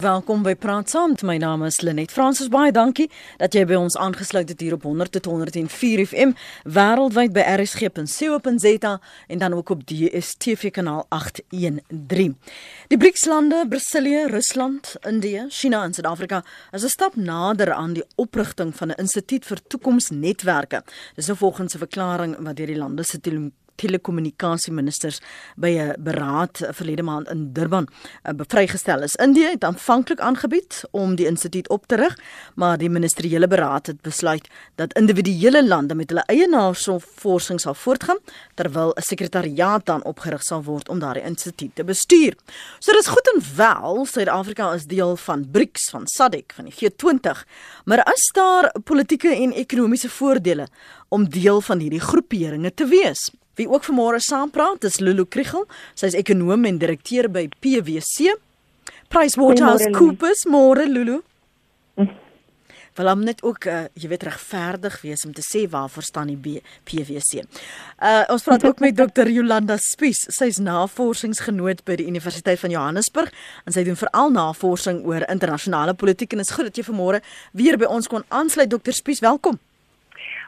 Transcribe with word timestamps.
Welkom 0.00 0.40
by 0.40 0.54
Praat 0.56 0.88
Saam. 0.88 1.12
My 1.28 1.34
naam 1.36 1.60
is 1.66 1.82
Lenet 1.84 2.08
Fransis. 2.14 2.48
Baie 2.48 2.72
dankie 2.72 3.10
dat 3.36 3.52
jy 3.52 3.66
by 3.68 3.76
ons 3.76 3.98
aangesluit 4.00 4.48
het 4.48 4.62
hier 4.64 4.72
op 4.78 4.86
100 4.88 5.12
tot 5.18 5.26
104 5.28 6.00
FM 6.06 6.30
wêreldwyd 6.64 7.34
by 7.36 7.44
rsg.co.za 7.58 8.94
en 9.28 9.42
dan 9.42 9.56
ook 9.58 9.74
op 9.74 9.82
DStv 9.84 10.70
kanaal 10.72 11.04
813. 11.12 12.38
Die 12.88 12.96
BRICS-lande, 12.96 13.66
Brasilië, 13.68 14.22
Rusland, 14.32 14.94
Indië, 15.04 15.44
China 15.52 15.82
en 15.84 15.92
Suid-Afrika 15.92 16.40
is 16.72 16.84
'n 16.84 16.88
stap 16.88 17.16
nader 17.16 17.72
aan 17.72 17.92
die 17.92 18.04
oprigting 18.16 18.72
van 18.76 18.88
'n 18.88 19.00
instituut 19.04 19.44
vir 19.44 19.60
toekomsnetwerke. 19.68 20.82
Dis 21.14 21.26
nou 21.26 21.36
volgens 21.38 21.74
'n 21.74 21.78
verklaring 21.78 22.36
wat 22.38 22.56
deur 22.56 22.66
die 22.66 22.80
lande 22.80 23.04
se 23.04 23.20
telekommunikasieministers 23.80 25.20
by 25.56 25.72
'n 25.78 25.96
beraad 25.98 26.60
verlede 26.76 27.02
maand 27.02 27.28
in 27.28 27.52
Durban 27.52 27.88
uh, 28.24 28.32
vrygestel 28.60 29.02
is. 29.02 29.16
Indië 29.16 29.50
het 29.54 29.64
aanvanklik 29.64 30.20
aangebied 30.20 30.82
om 30.90 31.14
die 31.14 31.26
instituut 31.26 31.68
op 31.68 31.86
te 31.86 31.96
rig, 31.96 32.18
maar 32.54 32.78
die 32.78 32.90
ministeriële 32.90 33.48
beraad 33.48 33.86
het 33.86 34.00
besluit 34.00 34.48
dat 34.74 34.92
individuele 34.98 35.66
lande 35.66 35.94
met 35.94 36.10
hulle 36.10 36.24
eie 36.26 36.48
navorsing 36.48 37.60
sal 37.60 37.74
voortgaan 37.74 38.18
terwyl 38.54 38.92
'n 38.96 39.02
sekretariaat 39.02 39.86
dan 39.86 40.04
opgerig 40.04 40.42
sal 40.42 40.62
word 40.62 40.88
om 40.88 40.98
daardie 40.98 41.24
instituut 41.24 41.74
te 41.74 41.84
bestuur. 41.84 42.34
So 42.78 42.92
dis 42.92 43.06
goed 43.06 43.30
en 43.34 43.42
wel, 43.56 44.06
Suid-Afrika 44.06 44.72
is 44.72 44.84
deel 44.84 45.16
van 45.16 45.50
BRICS, 45.50 45.90
van 45.90 46.06
SADC, 46.06 46.52
van 46.52 46.64
die 46.64 46.74
G20, 46.74 47.44
maar 47.84 48.12
is 48.14 48.30
daar 48.32 48.74
politieke 48.84 49.34
en 49.34 49.52
ekonomiese 49.52 50.10
voordele 50.10 50.68
om 51.08 51.28
deel 51.28 51.60
van 51.60 51.78
hierdie 51.78 52.00
groeperinge 52.00 52.74
te 52.74 52.86
wees? 52.86 53.30
Wie 53.60 53.68
ook 53.68 53.84
vanmôre 53.84 54.22
saampraat 54.24 54.84
is 54.88 55.02
Lulu 55.04 55.26
Kriegel. 55.28 55.66
Sy 55.92 56.08
is 56.08 56.16
ekonom 56.16 56.64
en 56.64 56.78
direkteur 56.80 57.26
by 57.28 57.42
PwC. 57.60 58.32
PricewaterhouseCoopers, 59.12 60.46
môre 60.48 60.86
Lulu. 60.88 61.18
Wel 62.96 63.12
om 63.12 63.20
net 63.24 63.42
ook 63.44 63.68
uh, 63.68 63.82
jy 64.00 64.08
weet 64.10 64.24
regverdig 64.26 64.96
wees 65.04 65.26
om 65.28 65.36
te 65.36 65.44
sê 65.44 65.66
waarvoor 65.70 66.08
staan 66.08 66.32
die 66.32 66.56
PwC. 66.88 67.44
Uh 68.00 68.24
ons 68.32 68.48
praat 68.48 68.64
ook 68.64 68.80
met 68.80 68.96
Dr. 69.02 69.28
Jolanda 69.28 69.76
Spies. 69.76 70.24
Sy's 70.32 70.58
navorsingsgenoot 70.64 71.84
by 71.84 72.00
die 72.00 72.08
Universiteit 72.08 72.64
van 72.64 72.72
Johannesburg 72.72 73.28
en 73.68 73.76
sy 73.76 73.84
doen 73.84 74.00
veral 74.00 74.32
navorsing 74.32 75.04
oor 75.04 75.28
internasionale 75.28 75.94
politiek 75.94 76.32
en 76.32 76.40
is 76.44 76.56
goed 76.56 76.72
dat 76.72 76.80
jy 76.80 76.88
vanmôre 76.88 77.20
weer 77.52 77.76
by 77.76 77.92
ons 77.92 78.08
kon 78.08 78.24
aansluit 78.28 78.72
Dr. 78.72 78.96
Spies. 78.96 79.20
Welkom. 79.20 79.60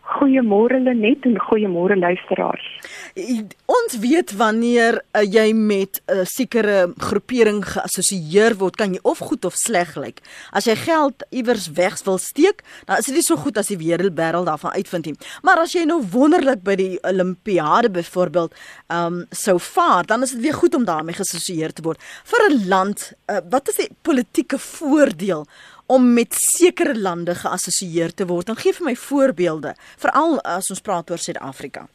Goeiemôre 0.03 0.81
Lenet 0.83 1.25
en 1.25 1.39
goeiemôre 1.39 1.97
luisteraars. 1.97 2.65
Ons 3.13 3.99
weet 4.01 4.31
wanneer 4.41 4.97
uh, 5.13 5.21
jy 5.21 5.53
met 5.53 6.01
'n 6.07 6.23
uh, 6.23 6.25
sekere 6.25 6.95
groepering 6.97 7.61
geassosieer 7.65 8.57
word, 8.57 8.77
kan 8.77 8.95
jy 8.95 9.01
of 9.03 9.19
goed 9.19 9.45
of 9.45 9.55
sleg 9.55 9.97
lyk. 9.97 10.23
As 10.51 10.65
jy 10.65 10.77
geld 10.77 11.25
iewers 11.31 11.69
weg 11.77 12.01
wil 12.05 12.19
steek, 12.19 12.63
dan 12.87 12.97
is 12.97 13.05
dit 13.05 13.15
nie 13.15 13.23
so 13.23 13.37
goed 13.37 13.59
as 13.59 13.69
die 13.69 13.77
wêreld 13.77 14.47
daarvan 14.47 14.73
uitvind 14.73 15.05
nie. 15.05 15.17
Maar 15.43 15.59
as 15.59 15.73
jy 15.73 15.85
nou 15.85 16.01
wonderlik 16.01 16.63
by 16.65 16.75
die 16.75 16.99
Olimpiade 17.05 17.91
byvoorbeeld 17.91 18.55
um 18.89 19.27
sou 19.31 19.59
vaar, 19.61 20.07
dan 20.07 20.23
is 20.23 20.33
dit 20.33 20.41
weer 20.41 20.55
goed 20.55 20.75
om 20.75 20.85
daarmee 20.85 21.15
geassosieer 21.15 21.73
te 21.73 21.83
word. 21.83 22.01
Vir 22.25 22.49
'n 22.49 22.69
land, 22.69 23.13
uh, 23.29 23.41
wat 23.51 23.69
is 23.69 23.77
die 23.77 23.91
politieke 24.03 24.59
voordeel 24.59 25.47
om 25.87 26.15
met 26.15 26.33
sekere 26.33 26.95
lande 26.99 27.35
geassosieer 27.35 28.15
te 28.15 28.25
word. 28.25 28.47
Dan 28.47 28.57
gee 28.57 28.73
vir 28.73 28.85
my 28.85 28.97
voorbeelde, 28.97 29.75
veral 29.99 30.41
as 30.41 30.71
ons 30.71 30.81
praat 30.81 31.11
oor 31.11 31.19
Suid-Afrika. 31.19 31.89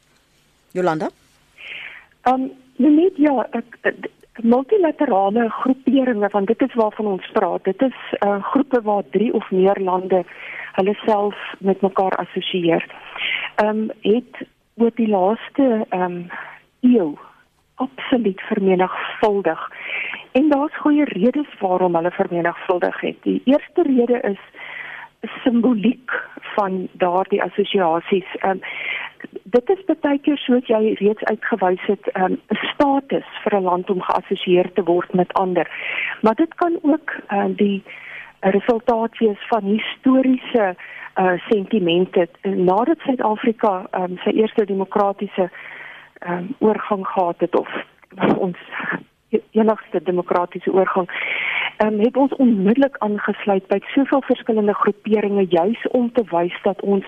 Jolanda? 0.71 1.09
Ehm, 2.21 2.33
um, 2.41 2.51
net 2.77 3.17
ja, 3.17 3.47
ek, 3.51 3.77
ek 3.81 4.09
multilaterale 4.43 5.49
groeperinge 5.49 6.29
want 6.31 6.47
dit 6.47 6.61
is 6.61 6.73
waarvan 6.73 7.05
ons 7.05 7.31
praat. 7.33 7.63
Dit 7.63 7.81
is 7.81 7.97
uh, 8.19 8.43
groepe 8.51 8.81
waar 8.81 9.03
3 9.11 9.33
of 9.33 9.51
meer 9.51 9.79
lande 9.81 10.23
hulle 10.77 10.93
self 11.05 11.35
met 11.59 11.81
mekaar 11.81 12.15
assosieer. 12.21 12.85
Ehm 13.55 13.69
um, 13.69 13.89
het 14.01 14.45
oor 14.77 14.93
die 14.95 15.09
laaste 15.09 15.85
ehm 15.89 16.03
um, 16.03 16.29
eeu 16.79 17.17
absoluut 17.75 18.41
vermenigvuldig. 18.41 19.69
En 20.31 20.49
daar's 20.49 20.77
goeie 20.77 21.03
redes 21.03 21.49
waarom 21.59 21.95
hulle 21.95 22.11
vermenigvuldig 22.11 22.99
het. 23.01 23.17
Die 23.23 23.41
eerste 23.45 23.81
rede 23.81 24.19
is 24.21 24.41
simboliek 25.43 26.11
van 26.55 26.87
daardie 26.91 27.43
assosiasies. 27.43 28.25
Um, 28.45 28.61
dit 29.43 29.69
is 29.69 29.85
baie 30.01 30.19
keer 30.19 30.37
soos 30.37 30.67
jy 30.69 30.95
reeds 30.99 31.23
uitgewys 31.23 31.85
het, 31.85 32.07
ehm, 32.13 32.31
'n 32.31 32.39
um, 32.49 32.57
status 32.73 33.29
vir 33.43 33.55
'n 33.59 33.63
land 33.63 33.89
om 33.89 34.01
geassosieer 34.01 34.71
te 34.73 34.83
word 34.83 35.13
met 35.13 35.33
ander. 35.33 35.67
Maar 36.21 36.35
dit 36.35 36.53
kan 36.55 36.79
ook 36.81 37.15
uh, 37.31 37.45
die 37.47 37.83
resultaat 38.39 39.17
wees 39.17 39.47
van 39.47 39.63
historiese 39.63 40.75
uh, 41.15 41.31
sentimente 41.49 42.27
nadat 42.41 42.99
Suid-Afrika 42.99 43.87
um, 43.91 44.17
sy 44.17 44.29
eerste 44.29 44.65
demokratiese 44.65 45.49
um, 46.27 46.55
oorgang 46.59 47.07
gehad 47.07 47.35
het 47.39 47.55
of 47.55 47.69
ons 48.37 48.57
enigste 49.51 50.03
demokratiese 50.03 50.71
oorgang 50.71 51.09
um, 51.83 51.99
het 51.99 52.17
ons 52.17 52.35
onmiddellik 52.35 52.95
aangesluit 52.97 53.67
by 53.67 53.79
soveel 53.93 54.21
verskillende 54.21 54.73
groeperinge 54.73 55.45
juis 55.49 55.87
om 55.87 56.11
te 56.11 56.23
wys 56.29 56.61
dat 56.63 56.81
ons 56.81 57.05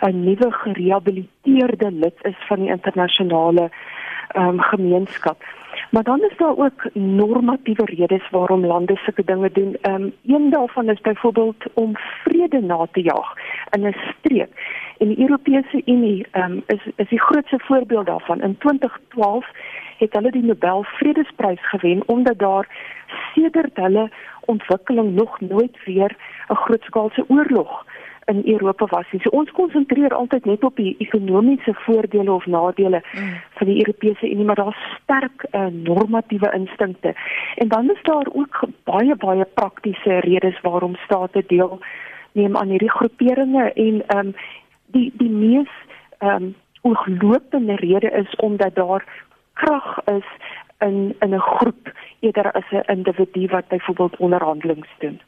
'n 0.00 0.24
nuwe 0.24 0.50
gerehabiliteerde 0.50 1.90
lid 1.92 2.18
is 2.22 2.38
van 2.48 2.60
die 2.60 2.70
internasionale 2.70 3.70
um, 4.36 4.60
gemeenskap. 4.60 5.42
Maar 5.90 6.02
dan 6.02 6.20
is 6.20 6.36
daar 6.36 6.56
ook 6.56 6.88
normatiewe 6.92 7.84
redes 7.84 8.30
waarom 8.30 8.66
lande 8.66 8.96
sulke 8.96 9.24
dinge 9.24 9.50
doen. 9.52 9.76
Ehm 9.80 10.02
um, 10.02 10.12
een 10.26 10.50
daarvan 10.50 10.88
is 10.88 11.00
byvoorbeeld 11.00 11.64
om 11.72 11.96
vrede 11.96 12.60
na 12.60 12.86
te 12.92 13.02
jaag 13.02 13.32
in 13.70 13.86
'n 13.86 13.96
streek. 14.18 14.50
En 14.98 15.08
die 15.08 15.20
Europese 15.20 15.82
Unie 15.84 16.26
ehm 16.30 16.52
um, 16.52 16.62
is 16.66 16.82
is 16.96 17.08
die 17.08 17.20
grootste 17.20 17.58
voorbeeld 17.58 18.06
daarvan. 18.06 18.40
In 18.40 18.58
2012 18.58 19.46
het 19.98 20.12
hulle 20.12 20.30
die 20.30 20.44
Nobel 20.44 20.82
Vredesprys 20.82 21.68
gewen 21.68 22.02
omdat 22.06 22.38
daar 22.38 22.68
sedert 23.34 23.76
hulle 23.76 24.10
ontwikkeling 24.44 25.14
nog 25.14 25.40
nooit 25.40 25.84
weer 25.84 26.16
'n 26.48 26.54
grootskaalse 26.54 27.24
oorlog 27.28 27.84
in 28.26 28.42
Europa 28.44 28.86
was. 28.86 29.06
So 29.10 29.30
ons 29.30 29.50
konsentreer 29.50 30.14
altyd 30.14 30.44
net 30.44 30.64
op 30.64 30.76
die 30.76 30.94
ekonomiese 30.98 31.74
voordele 31.74 32.32
of 32.32 32.46
nadele 32.46 33.02
mm. 33.12 33.34
van 33.58 33.66
die 33.66 33.78
Europese 33.78 34.30
Unie, 34.30 34.44
maar 34.44 34.54
daar's 34.54 34.98
sterk 35.02 35.46
uh, 35.50 35.66
normatiewe 35.66 36.52
instinkte. 36.52 37.14
En 37.54 37.68
dan 37.68 37.90
is 37.90 38.02
daar 38.02 38.26
ook 38.32 38.60
baie 38.84 39.16
baie 39.16 39.44
praktiese 39.44 40.18
redes 40.18 40.60
waarom 40.60 40.96
state 40.96 41.44
deel 41.46 41.78
neem 42.32 42.56
aan 42.56 42.68
hierdie 42.68 42.90
groeperinge 42.90 43.72
en 43.72 44.02
ehm 44.06 44.26
um, 44.26 44.34
die 44.86 45.12
die 45.14 45.30
mees 45.30 45.70
ehm 46.18 46.42
um, 46.42 46.54
ooglopende 46.86 47.74
rede 47.74 48.10
is 48.10 48.36
omdat 48.36 48.74
daar 48.74 49.25
krag 49.56 49.98
is 50.04 50.28
in 50.78 51.16
in 51.24 51.34
'n 51.34 51.40
groep 51.40 51.92
eerder 52.20 52.52
as 52.52 52.68
'n 52.70 52.90
individu 52.96 53.46
wat 53.46 53.68
byvoorbeeld 53.68 54.16
onderhandelings 54.16 54.88
doen. 54.98 55.20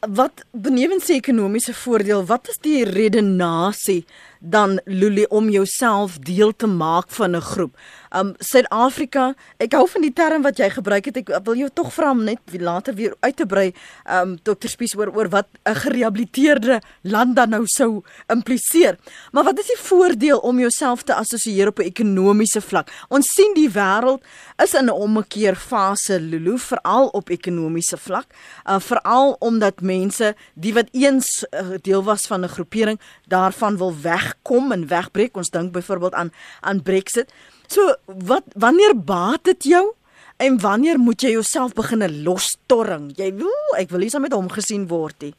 Wat 0.00 0.42
benewens 0.50 1.06
die 1.06 1.20
ekonomiese 1.20 1.74
voordeel, 1.74 2.24
wat 2.26 2.48
is 2.50 2.56
die 2.64 2.82
redenasie 2.88 4.00
dan 4.38 4.78
Luli 4.84 5.24
om 5.34 5.50
jouself 5.50 6.16
deel 6.22 6.50
te 6.56 6.66
maak 6.66 7.10
van 7.10 7.36
'n 7.36 7.40
groep? 7.40 7.76
Um 8.16 8.34
Suid-Afrika, 8.38 9.34
ek 9.58 9.72
hou 9.72 9.88
van 9.88 10.02
die 10.02 10.12
term 10.12 10.42
wat 10.42 10.56
jy 10.58 10.70
gebruik 10.70 11.04
het. 11.04 11.16
Ek 11.16 11.44
wil 11.44 11.54
jou 11.54 11.68
tog 11.74 11.92
vra 11.92 12.10
om 12.10 12.24
net 12.24 12.38
later 12.52 12.94
weer 12.94 13.14
uit 13.20 13.36
te 13.36 13.46
brei 13.46 13.74
um 14.10 14.38
Dr. 14.42 14.68
Spies 14.68 14.96
oor 14.96 15.12
oor 15.14 15.28
wat 15.28 15.46
'n 15.64 15.74
gerehabiliteerde 15.74 16.80
land 17.02 17.36
dan 17.36 17.50
nou 17.50 17.66
sou 17.66 18.02
impliseer. 18.26 18.96
Maar 19.32 19.44
wat 19.44 19.58
is 19.58 19.66
die 19.66 19.82
voordeel 19.82 20.38
om 20.38 20.58
jouself 20.58 21.02
te 21.02 21.14
assosieer 21.14 21.68
op 21.68 21.78
'n 21.78 21.82
ekonomiese 21.82 22.60
vlak? 22.60 22.88
Ons 23.08 23.26
sien 23.26 23.54
die 23.54 23.70
wêreld 23.70 24.22
is 24.56 24.74
in 24.74 24.84
'n 24.84 24.90
ommekeer 24.90 25.56
fase 25.56 26.20
Lulu, 26.20 26.58
veral 26.58 27.06
op 27.06 27.28
ekonomiese 27.28 27.96
vlak. 27.96 28.26
Uh 28.66 28.80
veral 28.80 29.36
omdat 29.38 29.67
mense 29.80 30.34
die 30.54 30.74
wat 30.74 30.88
eens 30.92 31.46
uh, 31.50 31.76
deel 31.82 32.04
was 32.04 32.26
van 32.26 32.44
'n 32.44 32.48
groepering 32.48 33.00
daarvan 33.26 33.76
wil 33.76 33.92
wegkom 34.02 34.72
en 34.72 34.88
wegbreek. 34.88 35.36
Ons 35.36 35.50
dink 35.50 35.72
byvoorbeeld 35.72 36.14
aan 36.14 36.30
aan 36.60 36.82
Brexit. 36.82 37.32
So 37.66 37.94
wat 38.06 38.44
wanneer 38.54 38.94
baat 39.04 39.44
dit 39.44 39.64
jou? 39.64 39.92
En 40.36 40.60
wanneer 40.60 40.98
moet 40.98 41.20
jy 41.20 41.30
jouself 41.30 41.72
begin 41.74 42.22
lostorring? 42.22 43.12
Jy 43.16 43.34
wil 43.34 43.76
ek 43.78 43.90
wil 43.90 43.98
nie 43.98 44.10
saam 44.10 44.22
met 44.22 44.32
hom 44.32 44.48
gesien 44.48 44.86
word 44.88 45.14
nie. 45.20 45.34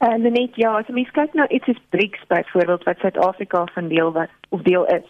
En 0.00 0.24
uh, 0.24 0.32
net 0.32 0.56
ja, 0.56 0.78
as 0.78 0.88
mens 0.88 1.10
kyk 1.16 1.34
nou 1.36 1.46
iets 1.48 1.68
is 1.68 1.80
BRICS 1.88 2.26
byvoorbeeld 2.28 2.84
wat 2.84 2.98
Suid-Afrika 2.98 3.64
van 3.74 3.88
deel 3.88 4.12
wat 4.12 4.32
of 4.48 4.62
deel 4.62 4.86
is. 4.86 5.08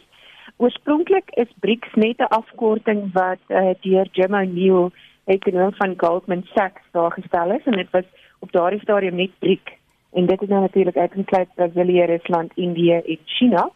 Oorspronklik 0.57 1.31
is 1.43 1.51
BRICS 1.63 1.95
net 1.95 2.19
'n 2.19 2.33
afkorting 2.39 3.13
wat 3.13 3.43
uh, 3.49 3.75
deur 3.81 4.09
Jim 4.13 4.35
O'Neill 4.35 4.91
ekonom 5.25 5.75
van 5.75 5.95
Goldman 5.97 6.47
Sachs 6.55 6.83
daar 6.93 7.13
gestel 7.13 7.51
is 7.51 7.65
en 7.65 7.73
dit 7.73 7.91
was 7.91 8.05
op 8.39 8.53
daardie 8.53 8.81
stadium 8.81 9.15
net 9.15 9.31
BRIC 9.39 9.79
en 10.13 10.27
dit 10.27 10.43
is 10.43 10.49
nou 10.49 10.61
natuurlik 10.61 10.97
uitgesluit 10.97 11.55
Brasilië, 11.55 12.05
Rusland, 12.05 12.53
Indië 12.55 12.93
en 12.93 13.19
China. 13.25 13.71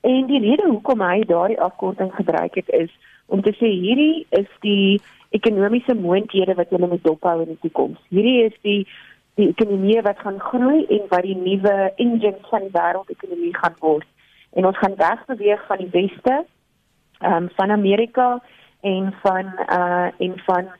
En 0.00 0.26
die 0.26 0.40
rede 0.40 0.68
hoekom 0.68 1.00
hy 1.00 1.24
daardie 1.26 1.60
afkorting 1.60 2.14
gebruik 2.14 2.54
het 2.54 2.68
is 2.68 2.90
om 3.26 3.42
te 3.42 3.54
sê 3.58 3.70
hierdie 3.70 4.26
is 4.30 4.48
die 4.60 5.00
ekonomiese 5.30 5.94
moontlikhede 5.94 6.54
wat 6.54 6.70
hulle 6.74 6.88
moet 6.90 7.04
dophou 7.04 7.40
in 7.42 7.54
die 7.54 7.62
toekoms. 7.64 8.00
Hierdie 8.08 8.44
is 8.44 8.56
die 8.66 8.86
die 9.40 9.48
ekonomie 9.48 10.00
wat 10.04 10.18
gaan 10.20 10.40
groei 10.44 10.82
en 10.92 11.06
wat 11.08 11.22
die 11.24 11.36
nuwe 11.36 11.76
engine 11.96 12.36
van 12.50 12.66
die 12.66 12.74
wêreldekonomie 12.74 13.54
gaan 13.56 13.78
word. 13.80 14.08
En 14.52 14.66
ons 14.68 14.78
gaan 14.78 14.98
wegbeweeg 14.98 15.62
van 15.66 15.80
die 15.80 15.92
weste, 15.94 16.42
ehm 17.20 17.36
um, 17.36 17.48
van 17.56 17.70
Amerika 17.70 18.26
en 18.82 19.14
van 19.22 19.52
uh 19.78 20.08
en 20.18 20.38
van 20.46 20.70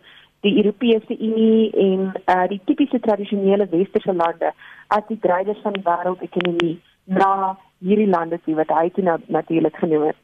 die 0.41 0.57
Europese 0.57 1.19
Unie 1.19 1.71
en 1.71 2.13
uh 2.27 2.47
die 2.49 2.61
tipiese 2.65 3.01
tradisionele 3.01 3.67
westerse 3.71 4.15
lande 4.15 4.53
as 4.89 5.07
die 5.09 5.19
drywers 5.19 5.63
van 5.63 5.73
die 5.73 5.87
wêreldekonomie 5.87 6.81
na 7.05 7.59
hierdie 7.79 8.09
lande 8.11 8.41
toe 8.45 8.55
wat 8.55 8.71
hy 8.79 8.91
toe 8.91 9.05
nou 9.05 9.19
natuurlik 9.27 9.77
genoem 9.77 10.07
het. 10.11 10.19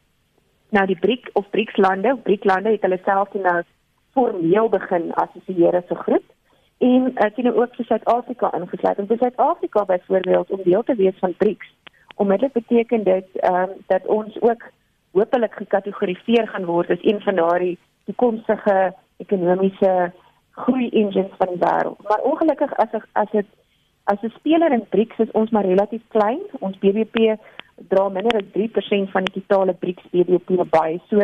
Nou 0.70 0.86
die 0.86 0.98
BRIC 0.98 1.30
of 1.32 1.50
BRICS 1.50 1.76
lande, 1.76 2.16
BRIC 2.22 2.44
lande 2.44 2.74
het 2.74 2.82
hulle 2.86 3.00
self 3.04 3.34
nou 3.34 3.62
formeel 4.16 4.68
begin 4.68 5.12
assosieer 5.14 5.76
as 5.76 5.90
'n 5.90 6.02
groep 6.04 6.26
en 6.78 7.10
uh, 7.14 7.30
het 7.34 7.54
ook 7.54 7.74
vir 7.74 7.84
Suid-Afrika 7.84 8.52
ingesluit. 8.54 8.98
En 8.98 9.06
vir 9.06 9.16
Suid-Afrika 9.18 9.84
byvoorbeeld 9.84 10.50
om 10.50 10.60
deel 10.62 10.82
te 10.82 10.94
wees 10.94 11.18
van 11.18 11.34
BRICS, 11.36 11.74
onmiddellik 12.14 12.52
beteken 12.52 13.04
dit 13.04 13.26
ehm 13.34 13.54
um, 13.54 13.70
dat 13.86 14.06
ons 14.06 14.40
ook 14.40 14.62
hopelik 15.18 15.54
gekategoriseer 15.60 16.48
gaan 16.48 16.66
word 16.70 16.90
as 16.90 17.02
een 17.02 17.20
van 17.26 17.38
daardie 17.40 17.76
toekomstige 18.08 18.78
ekonomiese 19.24 20.12
groei 20.64 20.88
engines 20.90 21.34
van 21.38 21.52
die 21.52 21.62
wêreld. 21.62 22.02
Maar 22.08 22.26
ongelukkig 22.30 22.74
as 22.82 22.98
as 23.12 23.30
dit 23.32 23.46
as 24.04 24.22
'n 24.22 24.32
speler 24.38 24.72
in 24.72 24.88
BRICS 24.88 25.18
is 25.18 25.30
ons 25.40 25.50
maar 25.50 25.66
relatief 25.66 26.02
klein. 26.08 26.40
Ons 26.60 26.78
BBP 26.78 27.36
dra 27.88 28.08
minder 28.08 28.36
as 28.36 28.50
3% 28.52 29.10
van 29.10 29.24
die 29.24 29.42
totale 29.42 29.72
BRICS 29.72 30.10
BBP 30.10 30.48
by. 30.70 31.00
So 31.08 31.16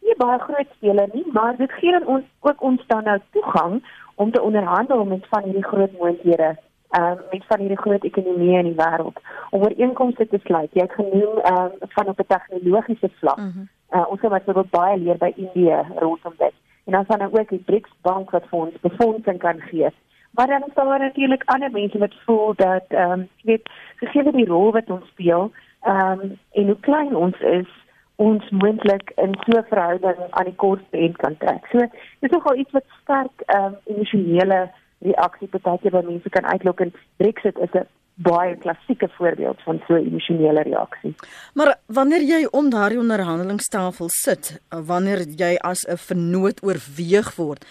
nie 0.00 0.16
baie 0.16 0.38
groot 0.38 0.70
speler 0.76 1.08
nie, 1.12 1.26
maar 1.32 1.56
dit 1.56 1.72
gee 1.72 1.90
dan 1.90 2.06
ons 2.06 2.24
ook 2.40 2.62
ons 2.62 2.86
dan 2.86 3.04
nou 3.04 3.18
toegang 3.30 3.82
om 4.14 4.30
te 4.30 4.42
onderhandel 4.42 5.04
met 5.04 5.26
van 5.28 5.42
hierdie 5.42 5.64
groot 5.64 5.92
moondhede 5.98 6.56
um, 6.98 7.18
met 7.30 7.44
van 7.46 7.58
hierdie 7.58 7.78
groot 7.78 8.04
ekonomieë 8.04 8.58
in 8.58 8.70
die 8.72 8.78
wêreld 8.78 9.20
om 9.50 9.62
ooreenkomste 9.62 10.26
te 10.28 10.40
sluit. 10.44 10.70
Jy 10.72 10.82
het 10.82 10.98
genoem 10.98 11.38
ehm 11.38 11.64
um, 11.64 11.88
van 11.96 12.08
op 12.08 12.18
'n 12.18 12.26
tegnologiese 12.26 13.10
vlak. 13.18 13.36
Mm 13.36 13.52
-hmm. 13.54 13.68
uh, 13.90 14.10
ons 14.10 14.20
het 14.20 14.30
byvoorbeeld 14.30 14.70
baie 14.70 14.98
leer 14.98 15.16
by 15.16 15.32
Indië 15.36 15.78
rondom 15.96 16.34
dit. 16.36 16.54
En 16.84 16.92
dan 16.92 17.04
van 17.06 17.22
ook 17.22 17.48
die 17.48 17.64
BRICS 17.66 17.90
bank 18.02 18.30
wat 18.30 18.46
vir 18.48 18.58
ons 18.58 18.80
befondsing 18.80 19.38
kan 19.38 19.60
gee. 19.60 19.90
Maar 20.30 20.46
dan 20.46 20.62
is 20.66 20.74
daar 20.74 20.98
natuurlik 20.98 21.42
ander 21.44 21.70
mense 21.70 21.98
wat 21.98 22.14
voel 22.24 22.52
dat 22.54 22.84
ehm 22.88 23.10
um, 23.10 23.28
jy 23.36 23.52
weet 23.52 23.70
gegee 23.96 24.32
die 24.32 24.46
rol 24.46 24.72
wat 24.72 24.90
ons 24.90 25.06
speel 25.06 25.52
ehm 25.80 26.20
um, 26.20 26.38
en 26.52 26.66
hoe 26.66 26.80
klein 26.80 27.16
ons 27.16 27.40
is 27.40 27.68
ons 28.16 28.50
moontlik 28.50 29.12
in 29.16 29.34
so 29.40 29.58
'n 29.58 29.64
verhouding 29.68 30.18
aan 30.30 30.44
die 30.44 30.54
kortste 30.54 30.96
end 30.96 31.16
kan 31.16 31.36
trek. 31.36 31.66
So 31.72 31.78
dis 32.18 32.30
nogal 32.30 32.56
iets 32.56 32.72
wat 32.72 32.84
sterk 33.02 33.40
ehm 33.46 33.64
um, 33.64 33.76
emosionele 33.84 34.70
reaksie 35.00 35.48
partykeer 35.48 35.92
by 35.96 36.04
mense 36.06 36.28
kan 36.28 36.44
uitlok 36.44 36.80
en 36.80 36.92
Brexit 37.16 37.58
is 37.58 37.72
'n 37.74 37.86
baie 38.20 38.56
klassieke 38.56 39.08
voorbeeld 39.16 39.62
van 39.64 39.80
so 39.86 39.94
'n 39.94 40.06
emosionele 40.06 40.62
reaksie. 40.62 41.14
Maar 41.54 41.78
wanneer 41.86 42.22
jy 42.22 42.48
om 42.50 42.70
daardie 42.70 42.98
onderhandelingstafel 42.98 44.08
sit, 44.08 44.60
wanneer 44.68 45.26
jy 45.36 45.56
as 45.56 45.86
'n 45.86 45.96
vernoot 45.96 46.62
oorweeg 46.62 47.34
word, 47.36 47.64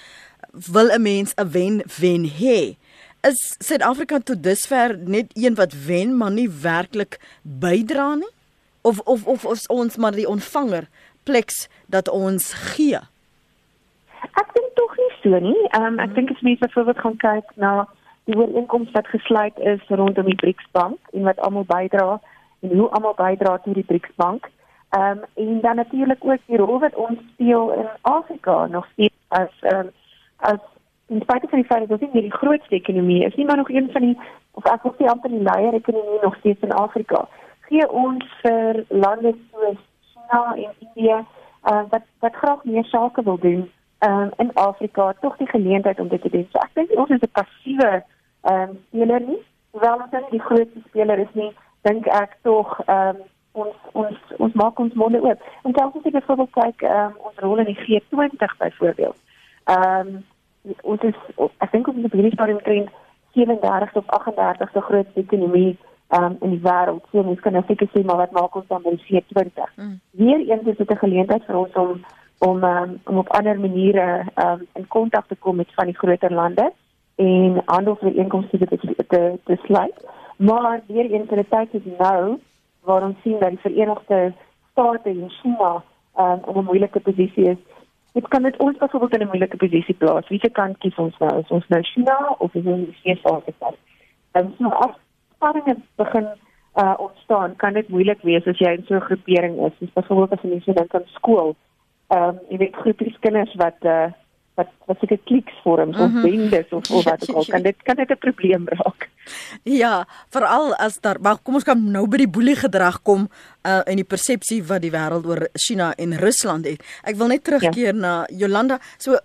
wil 0.52 0.90
'n 0.90 1.02
mens 1.02 1.34
'n 1.36 1.50
wen-wen 1.52 2.26
hê. 2.42 2.78
Is 3.22 3.56
Suid-Afrika 3.60 4.20
tot 4.20 4.44
dusver 4.44 4.98
net 4.98 5.26
een 5.34 5.56
wat 5.56 5.74
wen, 5.86 6.18
maar 6.18 6.32
nie 6.32 6.50
werklik 6.50 7.20
bydra 7.42 8.16
nie? 8.16 8.32
Of 8.82 9.00
of 9.00 9.28
of 9.28 9.68
ons 9.68 9.98
maar 9.98 10.16
die 10.16 10.28
ontvanger 10.28 10.88
pleks 11.24 11.68
dat 11.86 12.10
ons 12.10 12.54
gee? 12.54 13.00
Ek 14.40 14.48
dink 14.54 14.72
tog 14.76 14.96
so 15.22 15.40
nie. 15.40 15.68
Ehm 15.70 15.86
um, 15.86 16.00
ek 16.00 16.16
dink 16.16 16.32
as 16.32 16.42
mense 16.42 16.66
byvoorbeeld 16.66 17.00
gaan 17.00 17.18
kyk 17.18 17.52
na 17.56 17.74
die 18.30 18.38
ooreenkoms 18.38 18.92
wat 18.92 19.08
gesluit 19.08 19.60
is 19.60 19.82
rondom 19.88 20.26
die 20.26 20.36
BRICS 20.36 20.68
bank 20.72 20.98
en 21.14 21.24
wat 21.24 21.40
almal 21.40 21.66
bydra 21.66 22.20
en 22.60 22.78
hoe 22.78 22.90
almal 22.90 23.16
bydra 23.18 23.58
tot 23.58 23.74
die 23.74 23.86
BRICS 23.92 24.16
bank. 24.16 24.50
Ehm 24.90 25.18
um, 25.18 25.24
en 25.36 25.62
dan 25.62 25.76
natuurlik 25.76 26.26
ook 26.26 26.46
die 26.46 26.58
rol 26.58 26.80
wat 26.80 26.96
ons 26.96 27.20
speel 27.34 27.72
in 27.74 27.88
Afrika 28.02 28.66
nog 28.68 28.88
steeds 28.92 29.16
as 29.28 29.54
ehm 29.62 29.80
um, 29.80 29.92
as 30.38 30.60
in 31.08 31.22
spite 31.22 31.48
van 31.50 31.60
die 31.60 31.68
feit 31.68 31.88
dat 31.88 32.02
ons 32.02 32.14
nie 32.14 32.22
die 32.22 32.38
grootste 32.42 32.76
ekonomie 32.76 33.24
is 33.26 33.36
nie, 33.36 33.46
maar 33.46 33.58
nog 33.58 33.70
een 33.70 33.90
van 33.92 34.02
die 34.02 34.18
of 34.52 34.66
ek 34.66 34.84
wil 34.84 34.96
sê 34.98 35.10
amper 35.10 35.30
die 35.30 35.44
leier 35.44 35.74
ekonomie 35.74 36.22
nog 36.22 36.36
steeds 36.36 36.62
in 36.62 36.72
Afrika. 36.72 37.28
Gee 37.70 37.90
ons 37.90 38.26
vir 38.42 38.86
lande 38.88 39.34
soos 39.52 39.82
China 40.14 40.56
en 40.56 40.72
India 40.88 41.26
uh, 41.72 41.84
wat 41.90 42.06
wat 42.20 42.36
graag 42.36 42.64
meer 42.64 42.86
sake 42.86 43.24
wil 43.24 43.38
doen 43.38 43.70
um, 44.00 44.32
in 44.38 44.54
Afrika 44.54 45.14
tog 45.22 45.38
die 45.38 45.48
geleentheid 45.48 46.00
om 46.00 46.08
dit 46.08 46.22
te 46.22 46.30
doen. 46.30 46.48
So 46.52 46.60
ek 46.60 46.74
dink 46.74 46.96
ons 46.96 47.10
is 47.10 47.22
'n 47.22 47.32
passiewe 47.32 48.04
ehm 48.42 48.70
um, 48.70 48.80
speler 48.88 49.22
nie. 49.22 49.42
Hoewel 49.72 50.02
ons 50.04 50.12
nie 50.12 50.32
die 50.32 50.48
grootste 50.48 50.82
speler 50.88 51.20
is 51.20 51.34
nie, 51.34 51.52
dink 51.82 52.08
ek 52.08 52.38
tog 52.42 52.80
ehm 52.86 53.16
um, 53.16 53.22
ons 53.52 53.76
ons 53.92 54.18
ons 54.38 54.54
maak 54.54 54.80
ons 54.80 54.94
monde 54.94 55.22
oop. 55.22 55.42
En 55.64 55.74
selfs 55.74 55.98
as 55.98 56.06
ek 56.06 56.18
byvoorbeeld 56.20 56.52
kyk 56.52 56.82
ehm 56.82 57.06
um, 57.06 57.14
ons 57.30 57.44
rol 57.46 57.58
in 57.58 57.72
die 57.72 57.80
G20 57.84 58.58
byvoorbeeld. 58.58 59.18
Ehm 59.66 60.08
um, 60.08 60.24
ons 60.82 61.02
is 61.02 61.16
ek 61.58 61.72
dink 61.72 61.88
ons 61.88 61.98
is 61.98 62.10
op 62.10 62.18
hierdie 62.18 62.34
stadium 62.34 62.62
trend 62.62 62.90
37 63.34 63.96
of 63.96 64.06
38 64.08 64.72
so 64.74 64.82
groot 64.82 65.08
ekonomie 65.16 65.78
um, 66.10 66.38
in 66.42 66.50
die 66.50 66.62
wêreld. 66.64 67.04
So 67.12 67.24
mens 67.24 67.40
kan 67.40 67.54
nou 67.54 67.64
seker 67.68 67.90
sê 67.94 68.04
maar 68.06 68.24
wat 68.24 68.32
maak 68.32 68.56
ons 68.56 68.68
dan 68.68 68.84
by 68.86 68.96
die 68.96 69.06
G20? 69.08 69.76
Mm. 69.76 70.00
Weereens 70.22 70.68
is 70.68 70.78
dit 70.78 70.92
'n 70.92 71.04
geleentheid 71.04 71.46
vir 71.46 71.58
ons 71.58 71.74
om 71.74 72.02
om 72.40 72.64
um, 72.64 73.00
om 73.06 73.18
op 73.18 73.30
ander 73.30 73.60
maniere 73.60 74.26
um, 74.36 74.68
in 74.74 74.88
kontak 74.88 75.28
te 75.28 75.36
kom 75.36 75.56
met 75.56 75.74
van 75.74 75.86
die 75.86 75.98
groter 75.98 76.34
lande 76.34 76.72
en 77.16 77.62
handelsooreenkomste 77.66 78.58
te 78.58 79.06
te 79.08 79.40
te 79.44 79.58
sluit. 79.64 80.06
Maar 80.38 80.82
weer 80.88 81.12
eens 81.12 81.30
'n 81.30 81.46
tyd 81.50 81.74
is 81.74 81.92
nou 81.98 82.40
waar 82.84 83.04
ons 83.04 83.22
sien 83.22 83.40
dat 83.40 83.50
die 83.50 83.60
Verenigde 83.60 84.34
State 84.72 85.10
en 85.10 85.30
China 85.30 85.84
um, 86.18 86.40
in 86.48 86.62
'n 86.62 86.64
moeilike 86.64 87.00
posisie 87.00 87.50
is. 87.50 87.58
Dit 88.14 88.28
kan 88.28 88.44
dit 88.44 88.58
ons 88.58 88.78
byvoorbeeld 88.78 89.14
in 89.14 89.22
'n 89.22 89.28
moeilike 89.28 89.58
posisie 89.58 89.96
plaas. 89.96 90.28
Wie 90.28 90.40
se 90.40 90.50
kant 90.50 90.78
kies 90.78 90.96
ons 90.96 91.18
nou? 91.18 91.40
Is 91.40 91.50
ons 91.50 91.68
nou 91.68 91.82
China 91.82 92.36
of 92.38 92.54
is 92.54 92.66
ons 92.66 92.86
die 92.86 92.98
VS? 93.04 93.22
Dan 94.32 94.54
sien 94.58 94.66
ons 94.66 94.98
spanninge 95.36 95.76
begin 95.96 96.28
uh, 96.76 96.94
ontstaan, 96.98 97.56
kan 97.56 97.74
dit 97.74 97.88
moeilik 97.90 98.22
wees 98.22 98.46
as 98.46 98.58
jy 98.58 98.72
in 98.72 98.84
so 98.88 98.96
'n 98.96 99.02
groepering 99.02 99.66
is. 99.66 99.72
Dis 99.80 99.94
byvoorbeeld 99.94 100.32
as 100.32 100.66
jy 100.66 100.74
dink 100.74 100.96
aan 100.96 101.06
skool 101.06 101.56
ehm 102.10 102.30
um, 102.30 102.40
jy 102.50 102.58
weet 102.58 102.76
groepies 102.82 103.18
kinders 103.22 103.54
wat 103.62 103.78
uh, 103.86 104.10
wat 104.60 104.72
wat 104.90 105.00
seker 105.02 105.20
kliks 105.30 105.56
vorm 105.64 105.94
of 105.96 106.12
mhm. 106.12 106.22
bendes 106.26 106.72
of 106.76 106.90
of 106.92 107.04
wat 107.08 107.24
ook 107.30 107.36
al 107.42 107.48
kan 107.54 107.64
dit 107.64 107.84
kan 107.88 107.96
dit 107.96 108.12
'n 108.12 108.24
probleem 108.26 108.68
raak. 108.68 109.10
Ja, 109.64 110.08
veral 110.30 110.76
as 110.76 111.00
daar 111.00 111.20
maar 111.22 111.38
kom 111.44 111.60
ons 111.60 111.64
kan 111.64 111.92
nou 111.92 112.08
by 112.08 112.18
die 112.18 112.34
boelie 112.36 112.56
gedrag 112.56 113.02
kom 113.02 113.30
uh 113.64 113.82
in 113.86 114.02
die 114.02 114.10
persepsie 114.14 114.64
wat 114.64 114.82
die 114.82 114.92
wêreld 114.92 115.26
oor 115.26 115.48
China 115.54 115.94
en 115.96 116.18
Rusland 116.18 116.66
het. 116.66 116.84
Ek 117.04 117.16
wil 117.16 117.28
net 117.28 117.44
terugkeer 117.44 117.94
ja. 117.94 118.00
na 118.06 118.14
Jolanda. 118.30 118.80
So 118.98 119.14
uh, 119.14 119.20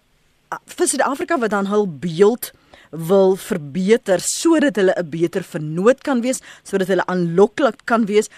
vir 0.66 0.86
Suid-Afrika 0.86 1.38
wat 1.38 1.50
dan 1.50 1.66
hul 1.66 1.88
beeld 1.88 2.52
wil 2.90 3.36
verbeter 3.36 4.20
sodat 4.22 4.76
hulle 4.76 4.94
'n 4.96 5.10
beter 5.10 5.42
vernoot 5.42 6.02
kan 6.02 6.20
wees, 6.20 6.42
sodat 6.62 6.88
hulle 6.88 7.06
aanloklik 7.06 7.80
kan 7.84 8.06
wees. 8.06 8.30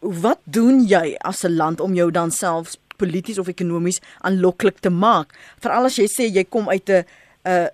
Wat 0.00 0.38
doen 0.44 0.84
jy 0.84 1.16
as 1.20 1.44
'n 1.44 1.56
land 1.56 1.80
om 1.80 1.94
jou 1.94 2.10
dan 2.10 2.30
selfs 2.30 2.78
polities 3.00 3.38
of 3.40 3.48
ekonomies 3.48 4.00
aanloklik 4.20 4.78
te 4.84 4.92
maak. 4.92 5.34
Veral 5.64 5.88
as 5.88 5.98
jy 5.98 6.08
sê 6.12 6.28
jy 6.28 6.44
kom 6.44 6.68
uit 6.68 6.88
'n 6.88 7.04
'n 7.44 7.68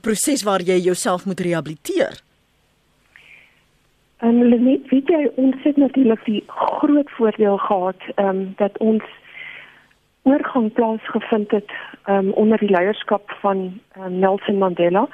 proses 0.00 0.42
waar 0.42 0.62
jy 0.62 0.78
jouself 0.78 1.26
moet 1.26 1.40
rehabiliteer. 1.40 2.20
En 4.20 4.36
hulle 4.38 4.58
net 4.58 4.88
weet 4.92 5.08
jy 5.08 5.30
ons 5.40 5.56
het 5.64 5.76
natuurlik 5.80 6.24
die 6.24 6.42
groot 6.46 7.10
voordeel 7.16 7.56
gehad 7.56 8.00
ehm 8.14 8.28
um, 8.28 8.54
dat 8.56 8.78
ons 8.78 9.04
oorgang 10.22 10.72
plaasgevind 10.72 11.50
het 11.50 11.70
ehm 12.04 12.28
um, 12.28 12.32
onder 12.32 12.58
die 12.58 12.70
leierskap 12.70 13.32
van 13.40 13.80
um, 13.96 14.18
Nelson 14.18 14.58
Mandela, 14.58 15.08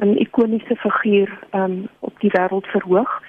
'n 0.00 0.16
ikoniese 0.16 0.76
figuur 0.76 1.38
ehm 1.50 1.62
um, 1.62 1.88
op 1.98 2.20
die 2.20 2.30
wêreld 2.30 2.66
verhoog. 2.66 3.22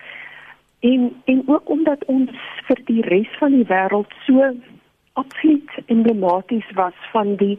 En 0.79 1.21
en 1.25 1.43
ook 1.45 1.69
omdat 1.69 2.05
ons 2.05 2.31
vir 2.67 2.79
die 2.85 3.01
res 3.01 3.37
van 3.39 3.51
die 3.51 3.67
wêreld 3.67 4.13
so 4.25 4.55
absoluut 5.13 5.69
emblematies 5.85 6.71
was 6.75 6.93
van 7.11 7.35
die 7.35 7.57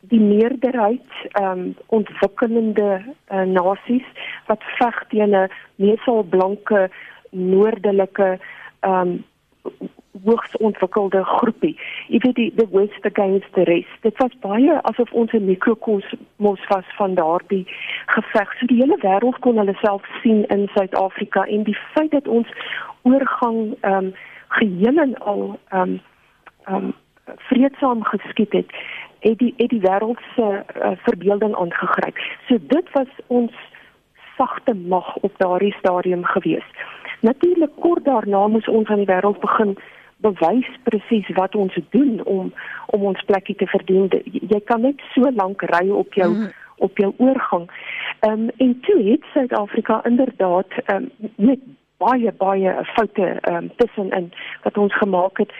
die 0.00 0.20
meerderheid 0.20 1.10
ehm 1.32 1.58
um, 1.58 1.74
ontwikkelende 1.86 3.02
uh, 3.30 3.42
nasies 3.42 4.06
wat 4.46 4.62
veg 4.78 5.04
teen 5.08 5.34
'n 5.36 5.50
meesal 5.76 6.22
blanke 6.22 6.90
noordelike 7.30 8.38
ehm 8.80 9.00
um, 9.00 9.24
hoogs 10.24 10.56
ontwikkelde 10.56 11.24
groepie. 11.24 11.76
Jy 12.08 12.18
weet 12.18 12.34
die 12.34 12.52
the 12.56 12.66
west 12.70 13.06
against 13.06 13.52
the 13.52 13.62
rest. 13.62 13.96
Dit 14.00 14.18
was 14.18 14.34
baie 14.40 14.82
asof 14.82 15.12
ons 15.12 15.32
'n 15.32 15.44
mikrokosmos 15.44 16.66
was 16.68 16.88
van 16.96 17.14
daardie 17.14 17.66
geveg. 18.06 18.54
So 18.58 18.66
die 18.66 18.80
hele 18.82 18.98
wêreld 19.00 19.38
kon 19.38 19.56
hulle 19.56 19.74
self 19.80 20.02
sien 20.22 20.44
in 20.46 20.68
Suid-Afrika 20.74 21.44
en 21.44 21.62
die 21.62 21.78
feit 21.94 22.10
dat 22.10 22.28
ons 22.28 22.48
oorgang 23.02 23.76
ehm 23.80 23.94
um, 23.94 24.14
geheel 24.48 24.96
en 24.98 25.18
al 25.18 25.58
ehm 25.68 25.80
um, 25.80 26.00
um 26.68 26.94
vreedsaam 27.48 28.04
geskied 28.04 28.52
het 28.52 28.70
het 29.22 29.38
die 29.38 29.54
het 29.56 29.70
die 29.70 29.80
wêreld 29.80 30.20
se 30.34 30.46
uh, 30.82 30.90
verbeelding 31.06 31.54
aangegryp. 31.56 32.18
So 32.48 32.58
dit 32.60 32.92
was 32.92 33.08
ons 33.26 33.52
sagte 34.36 34.74
mag 34.74 35.16
op 35.16 35.32
daardie 35.36 35.74
stadium 35.78 36.24
gewees. 36.24 36.64
Natuurlik 37.20 37.70
kort 37.80 38.04
daarna 38.04 38.46
moes 38.46 38.68
ons 38.68 38.88
aan 38.88 39.04
die 39.04 39.10
wêreld 39.14 39.40
begin 39.40 39.76
bewys 40.16 40.70
presies 40.82 41.28
wat 41.34 41.54
ons 41.54 41.78
doen 41.90 42.24
om 42.24 42.52
om 42.86 43.04
ons 43.10 43.22
plekkie 43.26 43.54
te 43.54 43.66
verdien. 43.66 44.10
Jy 44.24 44.60
kan 44.64 44.80
net 44.80 45.02
so 45.14 45.30
lank 45.34 45.62
ry 45.74 45.88
op 45.90 46.14
jou 46.14 46.30
mm. 46.34 46.50
op 46.76 46.98
jou 46.98 47.12
oorgang. 47.16 47.70
Ehm 48.20 48.32
um, 48.32 48.50
en 48.56 48.80
toe 48.80 48.98
het 49.10 49.30
Suid-Afrika 49.34 50.00
inderdaad 50.04 50.74
ehm 50.84 50.96
um, 50.96 51.30
met 51.36 51.62
baie 51.96 52.32
baie 52.32 52.74
foute 52.94 53.26
ehm 53.40 53.54
um, 53.54 53.70
tussenin 53.76 54.32
wat 54.62 54.78
ons 54.78 54.96
gemaak 54.96 55.38
het 55.38 55.52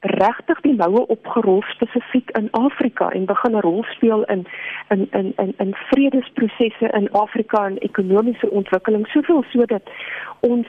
regtig 0.00 0.60
die 0.60 0.74
noue 0.74 1.06
opgerol 1.06 1.62
spesifiek 1.62 2.30
in 2.30 2.48
Afrika 2.50 3.10
en 3.10 3.24
begin 3.24 3.56
'n 3.56 3.60
rol 3.60 3.84
speel 3.84 4.24
in 4.24 4.46
in 4.88 5.08
in 5.10 5.32
in 5.36 5.54
in 5.58 5.74
vredesprosesse 5.74 6.88
in 6.92 7.12
Afrika 7.12 7.66
en 7.66 7.78
ekonomiese 7.78 8.50
ontwikkeling 8.50 9.06
soveel 9.06 9.44
sodat 9.50 9.82
ons 10.40 10.66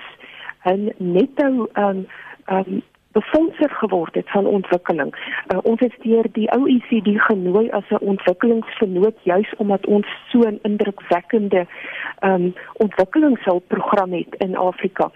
'n 0.63 0.93
netto 0.97 1.69
um, 1.73 2.07
um, 2.45 2.81
befondser 3.11 3.69
geword 3.69 4.13
het 4.15 4.29
van 4.29 4.45
ontwikkeling. 4.45 5.15
Uh, 5.47 5.57
ons 5.61 5.81
is 5.81 5.97
deur 6.01 6.25
die 6.31 6.51
OECD 6.51 7.07
genooi 7.15 7.69
as 7.69 7.89
'n 7.89 8.05
ontwikkelingsvernoot 8.11 9.17
juis 9.23 9.53
omdat 9.57 9.85
ons 9.85 10.07
so 10.29 10.39
'n 10.39 10.59
indrukwekkende 10.61 11.57
ehm 11.57 11.96
um, 12.19 12.53
ontwikkelingshulpprogram 12.73 14.11
het 14.11 14.35
in 14.37 14.55
Afrika. 14.55 15.11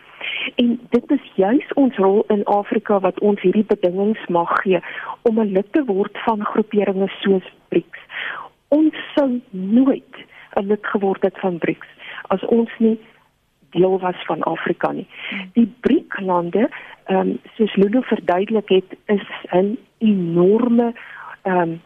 En 0.55 0.79
dit 0.89 1.11
is 1.11 1.31
juis 1.35 1.73
ons 1.73 1.95
rol 1.95 2.23
in 2.27 2.43
Afrika 2.43 2.99
wat 2.99 3.19
ons 3.19 3.41
hierdie 3.41 3.65
bedingings 3.65 4.25
mag 4.27 4.61
gee 4.61 4.79
om 5.21 5.39
'n 5.39 5.51
lid 5.51 5.71
te 5.73 5.83
word 5.85 6.17
van 6.25 6.45
groeperinge 6.45 7.07
soos 7.07 7.53
BRICS. 7.67 7.99
Ons 8.67 8.95
sou 9.15 9.41
nooit 9.49 10.15
'n 10.53 10.65
lid 10.65 10.85
geword 10.85 11.21
het 11.21 11.39
van 11.39 11.57
BRICS 11.57 11.87
as 12.27 12.45
ons 12.45 12.69
nie 12.77 12.99
deel 13.69 13.99
was 13.99 14.25
van 14.25 14.41
Afrika 14.41 14.91
nie. 14.91 15.07
Die 15.53 15.73
BRIC-lande, 15.79 16.69
ehm 17.03 17.19
um, 17.19 17.39
soos 17.55 17.75
Lulu 17.75 18.03
verduidelik 18.03 18.69
het, 18.69 18.97
is 19.05 19.27
'n 19.51 19.77
enorme 19.97 20.93
ehm 21.41 21.57
um, 21.57 21.81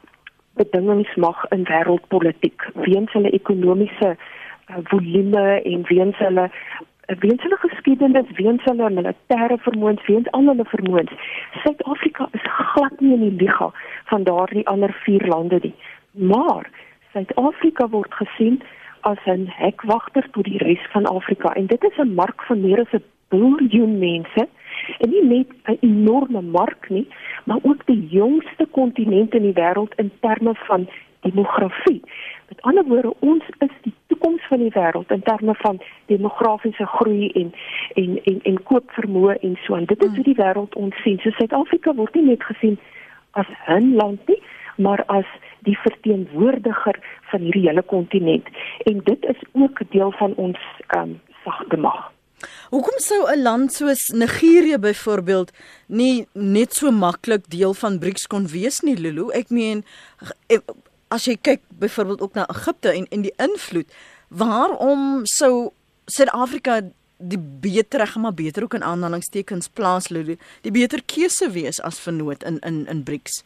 bedingingsmag 0.54 1.46
in 1.50 1.64
wêreldpolitiek 1.64 2.70
weens 2.74 3.12
hulle 3.12 3.30
ekonomiese 3.30 4.10
uh, 4.10 4.16
volume 4.68 5.62
en 5.62 5.84
weens 5.88 6.18
hulle 6.18 6.50
weens 7.06 7.42
hulle 7.42 7.58
geskiedenis, 7.58 8.32
weens 8.36 8.64
hulle 8.64 8.90
militêre 8.90 9.58
vermoëns, 9.62 10.06
weens 10.08 10.30
al 10.32 10.48
hulle 10.50 10.66
vermoëns. 10.66 11.12
Suid-Afrika 11.62 12.28
is 12.32 12.48
glad 12.72 13.00
nie 13.00 13.14
in 13.14 13.28
die 13.28 13.46
liga 13.46 13.70
van 14.10 14.26
daardie 14.26 14.66
ander 14.68 14.94
vier 15.04 15.28
lande 15.28 15.60
nie. 15.62 15.76
Maar 16.12 16.70
Suid-Afrika 17.14 17.88
word 17.94 18.14
gesien 18.14 18.62
as 19.02 19.22
'n 19.26 19.46
hekwagter 19.48 20.26
tot 20.32 20.44
die 20.44 20.58
res 20.58 20.82
van 20.92 21.06
Afrika 21.06 21.54
en 21.54 21.66
dit 21.68 21.84
is 21.84 21.98
'n 21.98 22.16
mark 22.16 22.44
van 22.44 22.62
meer 22.62 22.80
as 22.80 22.94
'n 22.94 23.04
biljoen 23.30 24.00
mense 24.00 24.48
en 24.98 25.10
nie 25.10 25.24
net 25.24 25.50
'n 25.66 25.78
enorme 25.82 26.42
mark 26.42 26.90
nie, 26.90 27.08
maar 27.46 27.60
ook 27.62 27.86
die 27.86 28.08
jongste 28.10 28.66
kontinent 28.72 29.34
in 29.34 29.42
die 29.42 29.54
wêreld 29.54 29.94
in 29.96 30.12
terme 30.20 30.56
van 30.56 30.90
demografie. 31.28 32.02
Met 32.50 32.62
ander 32.62 32.86
woorde, 32.90 33.14
ons 33.20 33.44
is 33.66 33.76
die 33.82 33.94
toekoms 34.08 34.48
van 34.50 34.62
die 34.64 34.74
wêreld 34.78 35.12
in 35.12 35.24
terme 35.30 35.56
van 35.62 35.82
demografiese 36.12 36.86
groei 36.98 37.30
en 37.42 37.54
en 38.02 38.20
en 38.24 38.42
en 38.52 38.60
koopvermoë 38.70 39.38
en 39.48 39.58
so 39.66 39.76
aan. 39.76 39.90
Dit 39.92 40.04
is 40.04 40.14
hoe 40.16 40.28
die 40.28 40.38
wêreld 40.42 40.78
ons 40.82 41.02
sien. 41.04 41.20
So 41.24 41.34
Suid-Afrika 41.38 41.94
word 41.98 42.16
nie 42.16 42.28
net 42.32 42.44
gesien 42.44 42.80
as 43.42 43.50
'n 43.68 43.96
land 43.96 44.28
nie, 44.28 44.42
maar 44.78 45.04
as 45.08 45.30
die 45.60 45.78
verteenwoordiger 45.78 47.00
van 47.32 47.40
hierdie 47.40 47.68
hele 47.68 47.82
kontinent. 47.82 48.48
En 48.86 49.02
dit 49.04 49.26
is 49.26 49.42
ook 49.52 49.80
deel 49.90 50.12
van 50.12 50.36
ons 50.36 50.60
ehm 50.88 51.10
um, 51.10 51.22
sagte 51.44 51.78
mag. 51.78 52.12
Hoekom 52.70 52.98
sou 52.98 53.22
'n 53.32 53.42
land 53.42 53.74
soos 53.74 54.08
Nigerië 54.14 54.78
byvoorbeeld 54.78 55.52
nie 55.88 56.28
net 56.34 56.74
so 56.74 56.92
maklik 56.92 57.50
deel 57.50 57.74
van 57.74 58.00
BRICS 58.00 58.28
kon 58.28 58.48
wees 58.48 58.80
nie, 58.80 58.98
Lulu? 58.98 59.32
Ek 59.32 59.50
meen 59.50 59.84
as 61.08 61.26
jy 61.26 61.38
kyk 61.42 61.62
byvoorbeeld 61.80 62.22
ook 62.22 62.34
na 62.34 62.48
Egipte 62.50 62.92
en 62.92 63.06
en 63.10 63.22
die 63.22 63.34
invloed, 63.38 63.90
waarom 64.30 65.22
sou 65.24 65.72
Suid-Afrika 66.06 66.82
die 67.18 67.40
beter 67.40 68.00
reg 68.00 68.16
maar 68.16 68.34
beter 68.34 68.64
ook 68.64 68.74
in 68.74 68.84
aanhalingstekens 68.84 69.70
plaas 69.70 70.10
Lulu, 70.10 70.38
die 70.62 70.72
beter 70.72 71.02
keuse 71.06 71.50
wees 71.52 71.82
as 71.82 72.00
vernoot 72.00 72.44
in 72.44 72.60
in 72.60 72.86
in 72.88 73.04
BRICS? 73.04 73.44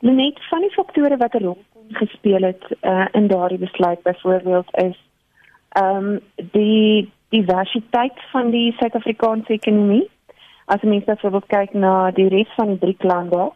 Net 0.00 0.38
van 0.50 0.60
die 0.60 0.70
faktore 0.70 1.16
wat 1.16 1.34
'n 1.34 1.42
rol 1.42 1.58
gespeel 1.88 2.42
het 2.42 2.64
uh, 2.82 3.06
in 3.12 3.26
daardie 3.26 3.58
besluit 3.58 4.02
byvoorbeeld 4.02 4.68
is 4.72 4.96
ehm 5.68 5.96
um, 5.96 6.20
die 6.52 7.12
diversiteit 7.28 8.18
van 8.32 8.50
die 8.50 8.72
Suid-Afrikaanse 8.78 9.52
ekonomie. 9.52 10.10
As 10.64 10.82
mens 10.82 11.04
byvoorbeeld 11.04 11.46
kyk 11.46 11.72
na 11.72 12.10
die 12.10 12.28
res 12.28 12.54
van 12.56 12.66
die 12.66 12.78
drie 12.78 12.96
lande, 12.98 13.50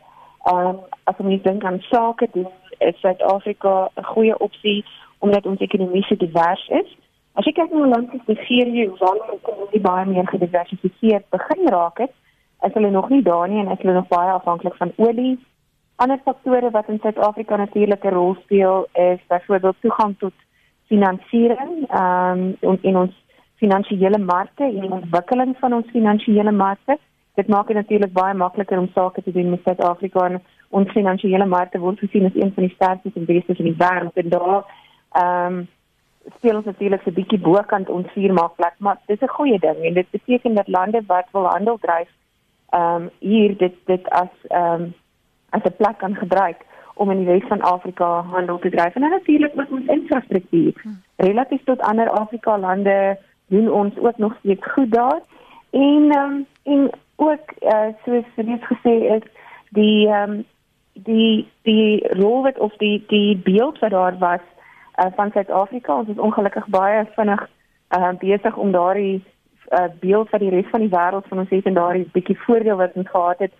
Um 0.44 0.80
as 1.04 1.16
ons 1.18 1.42
dink 1.42 1.64
aan 1.64 1.80
sake 1.80 2.28
doen, 2.32 2.48
is 2.78 3.00
Suid-Afrika 3.00 3.90
'n 3.96 4.04
goeie 4.04 4.38
opsie 4.38 4.84
omdat 5.18 5.46
ons 5.46 5.60
ekonomie 5.60 6.02
so 6.02 6.16
divers 6.16 6.68
is. 6.68 6.96
As 7.34 7.44
jy 7.44 7.52
kyk 7.52 7.72
na 7.72 7.84
'n 7.84 7.88
land 7.88 8.10
soos 8.10 8.26
Nigerië, 8.26 8.88
waar 8.98 9.18
die 9.20 9.36
ekonomie 9.36 9.80
baie 9.80 10.06
meer 10.06 10.26
gediversifiseerd 10.26 11.28
begin 11.30 11.68
raak 11.68 11.98
het, 11.98 12.12
is 12.66 12.72
hulle 12.72 12.90
nog 12.90 13.08
nie 13.08 13.22
daar 13.22 13.48
nie 13.48 13.60
en 13.60 13.70
is 13.70 13.78
hulle 13.82 13.94
nog 13.94 14.08
baie 14.08 14.30
afhanklik 14.30 14.74
van 14.74 14.92
olie. 14.96 15.38
Ander 15.96 16.18
faktore 16.24 16.70
wat 16.70 16.88
in 16.88 16.98
Suid-Afrika 16.98 17.56
natuurlik 17.56 18.04
'n 18.04 18.14
rol 18.14 18.34
speel, 18.34 18.86
is 18.92 19.20
byvoorbeeld 19.28 19.76
toegang 19.80 20.18
tot 20.18 20.32
finansiering, 20.86 21.72
um 22.04 22.56
in 22.80 22.96
ons 22.96 23.14
finansiële 23.56 24.18
markte 24.18 24.64
en 24.64 24.80
die 24.80 24.92
ontwikkeling 24.92 25.56
van 25.58 25.72
ons 25.72 25.90
finansiële 25.92 26.52
markte 26.52 26.98
dit 27.34 27.48
maak 27.48 27.66
dit 27.66 27.76
natuurlik 27.76 28.12
baie 28.12 28.34
makliker 28.34 28.78
om 28.78 28.88
sake 28.94 29.22
te 29.22 29.32
doen 29.32 29.50
met 29.50 29.60
Suid-Afrika 29.64 30.26
en 30.26 30.40
ons 30.68 30.92
finansiële 30.92 31.46
markte 31.46 31.78
word 31.78 31.98
gesien 31.98 32.26
as 32.26 32.38
een 32.38 32.52
van 32.54 32.66
die 32.66 32.74
sterkste 32.74 33.10
en 33.14 33.24
beste 33.24 33.56
in 33.58 33.70
die 33.70 33.80
wêreld 33.82 34.16
en 34.22 34.28
daar 34.28 34.64
ehm 35.12 35.58
um, 35.58 35.68
speel 36.36 36.56
ons 36.56 36.64
natuurlik 36.64 37.06
'n 37.06 37.14
bietjie 37.14 37.38
bokant 37.38 37.88
ons 37.88 38.12
vuurmaakplek 38.14 38.74
maar 38.78 38.98
dis 39.06 39.20
'n 39.20 39.36
goeie 39.36 39.58
ding 39.58 39.78
en 39.82 39.94
dit 39.94 40.10
beteken 40.10 40.54
dat 40.54 40.68
lande 40.68 41.02
wat 41.06 41.26
wil 41.32 41.46
handel 41.46 41.78
dryf 41.78 42.10
ehm 42.70 42.94
um, 42.94 43.10
hier 43.18 43.56
dit 43.56 43.74
dit 43.84 44.10
as 44.10 44.32
ehm 44.48 44.82
um, 44.82 44.94
as 45.50 45.62
'n 45.62 45.76
plek 45.76 45.98
kan 45.98 46.14
gebruik 46.14 46.66
om 46.94 47.10
in 47.10 47.24
die 47.24 47.32
res 47.32 47.48
van 47.48 47.60
Afrika 47.60 48.22
handel 48.22 48.58
te 48.58 48.70
dryf 48.70 48.94
en 48.94 49.00
natuurlik 49.00 49.54
met 49.54 49.70
ons 49.70 49.86
infrastruktuur 49.86 50.72
hmm. 50.82 51.02
relatief 51.16 51.64
tot 51.64 51.80
ander 51.80 52.10
Afrika 52.10 52.58
lande 52.58 53.18
doen 53.50 53.70
ons 53.70 53.98
ook 53.98 54.18
nog 54.18 54.34
steeds 54.38 54.72
goed 54.72 54.92
daar. 54.92 55.20
En 55.70 56.02
um, 56.18 56.46
en 56.62 56.90
ook 57.20 57.52
uh, 57.60 57.92
soos 58.04 58.28
reeds 58.36 58.66
gesê 58.72 58.94
is 59.16 59.26
die 59.76 60.08
um, 60.08 60.44
die 60.92 61.48
die 61.68 62.06
rol 62.20 62.42
wat 62.42 62.58
of 62.58 62.76
die 62.82 63.04
die 63.08 63.36
beeld 63.36 63.78
wat 63.78 63.90
daar 63.90 64.18
was 64.18 64.44
uh, 64.96 65.10
van 65.16 65.30
Suid-Afrika. 65.30 65.98
Ons 65.98 66.08
is 66.08 66.24
ongelukkig 66.28 66.66
baie 66.66 67.04
vinnig 67.16 67.48
uh, 67.96 68.12
besig 68.18 68.56
om 68.56 68.72
daardie 68.72 69.24
uh, 69.68 69.88
beeld 70.00 70.28
van 70.28 70.38
die 70.38 70.50
res 70.50 70.70
van 70.70 70.80
die 70.80 70.92
wêreld 70.92 71.28
van 71.28 71.38
ons 71.44 71.52
het 71.54 71.66
en 71.66 71.78
daardie 71.78 72.08
bietjie 72.12 72.38
voordeel 72.46 72.76
wat 72.76 72.96
ons 73.02 73.10
gehad 73.10 73.44
het 73.46 73.52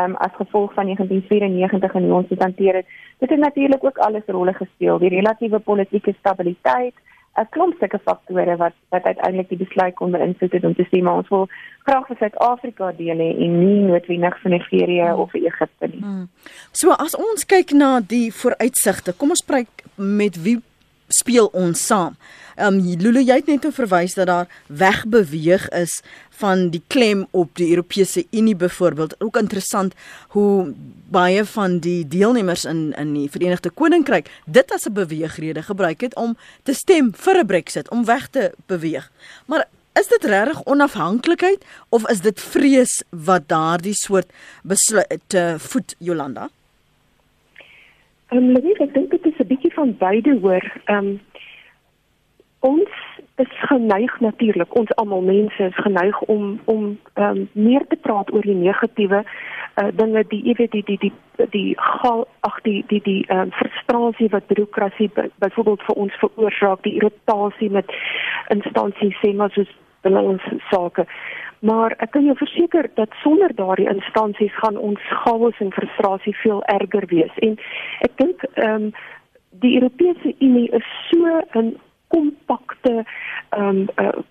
um, 0.00 0.14
as 0.16 0.34
gevolg 0.40 0.72
van 0.74 0.84
1994 0.84 1.94
en 1.94 2.08
hoe 2.08 2.16
ons 2.20 2.28
dit 2.28 2.42
hanteer 2.42 2.80
het 2.80 2.96
dit 3.18 3.30
het 3.30 3.38
natuurlik 3.38 3.84
ook 3.84 3.98
alles 3.98 4.26
rolle 4.26 4.52
gespeel. 4.52 4.98
Die 4.98 5.08
relatiewe 5.08 5.58
politieke 5.58 6.14
stabiliteit 6.18 6.94
'n 7.38 7.48
klomp 7.54 7.74
sulke 7.78 7.98
faktore 8.04 8.56
wat 8.56 8.76
wat 8.94 9.04
uiteindelik 9.04 9.48
die 9.48 9.62
besluit 9.64 9.94
kon 9.94 10.14
beïnvloed 10.14 10.52
het 10.52 10.64
om 10.64 10.74
te 10.74 10.86
sê 10.90 11.02
maar 11.02 11.20
ons 11.22 11.28
wil 11.28 11.46
graag 11.86 12.06
vir 12.06 12.16
Suid-Afrika 12.20 12.92
deel 12.98 13.20
hê 13.24 13.30
en 13.44 13.58
nie 13.60 13.82
noodwendig 13.88 14.38
vir 14.42 14.50
Nigerië 14.50 15.08
hmm. 15.10 15.20
of 15.22 15.30
vir 15.30 15.46
Egipte 15.50 15.90
nie. 15.92 16.02
Hmm. 16.02 16.28
So 16.72 16.96
as 17.06 17.16
ons 17.16 17.46
kyk 17.46 17.72
na 17.72 18.00
die 18.00 18.28
vooruitsigte, 18.34 19.14
kom 19.16 19.30
ons 19.36 19.44
praat 19.44 19.86
met 19.96 20.36
wie 20.42 20.58
speel 21.18 21.50
ons 21.52 21.86
saam. 21.86 22.16
Ehm 22.58 22.80
um, 22.80 22.96
Lulu 22.98 23.20
jy 23.22 23.36
het 23.38 23.46
net 23.46 23.66
verwys 23.74 24.16
dat 24.18 24.26
daar 24.26 24.48
wegbeweeg 24.66 25.68
is 25.68 26.00
van 26.40 26.68
die 26.74 26.82
klem 26.86 27.26
op 27.30 27.54
die 27.54 27.68
Europese 27.70 28.24
Unie 28.30 28.56
byvoorbeeld. 28.56 29.14
Ook 29.22 29.36
interessant 29.36 29.94
hoe 30.34 30.74
baie 31.10 31.44
van 31.44 31.78
die 31.78 32.08
deelnemers 32.08 32.64
in 32.64 32.92
in 32.98 33.14
die 33.14 33.30
Verenigde 33.30 33.70
Koninkryk 33.70 34.30
dit 34.46 34.72
as 34.72 34.88
'n 34.88 34.92
beweegrede 34.92 35.62
gebruik 35.62 36.00
het 36.00 36.14
om 36.16 36.36
te 36.62 36.74
stem 36.74 37.12
vir 37.14 37.38
'n 37.38 37.46
Brexit, 37.46 37.90
om 37.90 38.04
weg 38.04 38.28
te 38.28 38.52
beweeg. 38.66 39.10
Maar 39.46 39.68
is 40.00 40.08
dit 40.08 40.24
regtig 40.24 40.64
onafhanklikheid 40.64 41.64
of 41.88 42.08
is 42.08 42.20
dit 42.20 42.40
vrees 42.40 43.02
wat 43.10 43.48
daardie 43.48 43.94
soort 43.94 44.30
besluit 44.62 45.20
te 45.26 45.54
voet 45.58 45.94
Jolanda? 45.98 46.48
Ehm 48.28 48.50
um, 48.50 48.56
ek 48.56 48.92
dink 48.94 49.10
dit 49.10 49.27
van 49.78 49.96
beide 49.98 50.38
hoor. 50.42 50.64
Ehm 50.84 51.06
um, 51.06 51.20
ons 52.60 52.90
is 53.36 53.52
geneig 53.70 54.20
natuurlik 54.20 54.74
ons 54.74 54.94
almal 54.94 55.20
mense 55.20 55.62
is 55.62 55.76
geneig 55.84 56.20
om 56.20 56.60
om 56.64 56.98
um, 57.14 57.48
meer 57.52 57.84
te 57.88 57.96
praat 57.96 58.32
oor 58.34 58.42
die 58.42 58.54
negatiewe 58.54 59.20
uh, 59.22 59.88
dinge 59.94 60.24
die 60.32 60.40
jy 60.48 60.54
weet 60.58 60.72
die 60.74 60.82
die 60.88 60.98
die 61.04 61.12
die 61.52 61.74
gal 61.78 62.24
ag 62.48 62.56
die 62.66 62.80
die 62.90 63.00
die 63.04 63.20
um, 63.34 63.52
frustrasie 63.60 64.30
wat 64.34 64.50
bureaukrasie 64.50 65.10
byvoorbeeld 65.14 65.84
vir 65.90 66.00
ons 66.04 66.16
veroorsaak 66.22 66.82
die 66.82 66.96
irritasie 66.98 67.70
met 67.70 67.94
instansies 68.54 69.20
sê 69.22 69.30
maar 69.34 69.54
soos 69.54 69.70
belangrike 70.02 70.58
sake 70.72 71.06
maar 71.70 71.94
ek 71.98 72.10
kan 72.16 72.26
jou 72.26 72.34
verseker 72.38 72.90
dat 72.94 73.14
sonder 73.22 73.54
daardie 73.54 73.86
instansies 73.90 74.58
gaan 74.62 74.82
ons 74.90 75.06
chaos 75.22 75.62
en 75.62 75.72
frustrasie 75.78 76.34
veel 76.42 76.58
erger 76.74 77.06
wees 77.14 77.38
en 77.50 77.54
ek 78.08 78.18
dink 78.24 78.42
ehm 78.56 78.90
um, 78.90 78.90
die 79.50 79.74
Europese 79.74 80.34
Unie 80.38 80.70
is 80.70 80.84
so 81.10 81.40
'n 81.54 81.76
kompakte 82.08 83.04
ehm 83.50 83.68
um, 83.68 83.88
uh, 83.96 84.22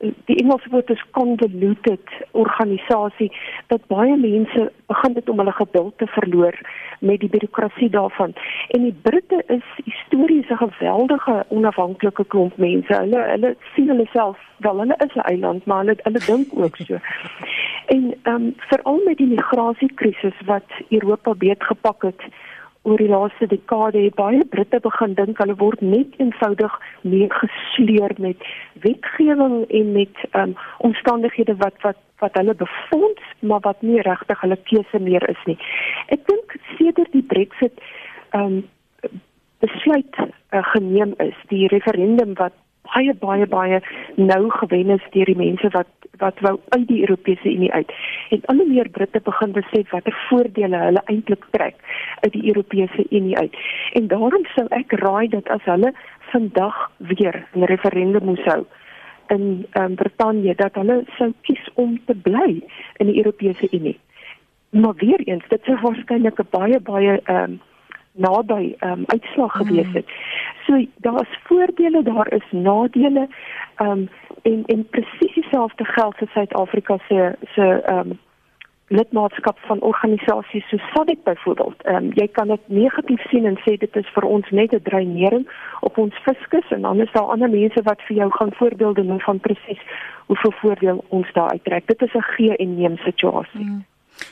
die 0.00 0.36
Engelse 0.36 0.68
woord 0.70 0.90
is 0.90 1.02
convoluted 1.10 2.08
organisasie 2.30 3.28
dat 3.66 3.86
baie 3.86 4.16
mense 4.16 4.70
begin 4.86 5.12
dit 5.12 5.28
om 5.28 5.38
hulle 5.42 5.52
geduld 5.52 5.98
te 5.98 6.06
verloor 6.06 6.56
met 7.00 7.20
die 7.20 7.28
birokrasie 7.28 7.90
daarvan. 7.90 8.32
En 8.68 8.82
die 8.82 8.96
Britte 9.02 9.42
is 9.46 9.66
histories 9.84 10.48
'n 10.48 10.56
geweldige 10.56 11.44
onafhanklike 11.48 12.24
klomp 12.24 12.56
mense. 12.56 12.94
Hulle 12.94 13.20
hulle 13.32 13.56
sien 13.74 13.88
hulle 13.88 14.06
self 14.12 14.38
wel 14.56 14.78
hulle 14.78 14.96
is 15.06 15.14
'n 15.14 15.28
eiland, 15.32 15.64
maar 15.64 15.78
hulle 15.84 15.96
hulle 16.02 16.22
dink 16.26 16.48
ook 16.54 16.76
so. 16.76 16.98
En 17.86 18.14
ehm 18.22 18.34
um, 18.34 18.54
veral 18.56 19.00
met 19.04 19.16
die 19.16 19.26
migrasiekrisis 19.26 20.40
wat 20.44 20.68
Europa 20.88 21.34
beetgepak 21.34 22.02
het, 22.02 22.22
oor 22.82 22.96
die 22.96 23.08
laaste 23.08 23.46
dekade 23.46 24.00
het 24.00 24.14
baie 24.14 24.44
Britte 24.54 24.80
begin 24.80 25.14
dink 25.14 25.40
hulle 25.42 25.56
word 25.60 25.80
net 25.84 26.14
eenvoudig 26.22 26.76
mee 27.02 27.28
gesleer 27.40 28.14
met 28.18 28.46
wetgewing 28.84 29.66
en 29.68 29.92
met 29.92 30.22
um, 30.32 30.54
omstandighede 30.78 31.56
wat 31.60 31.76
wat 31.84 32.00
wat 32.20 32.36
hulle 32.40 32.54
befonds 32.54 33.34
maar 33.40 33.60
wat 33.66 33.82
nie 33.82 34.00
regtig 34.00 34.40
hulle 34.40 34.58
keuse 34.70 34.98
meer 35.00 35.28
is 35.28 35.44
nie. 35.48 35.58
Ek 36.08 36.24
dink 36.28 36.56
sedert 36.78 37.12
die 37.12 37.24
Brexit 37.24 37.80
um, 38.36 38.62
besluit 39.60 40.16
uh, 40.20 40.64
geneem 40.72 41.14
is, 41.18 41.36
die 41.52 41.66
referendum 41.72 42.36
wat 42.40 42.56
baie 42.90 43.14
baie 43.14 43.46
baie 43.46 43.80
nou 44.16 44.42
gewen 44.50 44.90
is 44.96 45.08
deur 45.14 45.28
die 45.28 45.38
mense 45.38 45.68
wat 45.76 45.92
wat 46.20 46.40
wou 46.44 46.56
uit 46.76 46.86
die 46.88 47.00
Europese 47.00 47.48
Unie 47.48 47.72
uit. 47.72 47.92
En 48.30 48.42
al 48.52 48.56
hoe 48.60 48.68
meer 48.68 48.88
Britte 48.88 49.20
begin 49.24 49.52
besef 49.56 49.90
watter 49.90 50.16
voordele 50.28 50.76
hulle 50.76 51.02
eintlik 51.12 51.46
trek 51.56 51.76
uit 52.20 52.32
die 52.32 52.46
Europese 52.46 53.06
Unie 53.10 53.36
uit. 53.38 53.56
En 53.92 54.06
daarom 54.06 54.44
sou 54.54 54.66
ek 54.68 54.92
raai 54.92 55.28
dat 55.28 55.48
as 55.48 55.64
hulle 55.64 55.92
vandag 56.32 56.90
weer 56.96 57.46
'n 57.54 57.64
referendum 57.64 58.24
moes 58.24 58.44
hou 58.44 58.64
in 59.30 59.66
um, 59.72 59.94
Brittanje 59.94 60.54
dat 60.54 60.74
hulle 60.74 61.02
sou 61.16 61.32
kies 61.40 61.70
om 61.74 62.00
te 62.04 62.14
bly 62.14 62.62
in 62.96 63.06
die 63.06 63.16
Europese 63.16 63.68
Unie. 63.70 63.98
Maar 64.70 64.94
weer 64.96 65.20
eens, 65.24 65.44
dit 65.48 65.64
sou 65.64 65.78
waarskynlik 65.80 66.38
'n 66.38 66.46
baie 66.50 66.80
baie 66.80 67.20
ehm 67.24 67.42
um, 67.42 67.60
naby 68.12 68.74
ehm 68.78 68.92
um, 68.92 69.04
uitslag 69.06 69.52
gewees 69.52 69.86
mm. 69.86 69.94
het. 69.94 70.06
So 70.66 70.84
daar's 70.96 71.38
voordele, 71.42 72.02
daar 72.02 72.32
is 72.32 72.46
nadele. 72.50 73.28
Ehm 73.76 73.90
um, 73.90 74.08
en 74.42 74.62
en 74.66 74.88
presies 74.88 75.34
dieselfde 75.34 75.84
geld 75.84 76.16
vir 76.16 76.28
Suid-Afrika 76.32 76.98
se 77.08 77.34
se 77.54 77.82
ehm 77.84 77.98
um, 77.98 78.18
lidmaatskap 78.90 79.58
van 79.68 79.80
organisasies 79.80 80.68
so 80.68 80.76
SADC 80.92 81.22
byvoorbeeld. 81.22 81.82
Ehm 81.82 81.96
um, 81.96 82.12
jy 82.14 82.26
kan 82.28 82.48
dit 82.48 82.60
negatief 82.66 83.22
sien 83.30 83.46
en 83.46 83.58
sê 83.64 83.76
dit 83.78 83.96
is 83.96 84.08
vir 84.14 84.24
ons 84.24 84.50
net 84.50 84.72
'n 84.74 84.82
dreinering 84.82 85.46
op 85.80 85.98
ons 85.98 86.14
fiskus 86.24 86.70
en 86.70 86.82
dan 86.82 87.00
is 87.00 87.12
daar 87.12 87.30
ander 87.34 87.50
mense 87.50 87.82
wat 87.82 88.02
vir 88.08 88.16
jou 88.16 88.30
gaan 88.30 88.52
voorbeelde 88.52 89.02
noem 89.02 89.20
van 89.20 89.40
presies 89.40 89.82
hoeveel 90.26 90.54
voordeel 90.62 91.04
ons 91.08 91.32
daar 91.32 91.50
uittrek. 91.50 91.86
Dit 91.86 92.02
is 92.02 92.14
'n 92.14 92.26
gee 92.34 92.56
en 92.56 92.76
neem 92.76 92.96
situasie. 92.96 93.64
Mm. 93.64 93.84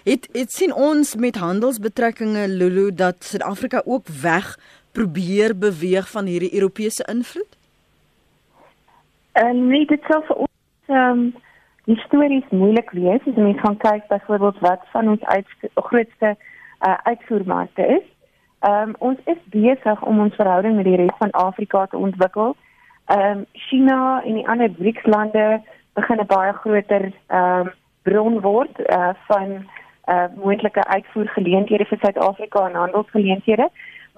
Dit 0.04 0.28
dit 0.32 0.52
sien 0.52 0.74
ons 0.74 1.16
met 1.16 1.36
handelsbetrekkinge 1.36 2.48
Lulu 2.48 2.94
dat 2.94 3.24
Suid-Afrika 3.24 3.82
ook 3.84 4.08
weg 4.22 4.58
probeer 4.92 5.58
beweeg 5.58 6.10
van 6.10 6.24
hierdie 6.26 6.54
Europese 6.54 7.04
invloed? 7.10 7.56
En 9.32 9.56
uh, 9.56 9.62
nee, 9.62 9.86
dit 9.86 10.04
vir 10.04 10.34
ons 10.34 10.48
ehm 10.86 11.18
um, 11.18 11.34
histories 11.88 12.44
moeilik 12.50 12.90
wees 12.90 13.26
as 13.30 13.40
mens 13.40 13.60
gaan 13.60 13.76
kyk 13.76 14.06
byvoorbeeld 14.08 14.58
wat 14.60 14.82
van 14.92 15.08
ons 15.08 15.24
uit, 15.24 15.46
grootste 15.74 16.36
uh, 16.36 16.94
uitvoermarkte 17.02 17.86
is. 17.86 18.06
Ehm 18.60 18.88
um, 18.88 18.94
ons 18.98 19.18
is 19.24 19.40
besig 19.54 20.02
om 20.02 20.20
ons 20.20 20.34
verhouding 20.34 20.76
met 20.76 20.84
die 20.84 20.96
res 20.96 21.16
van 21.18 21.30
Afrika 21.30 21.86
te 21.86 21.96
ontwikkel. 21.96 22.56
Ehm 23.06 23.38
um, 23.38 23.44
China 23.52 24.22
en 24.24 24.34
die 24.34 24.48
ander 24.48 24.70
BRICS-lande 24.70 25.62
begin 25.94 26.20
'n 26.20 26.26
baie 26.26 26.52
groter 26.52 27.12
ehm 27.26 27.66
um, 27.66 27.72
bron 28.02 28.40
word 28.40 28.80
uh, 28.96 29.08
van 29.28 29.48
uh, 30.08 30.24
moontlike 30.44 30.84
uitvoergeleenthede 30.84 31.84
vir 31.84 31.98
Suid-Afrika 31.98 32.68
en 32.68 32.74
handelsgeleenthede. 32.74 33.70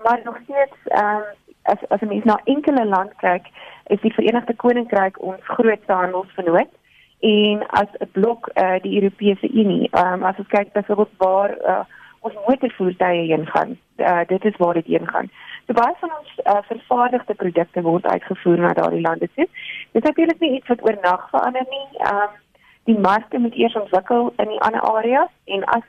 Maar 0.02 0.20
nog 0.24 0.38
steeds 0.42 0.76
ehm 0.84 1.16
um, 1.16 1.22
as 1.62 1.88
as 1.88 2.00
mens 2.00 2.24
na 2.24 2.40
enkele 2.44 2.84
land 2.86 3.14
kyk, 3.16 3.46
is 3.86 4.00
die 4.00 4.14
Verenigde 4.14 4.54
Koninkryk 4.56 5.22
ons 5.22 5.40
grootste 5.44 5.92
handelsvernoot 5.92 6.78
en 7.20 7.66
as 7.66 7.90
'n 7.98 8.08
blok 8.12 8.50
uh, 8.54 8.80
die 8.82 8.94
Europese 9.02 9.50
Unie. 9.52 9.88
Ehm 9.90 10.12
um, 10.12 10.22
as 10.22 10.38
ons 10.38 10.48
kyk 10.48 10.72
byvoorbeeld 10.72 11.16
waar 11.16 11.50
uh, 11.66 11.84
ons 12.20 12.34
motorvoertuie 12.46 13.26
heen 13.32 13.46
gaan, 13.46 13.78
uh, 13.96 14.20
dit 14.26 14.44
is 14.44 14.56
waar 14.56 14.74
dit 14.74 14.86
heen 14.86 15.08
gaan. 15.08 15.30
So 15.66 15.72
baie 15.72 15.94
van 16.00 16.10
ons 16.18 16.30
uh, 16.44 16.62
vervaardigde 16.62 17.34
produkte 17.34 17.82
word 17.82 18.06
uitgevoer 18.06 18.58
na 18.58 18.72
daardie 18.72 19.00
lande 19.00 19.28
toe. 19.34 19.48
Dit 19.92 20.04
natuurlik 20.04 20.40
nie 20.40 20.56
iets 20.56 20.68
wat 20.68 20.82
oornag 20.82 21.28
verander 21.30 21.66
nie. 21.68 21.98
Ehm 21.98 22.16
um, 22.16 22.38
die 22.84 22.98
markte 22.98 23.38
moet 23.38 23.54
eers 23.54 23.76
ontwikkel 23.76 24.32
in 24.36 24.48
die 24.48 24.60
ander 24.60 24.80
areas 24.80 25.32
en 25.44 25.64
as 25.64 25.84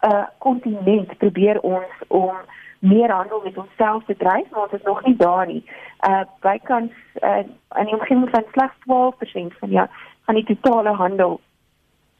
'n 0.00 0.12
uh, 0.12 0.24
kontinent 0.38 1.16
probeer 1.18 1.60
ons 1.60 1.92
om 2.08 2.36
meer 2.78 3.10
handel 3.10 3.40
met 3.44 3.56
onsself 3.56 4.04
te 4.04 4.16
dryf, 4.16 4.50
maar 4.50 4.62
ons 4.62 4.72
is 4.72 4.82
nog 4.82 5.04
nie 5.04 5.16
daar 5.16 5.46
nie. 5.46 5.64
Uh 6.08 6.22
bykans 6.40 6.92
uh 7.22 7.42
in 7.76 7.84
die 7.84 7.98
omgewing 7.98 8.30
van 8.30 8.44
slegs 8.52 8.74
12% 9.54 9.58
van 9.58 9.70
ja, 9.70 9.88
van 10.26 10.34
die 10.34 10.44
totale 10.44 10.94
handel 10.98 11.40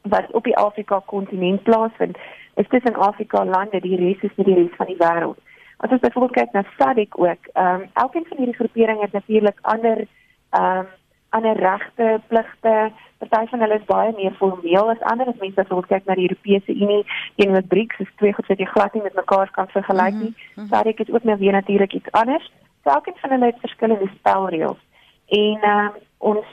wat 0.01 0.31
op 0.31 0.43
die 0.43 0.57
Afrika 0.57 1.01
kontinent 1.05 1.63
plaasvind, 1.63 2.17
is 2.55 2.67
tussen 2.67 2.95
Afrika 2.95 3.45
lande, 3.45 3.81
die 3.81 3.97
res 3.99 4.21
is 4.23 4.35
nie 4.35 4.45
die 4.45 4.55
res 4.61 4.77
van 4.79 4.87
die 4.87 4.99
wêreld. 4.99 5.39
As 5.77 5.91
ons 5.93 6.01
byvoorbeeld 6.01 6.37
kyk 6.39 6.53
na 6.55 6.63
SADC 6.77 7.19
ook, 7.19 7.49
ehm 7.53 7.81
um, 7.81 7.89
elkeen 7.93 8.25
van 8.29 8.37
hierdie 8.37 8.55
groeperinge 8.55 9.01
het 9.01 9.11
natuurlik 9.11 9.59
ander 9.61 10.07
ehm 10.49 10.79
um, 10.79 10.87
ander 11.29 11.55
regte, 11.55 12.21
pligte. 12.27 12.91
Party 13.17 13.49
van 13.49 13.59
hulle 13.59 13.79
is 13.79 13.85
baie 13.85 14.13
meer 14.15 14.33
formeel 14.37 14.89
as 14.89 15.01
ander. 15.11 15.27
As 15.27 15.41
mense 15.41 15.65
sou 15.67 15.81
kyk 15.85 16.05
na 16.05 16.15
die 16.15 16.27
Europese 16.29 16.73
Unie 16.73 17.03
teenoor 17.35 17.65
BRICS, 17.73 17.99
is 18.05 18.13
twee 18.21 18.33
goed 18.33 18.47
wat 18.51 18.61
jy 18.61 18.67
glad 18.71 18.93
nie 18.93 19.03
met 19.03 19.17
mekaar 19.17 19.51
kan 19.51 19.69
vergelyk 19.73 20.13
nie. 20.13 20.33
Mm 20.33 20.37
-hmm. 20.55 20.67
SADC 20.67 20.99
is 20.99 21.13
ook 21.13 21.23
nou 21.23 21.37
weer 21.37 21.51
natuurlik 21.51 21.93
iets 21.93 22.11
anders. 22.11 22.51
So 22.83 22.89
elkeen 22.89 23.17
van 23.21 23.29
hulle 23.29 23.45
het 23.45 23.59
verskillende 23.59 24.09
spelreëls. 24.17 24.81
En 25.27 25.59
ehm 25.61 25.85
um, 25.85 25.91
ons 26.17 26.45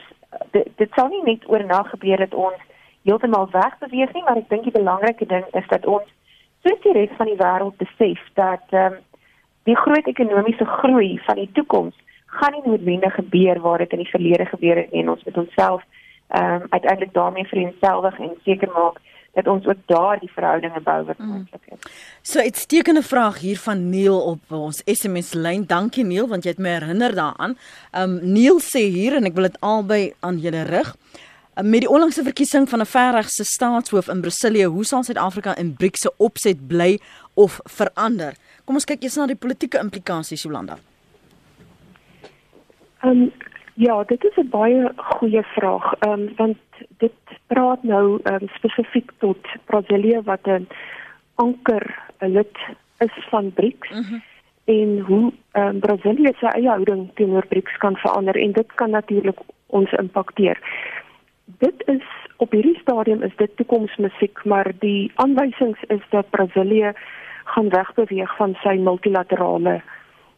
dit, 0.51 0.67
dit 0.75 0.91
sou 0.95 1.07
nie 1.09 1.23
net 1.23 1.49
oornag 1.49 1.89
gebeur 1.89 2.17
dat 2.17 2.33
ons 2.33 2.61
heeltemal 3.05 3.49
wegbeweeg 3.51 4.13
nie, 4.13 4.23
maar 4.23 4.37
ek 4.41 4.49
dink 4.49 4.63
die 4.63 4.75
belangrike 4.75 5.25
ding 5.29 5.45
is 5.53 5.67
dat 5.69 5.85
ons 5.85 6.07
soos 6.65 6.81
die 6.81 6.93
res 6.97 7.13
van 7.17 7.29
die 7.29 7.41
wêreld 7.41 7.77
besef 7.81 8.21
dat 8.39 8.65
ehm 8.71 8.93
um, 8.93 9.03
die 9.65 9.75
groot 9.75 10.05
ekonomiese 10.05 10.65
groei 10.65 11.19
van 11.25 11.39
die 11.41 11.49
toekoms 11.57 11.95
gaan 12.37 12.53
nie 12.53 12.61
noodwendig 12.65 13.15
gebeur 13.15 13.59
waar 13.61 13.81
dit 13.81 13.91
in 13.97 14.03
die 14.03 14.11
verlede 14.11 14.45
gebeur 14.45 14.77
het 14.77 14.91
en 14.91 15.09
ons 15.09 15.23
moet 15.25 15.37
onsself 15.37 15.83
ehm 16.27 16.61
um, 16.61 16.67
uiteindelik 16.69 17.13
daarmee 17.13 17.45
vereenselwig 17.53 18.19
en 18.19 18.35
seker 18.43 18.71
maak 18.73 18.99
dat 19.35 19.47
ons 19.51 19.65
ook 19.67 19.81
daar 19.85 20.19
die 20.19 20.31
verhoudinge 20.31 20.81
bou 20.81 21.03
wat 21.05 21.17
mm. 21.17 21.27
moontlik 21.27 21.61
is. 21.75 21.91
So 22.21 22.39
uitstekende 22.39 23.03
vraag 23.03 23.39
hier 23.39 23.59
van 23.59 23.89
Neil 23.89 24.19
op 24.21 24.51
ons 24.51 24.81
SMS 24.85 25.33
lyn. 25.33 25.65
Dankie 25.67 26.05
Neil 26.07 26.27
want 26.31 26.47
jy 26.47 26.55
het 26.55 26.61
my 26.63 26.77
herinner 26.77 27.15
daaraan. 27.15 27.57
Ehm 27.91 28.15
um, 28.15 28.19
Neil 28.35 28.61
sê 28.63 28.85
hier 28.91 29.19
en 29.19 29.27
ek 29.27 29.35
wil 29.35 29.49
dit 29.49 29.59
albei 29.59 30.03
aan 30.19 30.39
julle 30.39 30.63
rig. 30.71 30.95
Um, 31.55 31.69
met 31.69 31.83
die 31.83 31.89
onlangse 31.89 32.23
verkiesing 32.23 32.69
van 32.69 32.79
'n 32.79 32.85
verregse 32.85 33.43
staatshoof 33.43 34.07
in 34.07 34.21
Brasilia, 34.21 34.67
hoe 34.67 34.85
sal 34.85 35.03
Suid-Afrika 35.03 35.55
in 35.55 35.75
BRICS 35.75 36.01
se 36.01 36.11
opset 36.17 36.67
bly 36.67 36.99
of 37.33 37.59
verander? 37.63 38.33
Kom 38.65 38.75
ons 38.75 38.85
kyk 38.85 39.03
eers 39.03 39.15
na 39.15 39.25
die 39.25 39.35
politieke 39.35 39.79
implikasies 39.79 40.43
Jolanda. 40.43 40.77
Ehm 43.03 43.21
um, 43.21 43.31
ja, 43.75 44.03
dit 44.03 44.23
is 44.23 44.35
'n 44.35 44.49
baie 44.49 44.91
goeie 44.95 45.43
vraag. 45.43 45.93
Ehm 45.99 46.11
um, 46.11 46.33
want 46.35 46.57
dit 46.97 47.13
praat 47.47 47.83
nou 47.83 48.19
um, 48.23 48.47
spesifiek 48.47 49.11
tot 49.17 49.37
Brasilia 49.65 50.21
wat 50.21 50.47
'n 50.47 50.67
anker 51.35 51.99
'n 52.19 52.31
lid 52.31 52.57
is 52.97 53.25
van 53.29 53.53
BRICS. 53.53 53.89
Mm 53.89 54.03
-hmm. 54.03 54.23
En 54.63 54.99
hoe 54.99 55.33
ehm 55.51 55.67
um, 55.67 55.79
Brasilia 55.79 56.31
se 56.39 56.47
eie 56.47 56.69
houding 56.69 57.09
teenoor 57.13 57.45
BRICS 57.47 57.77
kan 57.77 57.95
verander 57.95 58.35
en 58.35 58.51
dit 58.51 58.73
kan 58.75 58.89
natuurlik 58.89 59.39
ons 59.65 59.91
impakteer. 59.91 60.59
Dit 61.45 61.87
is 61.87 62.03
op 62.37 62.51
hierdie 62.51 62.79
stadium 62.79 63.21
is 63.21 63.35
dit 63.35 63.55
toekomsmusiek, 63.55 64.43
maar 64.43 64.71
die 64.79 65.11
aanwysings 65.15 65.79
is 65.87 66.01
dat 66.09 66.29
Brasilia 66.29 66.93
gaan 67.43 67.69
wegbeweeg 67.69 68.35
van 68.35 68.55
sy 68.63 68.75
multilaterale 68.75 69.81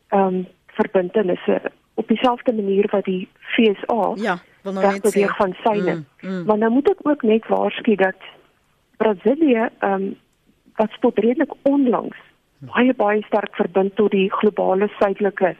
ehm 0.07 0.35
um, 0.35 0.47
verbintenisse 0.65 1.61
op 1.97 2.07
dieselfde 2.07 2.53
manier 2.53 2.87
wat 2.91 3.05
die 3.05 3.27
FSA 3.39 4.11
Ja, 4.15 4.37
wil 4.61 4.73
nou 4.73 4.91
net 4.93 5.09
sê 5.15 5.25
van 5.39 5.55
syne. 5.63 5.93
Mm, 5.95 6.29
mm. 6.29 6.45
Maar 6.45 6.57
nou 6.57 6.71
moet 6.71 6.89
ek 6.89 7.01
ook 7.09 7.23
net 7.25 7.47
waarsku 7.47 7.95
dat 7.95 8.29
Brasilië 8.97 9.69
ehm 9.79 9.93
um, 9.93 10.15
wat 10.77 10.93
tot 11.01 11.19
redelik 11.19 11.53
onlangs 11.61 12.17
baie 12.59 12.93
baie 12.93 13.23
sterk 13.25 13.55
verbind 13.55 13.95
tot 13.95 14.11
die 14.11 14.29
globale 14.33 14.89
suidelike 14.99 15.55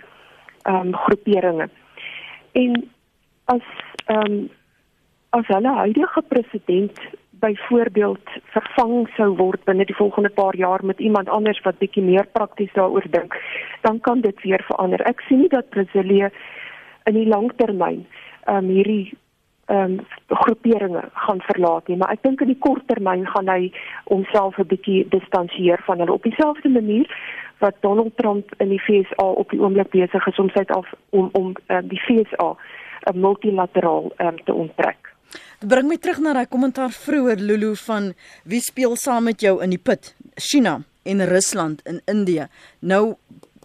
ehm 0.62 0.76
um, 0.76 0.93
groeperinge. 0.95 1.69
En 2.52 2.89
as 3.45 3.65
ehm 4.06 4.32
um, 4.32 4.50
as 5.30 5.47
hulle 5.47 5.73
huidige 5.76 6.21
president 6.28 7.00
byvoorbeeld 7.39 8.30
vervang 8.54 9.08
sou 9.15 9.36
word 9.36 9.63
binne 9.65 9.86
die 9.86 9.95
volgende 9.95 10.30
paar 10.30 10.56
jaar 10.56 10.86
met 10.86 11.00
iemand 11.00 11.30
anders 11.30 11.62
wat 11.65 11.78
bietjie 11.78 12.04
meer 12.04 12.28
prakties 12.32 12.73
daaroor 12.73 13.06
dink, 13.10 13.36
dan 13.82 14.00
kan 14.00 14.21
dit 14.21 14.41
weer 14.41 14.63
verander. 14.67 15.02
Ek 15.06 15.21
sien 15.28 15.39
nie 15.43 15.52
dat 15.54 15.69
Brasilië 15.69 16.30
in 17.06 17.13
die 17.13 17.28
langtermyn 17.28 18.06
ehm 18.45 18.58
um, 18.63 18.69
hierdie 18.76 19.17
ehm 19.67 19.97
um, 19.97 20.06
groeperinge 20.28 21.04
gaan 21.13 21.41
verlaat 21.41 21.88
nie, 21.88 21.97
maar 21.97 22.12
ek 22.15 22.23
dink 22.23 22.41
in 22.41 22.54
die 22.54 22.62
korttermyn 22.63 23.26
gaan 23.28 23.50
hy 23.52 23.71
homself 24.06 24.58
'n 24.58 24.67
bietjie 24.67 25.08
distansieer 25.10 25.82
van 25.86 26.00
hulle 26.00 26.13
op 26.13 26.23
dieselfde 26.23 26.69
manier 26.69 27.08
wat 27.60 27.76
Donald 27.82 28.17
Trump 28.17 28.54
in 28.58 28.69
die 28.69 28.80
FSA 28.80 29.26
op 29.26 29.50
die 29.50 29.60
oomblik 29.60 29.89
besig 29.89 30.28
is 30.28 30.39
om 30.39 30.50
af 30.67 30.93
om 31.10 31.30
om 31.32 31.54
um, 31.67 31.88
die 31.88 32.00
FSA 32.00 32.56
'n 33.12 33.19
multilateraal 33.19 34.12
um, 34.17 34.43
te 34.43 34.54
onttrek. 34.54 35.07
Dit 35.60 35.70
bring 35.70 35.88
my 35.90 35.98
terug 35.98 36.20
na 36.22 36.34
daai 36.38 36.48
kommentaar 36.50 36.92
vroeër 36.94 37.42
Lulu 37.42 37.76
van 37.88 38.13
wie 38.44 38.62
speel 38.62 38.96
saam 38.96 39.24
met 39.30 39.42
jou 39.42 39.58
in 39.63 39.74
die 39.74 39.82
put? 39.82 40.13
China 40.36 40.82
en 41.04 41.26
Rusland 41.26 41.82
in 41.86 42.02
Indië. 42.06 42.48
Nou 42.80 43.16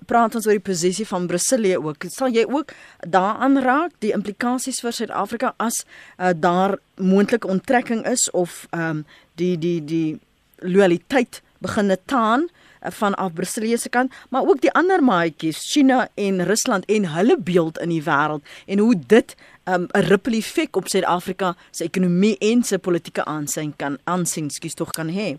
praat 0.07 0.35
ons 0.37 0.47
oor 0.47 0.59
die 0.59 0.65
posisie 0.65 1.07
van 1.09 1.27
Brasilië 1.31 1.79
ook. 1.81 2.07
Sal 2.13 2.35
jy 2.35 2.45
ook 2.49 2.75
daaraan 3.09 3.61
raak 3.63 3.95
die 4.05 4.13
implikasies 4.17 4.83
vir 4.85 4.97
Suid-Afrika 4.97 5.55
as 5.63 5.83
uh, 5.83 6.33
daar 6.35 6.79
moontlike 6.97 7.49
onttrekking 7.49 8.05
is 8.09 8.29
of 8.31 8.67
ehm 8.71 9.03
um, 9.03 9.07
die 9.41 9.57
die 9.59 9.79
die 9.85 10.21
loyaliteit 10.61 11.41
begin 11.63 11.97
taan 12.07 12.45
uh, 12.49 12.91
van 12.91 13.15
af 13.15 13.33
Brasilië 13.33 13.79
se 13.79 13.89
kant, 13.89 14.13
maar 14.31 14.43
ook 14.43 14.61
die 14.61 14.73
ander 14.73 15.03
maatjies, 15.03 15.63
China 15.73 16.09
en 16.15 16.45
Rusland 16.45 16.85
en 16.85 17.09
hulle 17.15 17.39
beeld 17.39 17.79
in 17.79 17.89
die 17.89 18.03
wêreld 18.03 18.45
en 18.67 18.79
hoe 18.79 18.95
dit 19.07 19.37
'n 19.65 19.73
um, 19.75 19.87
ripple 19.91 20.37
effek 20.37 20.77
op 20.77 20.87
Suid-Afrika 20.89 21.55
se 21.71 21.85
ekonomie 21.85 22.37
en 22.39 22.63
se 22.63 22.79
politieke 22.79 23.25
aansien 23.25 23.77
kan 23.77 23.99
aansien, 24.05 24.51
skus 24.51 24.75
tog 24.75 24.91
kan 24.91 25.09
hê. 25.09 25.37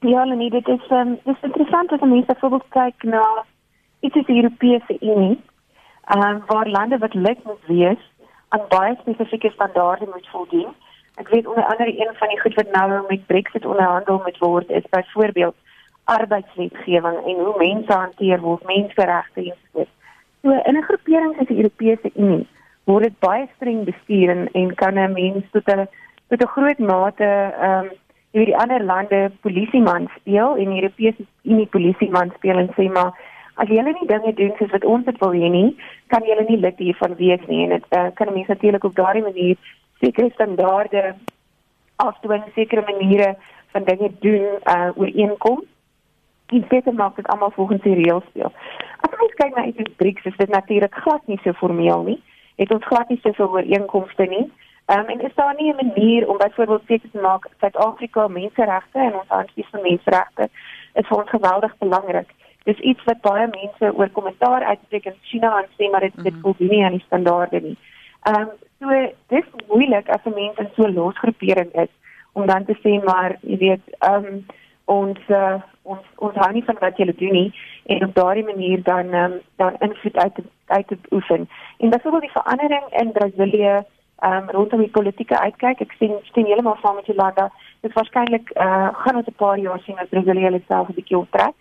Ja, 0.00 0.24
nee, 0.24 0.50
dit 0.50 0.68
is 0.68 0.90
um, 0.90 1.18
dit 1.24 1.36
is 1.36 1.42
interessant 1.42 1.92
as 1.92 2.00
mense 2.00 2.26
byvoorbeeld 2.26 2.68
kyk 2.68 3.02
na 3.02 3.44
iets 4.00 4.16
as 4.16 4.26
die 4.26 4.36
Europese 4.42 4.96
Unie, 5.00 5.40
uh, 6.14 6.36
waar 6.46 6.68
lande 6.68 6.98
wat 6.98 7.14
lid 7.14 7.44
moet 7.44 7.66
wees 7.66 8.02
aan 8.48 8.66
baie 8.68 8.96
spesifieke 9.00 9.50
standaarde 9.50 10.06
moet 10.12 10.28
voldoen. 10.28 10.74
Ek 11.14 11.28
weet 11.28 11.46
onder 11.46 11.64
andere 11.64 11.94
een 12.00 12.14
van 12.14 12.28
die 12.28 12.40
goed 12.40 12.54
wat 12.54 12.70
nou 12.72 13.04
met 13.08 13.26
Brexit 13.26 13.64
onderhandel 13.64 14.20
moet 14.24 14.38
word 14.38 14.70
is 14.70 14.90
byvoorbeeld 14.90 15.54
arbeidswetgewing 16.04 17.18
en 17.24 17.44
hoe 17.44 17.54
mense 17.58 17.92
hanteer 17.92 18.40
word, 18.40 18.66
menseregte 18.66 19.40
en 19.40 19.56
so 19.56 19.70
voort. 19.72 19.88
So 20.44 20.52
in 20.52 20.76
'n 20.76 20.82
groepering 20.82 21.40
as 21.40 21.46
die 21.48 21.56
Europese 21.56 22.10
Unie 22.14 22.46
word 22.84 23.04
dit 23.04 23.20
baie 23.24 23.44
streng 23.56 23.84
bestuur 23.84 24.28
en, 24.28 24.42
en 24.52 24.74
kan 24.74 24.98
'n 24.98 25.12
mens 25.12 25.44
tot 25.52 25.68
'n 25.72 25.88
tot 26.28 26.42
'n 26.42 26.52
groot 26.54 26.78
mate 26.78 27.24
ehm 27.24 27.84
um, 27.84 27.86
hierdie 28.34 28.52
die 28.52 28.60
ander 28.62 28.84
lande 28.84 29.20
polisieman 29.40 30.10
speel 30.18 30.56
en 30.56 30.68
die 30.70 30.82
Europese 30.82 31.24
Unie 31.42 31.66
polisieman 31.66 32.32
speel 32.36 32.58
en 32.58 32.68
sê 32.76 32.90
maar 32.92 33.12
as 33.54 33.68
julle 33.68 33.92
nie 33.94 34.10
dinge 34.12 34.34
doen 34.34 34.52
soos 34.58 34.70
wat 34.76 34.84
ons 34.84 35.04
dit 35.04 35.18
wil 35.22 35.32
hê 35.32 35.48
nie, 35.50 35.76
kan 36.12 36.22
julle 36.28 36.44
nie 36.48 36.60
lid 36.66 36.78
hiervan 36.78 37.14
wees 37.16 37.44
nie 37.48 37.62
en 37.64 37.70
dit 37.76 37.86
uh, 37.98 38.08
kan 38.14 38.32
mense 38.34 38.52
natuurlik 38.52 38.84
op 38.84 38.94
daardie 38.94 39.22
manier 39.22 39.56
sekere 40.00 40.30
standaarde 40.30 41.14
afdwing, 41.96 42.44
sekere 42.54 42.82
maniere 42.90 43.36
van 43.72 43.84
dinge 43.84 44.10
doen 44.20 44.44
uh 44.74 44.90
ooreenkom. 44.94 45.62
En 46.46 46.64
dit 46.68 46.92
maak 46.92 47.16
dit 47.16 47.26
almal 47.26 47.50
volgens 47.50 47.82
die 47.82 47.94
reëls 47.94 48.24
speel. 48.28 48.52
As 49.00 49.20
ons 49.20 49.34
kyk 49.34 49.56
na 49.56 49.64
iets 49.64 49.96
BRICS, 49.96 50.24
is 50.24 50.36
dit 50.36 50.48
natuurlik 50.48 50.94
glad 50.94 51.26
nie 51.26 51.40
so 51.42 51.52
formeel 51.52 52.02
nie. 52.02 52.22
Het 52.56 52.70
ons 52.70 52.84
glad 52.84 53.08
nie 53.08 53.18
soveel 53.22 53.50
ooreenkomste 53.50 54.26
nie. 54.28 54.52
Ehm 54.86 54.98
um, 54.98 55.06
en 55.06 55.20
is 55.20 55.34
daar 55.34 55.54
nie 55.58 55.72
'n 55.72 55.86
manier 55.86 56.28
om 56.28 56.36
byvoorbeeld 56.36 56.82
seker 56.86 57.10
te 57.10 57.20
maak 57.20 57.48
Suid-Afrika 57.60 58.28
menseregte 58.28 58.98
en 58.98 59.14
ons 59.14 59.28
aansien 59.28 59.64
van 59.70 59.82
menseregte 59.82 60.48
is 60.92 61.06
vir 61.06 61.18
ons 61.18 61.30
geweldig 61.30 61.78
belangrik. 61.78 62.30
Dis 62.62 62.78
iets 62.78 63.04
wat 63.04 63.20
baie 63.20 63.46
mense 63.46 63.96
oor 63.96 64.10
kommentaar 64.10 64.62
uitspreek 64.62 65.04
in 65.04 65.16
China 65.22 65.58
en 65.58 65.68
sê 65.78 65.90
maar 65.90 66.00
dit 66.00 66.24
dit 66.24 66.34
voldoen 66.42 66.68
nie 66.68 66.84
aan 66.84 66.96
die 66.98 67.06
standaarde 67.06 67.60
nie. 67.60 67.76
Ehm 68.22 68.40
um, 68.40 68.48
so 68.78 69.12
dis 69.26 69.48
moeilik 69.68 70.08
as 70.08 70.24
'n 70.24 70.34
mens 70.34 70.58
in 70.58 70.70
so 70.76 70.82
'n 70.82 70.94
losgroepering 70.94 71.72
is 71.72 71.92
om 72.32 72.46
dan 72.46 72.64
te 72.64 72.76
sê 72.84 73.04
maar 73.04 73.36
jy 73.40 73.56
weet 73.56 73.84
ehm 73.98 74.24
um, 74.24 74.46
ons 74.84 75.18
uh, 75.28 75.60
ons 75.82 76.04
ons 76.16 76.36
hou 76.42 76.52
nie 76.52 76.64
van 76.64 76.76
wat 76.80 76.96
julle 76.96 77.14
doen 77.14 77.32
nie 77.32 77.50
en 77.92 78.04
op 78.04 78.14
daardie 78.14 78.44
manier 78.44 78.82
dan 78.82 79.14
um, 79.14 79.40
dan 79.56 79.76
invloed 79.78 80.16
uit 80.16 80.38
uit 80.66 80.86
te 80.88 80.98
oefen. 81.10 81.48
En 81.78 81.90
byvoorbeeld 81.90 82.22
die 82.22 82.36
verandering 82.40 82.84
in 83.00 83.12
Brasilië 83.12 83.82
um, 84.24 84.50
rondom 84.50 84.80
die 84.80 84.90
politieke 84.90 85.38
uitkyk. 85.38 85.80
Ek 85.80 85.94
sien 85.98 86.16
sien 86.32 86.48
heeltemal 86.48 86.78
saam 86.82 86.98
met 87.00 87.06
Jolanda. 87.06 87.50
Dit 87.80 87.90
is 87.90 87.96
waarskynlik 87.96 88.52
uh, 88.54 88.64
eh, 88.64 88.88
gaan 89.02 89.16
ons 89.16 89.26
'n 89.26 89.40
paar 89.42 89.58
jaar 89.58 89.80
sien 89.80 89.98
as 89.98 90.08
Brasilië 90.08 90.62
self 90.68 90.88
'n 90.88 90.98
bietjie 91.00 91.18
optrek. 91.18 91.54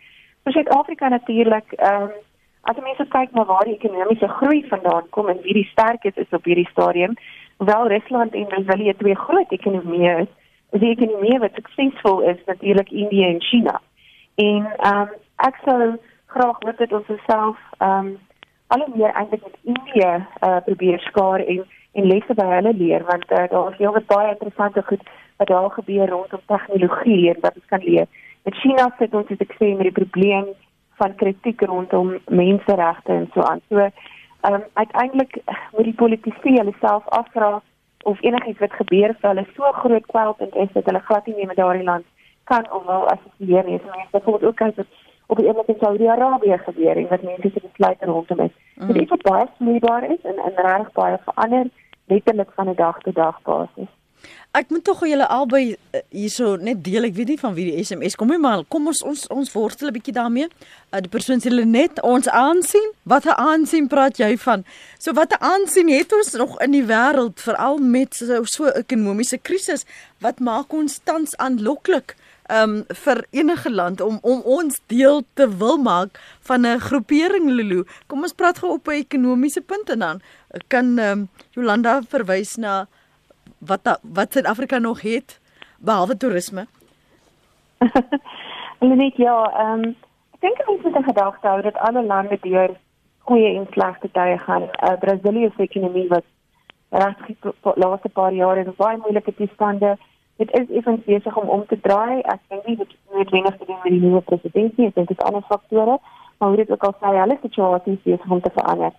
Vir 0.44 0.54
Suid-Afrika 0.54 1.08
natuurlik, 1.08 1.72
ehm 1.72 2.02
um, 2.04 2.12
as 2.62 2.76
mense 2.80 3.06
kyk 3.10 3.32
na 3.32 3.46
waar 3.46 3.66
die 3.66 3.76
ekonomiese 3.76 4.28
groei 4.28 4.68
vandaan 4.68 5.10
kom 5.10 5.30
en 5.30 5.42
wie 5.42 5.54
die 5.54 5.70
sterkes 5.72 6.16
is 6.16 6.32
op 6.32 6.44
hierdie 6.44 6.70
stadium, 6.72 7.14
hoewel 7.58 7.88
Rusland 7.88 8.34
en 8.34 8.48
Brasilië 8.48 8.94
twee 8.98 9.16
groot 9.16 9.52
ekonomieë 9.52 10.20
is, 10.20 10.28
is 10.28 10.43
die 10.82 10.90
ekonomie 10.96 11.40
wat 11.40 11.56
suksesvol 11.56 12.22
is 12.34 12.40
natuurlik 12.46 12.90
Indië 12.92 13.26
en 13.26 13.42
China. 13.42 13.82
En 14.36 14.66
ehm 14.78 15.02
um, 15.02 15.10
ek 15.36 15.58
sou 15.66 15.96
graag 16.34 16.60
wil 16.66 16.74
dit 16.78 16.94
ons 16.94 17.10
self 17.28 17.58
ehm 17.78 18.08
um, 18.08 18.18
al 18.74 18.86
meer 18.96 19.14
eintlik 19.14 19.44
met 19.44 19.58
Indië 19.62 20.12
uh, 20.42 20.58
probeer 20.66 21.00
skaar 21.00 21.40
en 21.40 21.66
en 21.94 22.08
lesse 22.10 22.34
by 22.34 22.46
hulle 22.56 22.74
leer 22.74 23.04
want 23.06 23.32
uh, 23.32 23.44
daar 23.50 23.72
is 23.72 23.78
heelwat 23.78 24.08
baie 24.10 24.32
interessante 24.32 24.82
goed 24.86 25.04
wat 25.38 25.48
daar 25.48 25.70
gebeur 25.72 26.10
rondom 26.10 26.42
tegnologie 26.46 27.30
en 27.34 27.42
wat 27.42 27.56
ons 27.56 27.70
kan 27.70 27.84
leer. 27.84 28.08
Met 28.44 28.56
China 28.56 28.90
sit 28.98 29.14
ons 29.14 29.30
ek 29.30 29.54
sê 29.60 29.76
met 29.76 29.90
die 29.90 30.00
probleem 30.00 30.48
van 31.02 31.16
kritiek 31.16 31.62
rondom 31.62 32.18
menseregte 32.30 33.14
en 33.14 33.30
so 33.34 33.42
aan. 33.42 33.62
So 33.70 33.78
ehm 33.78 34.54
um, 34.54 34.66
uiteindelik 34.74 35.38
moet 35.76 35.90
die 35.92 36.00
politici 36.02 36.58
hulle 36.58 36.74
self 36.80 37.06
afvra 37.20 37.62
of 38.04 38.22
enigiets 38.22 38.60
wat 38.60 38.74
gebeur 38.74 39.16
vir 39.20 39.30
hulle 39.30 39.46
so 39.56 39.72
groot 39.72 40.06
kwelpunt 40.06 40.56
is 40.56 40.72
dat 40.74 40.86
hulle 40.86 41.00
glad 41.00 41.26
nie 41.26 41.36
meer 41.36 41.48
met 41.48 41.62
daardie 41.62 41.84
land 41.84 42.06
kan 42.44 42.72
of 42.72 42.86
wil 42.86 43.08
assosieer 43.16 43.66
nie. 43.66 43.80
So 43.80 43.90
mense 43.96 44.12
bijvoorbeeld 44.12 44.50
ook 44.50 44.56
kyk 44.56 44.86
op 45.28 45.38
die 45.38 45.48
oomblik 45.48 45.68
in 45.68 45.80
Saudi-Arabië 45.80 46.58
gebeur 46.58 46.98
en 46.98 47.08
wat 47.08 47.22
mense 47.22 47.50
se 47.50 47.62
besluite 47.68 48.06
rondom 48.06 48.40
is. 48.40 48.56
Mm. 48.76 48.94
Dit 48.94 49.12
is 49.12 49.22
baie 49.22 49.48
smoeibaar 49.56 50.04
is 50.12 50.22
en 50.22 50.38
en 50.38 50.56
reg 50.56 50.92
baie 50.92 51.18
verander 51.26 51.70
letterlik 52.06 52.52
van 52.56 52.70
'n 52.70 52.76
dag 52.76 52.98
tot 53.00 53.16
dag 53.16 53.42
basis. 53.42 53.92
Ek 54.54 54.70
moet 54.70 54.84
tog 54.86 55.00
julle 55.10 55.26
albei 55.34 55.64
uh, 55.74 56.00
hierso 56.14 56.52
net 56.62 56.84
deel. 56.86 57.08
Ek 57.08 57.16
weet 57.18 57.32
nie 57.32 57.40
van 57.42 57.56
wie 57.58 57.64
die 57.72 57.82
SMS 57.82 58.14
kom 58.20 58.30
nie, 58.30 58.38
maar 58.38 58.62
kom 58.70 58.86
ons 58.92 59.00
ons 59.02 59.24
ons 59.34 59.50
worstel 59.50 59.90
'n 59.90 59.96
bietjie 59.96 60.14
daarmee. 60.14 60.46
Uh, 60.94 61.00
die 61.02 61.10
persoon 61.10 61.42
sê 61.42 61.50
net 61.50 61.98
ons 62.06 62.30
aansien. 62.30 62.86
Wat 63.10 63.26
'n 63.26 63.34
aansien 63.34 63.88
praat 63.90 64.22
jy 64.22 64.38
van? 64.38 64.62
So 65.00 65.14
wat 65.18 65.34
'n 65.34 65.42
aansien 65.42 65.90
het 65.90 66.14
ons 66.14 66.38
nog 66.38 66.62
in 66.62 66.72
die 66.72 66.86
wêreld 66.86 67.42
veral 67.42 67.78
met 67.82 68.14
so 68.14 68.44
so 68.46 68.70
ekonomiese 68.70 69.42
krisis? 69.42 69.86
Wat 70.22 70.40
maak 70.40 70.74
ons 70.74 71.00
tans 71.04 71.34
aanloklik? 71.38 72.14
um 72.52 72.84
vir 73.06 73.26
enige 73.32 73.70
land 73.70 74.02
om 74.02 74.20
om 74.22 74.42
ons 74.42 74.80
deel 74.88 75.24
te 75.34 75.48
wil 75.58 75.78
maak 75.78 76.20
van 76.42 76.66
'n 76.66 76.80
groepering 76.80 77.50
Lulu. 77.50 77.86
Kom 78.08 78.22
ons 78.22 78.34
praat 78.34 78.58
gou 78.58 78.72
op 78.72 78.88
'n 78.88 79.02
ekonomiese 79.02 79.62
punt 79.62 79.90
en 79.90 80.00
dan 80.00 80.22
kan 80.68 81.00
um 81.00 81.30
Jolanda 81.52 82.02
verwys 82.10 82.56
na 82.56 82.88
wat 83.66 84.00
wat 84.02 84.32
Suid-Afrika 84.32 84.78
nog 84.78 85.02
het 85.02 85.40
behalwe 85.80 86.18
toerisme. 86.18 86.66
Net 88.80 89.16
ja, 89.16 89.38
ehm 89.52 89.84
um, 89.84 89.96
ek 90.34 90.42
dink 90.42 90.64
ons 90.68 90.82
moet 90.84 90.96
in 90.96 91.04
gedagte 91.04 91.48
hou 91.48 91.62
dat 91.62 91.78
alle 91.78 92.04
lande 92.06 92.38
deur 92.42 92.76
goeie 93.28 93.56
en 93.56 93.68
slegte 93.72 94.12
tye 94.12 94.38
gaan. 94.38 94.64
Uh, 94.64 94.98
Brasilië 95.00 95.52
se 95.56 95.64
ekonomie 95.64 96.08
was 96.08 96.28
regtig 96.90 97.54
laaste 97.76 98.10
paar 98.10 98.34
jare 98.34 98.66
in 98.66 98.74
baie 98.78 98.98
moeilike 98.98 99.34
toestande 99.36 99.98
dit 100.36 100.52
is 100.60 100.78
effens 100.78 101.04
besig 101.06 101.38
om 101.38 101.50
om 101.50 101.66
te 101.68 101.80
draai. 101.80 102.22
Ek 102.22 102.42
dink 102.50 102.66
nie 102.66 102.78
dit 102.78 102.96
moet 103.14 103.30
wenig 103.30 103.58
te 103.58 103.66
doen 103.66 103.80
met 103.84 103.94
die 103.94 104.02
nuwe 104.02 104.22
president 104.22 104.78
nie. 104.78 104.90
Ek 104.90 104.98
dink 104.98 105.12
dit 105.12 105.20
is 105.20 105.26
ander 105.26 105.46
faktore, 105.50 106.00
maar 106.38 106.50
hoe 106.50 106.60
dit 106.62 106.72
ook 106.72 106.84
al 106.90 106.96
sê, 107.00 107.14
hulle 107.20 107.38
situasie 107.42 107.94
is 107.98 108.04
besig 108.08 108.36
om 108.38 108.42
te 108.42 108.54
verander. 108.58 108.94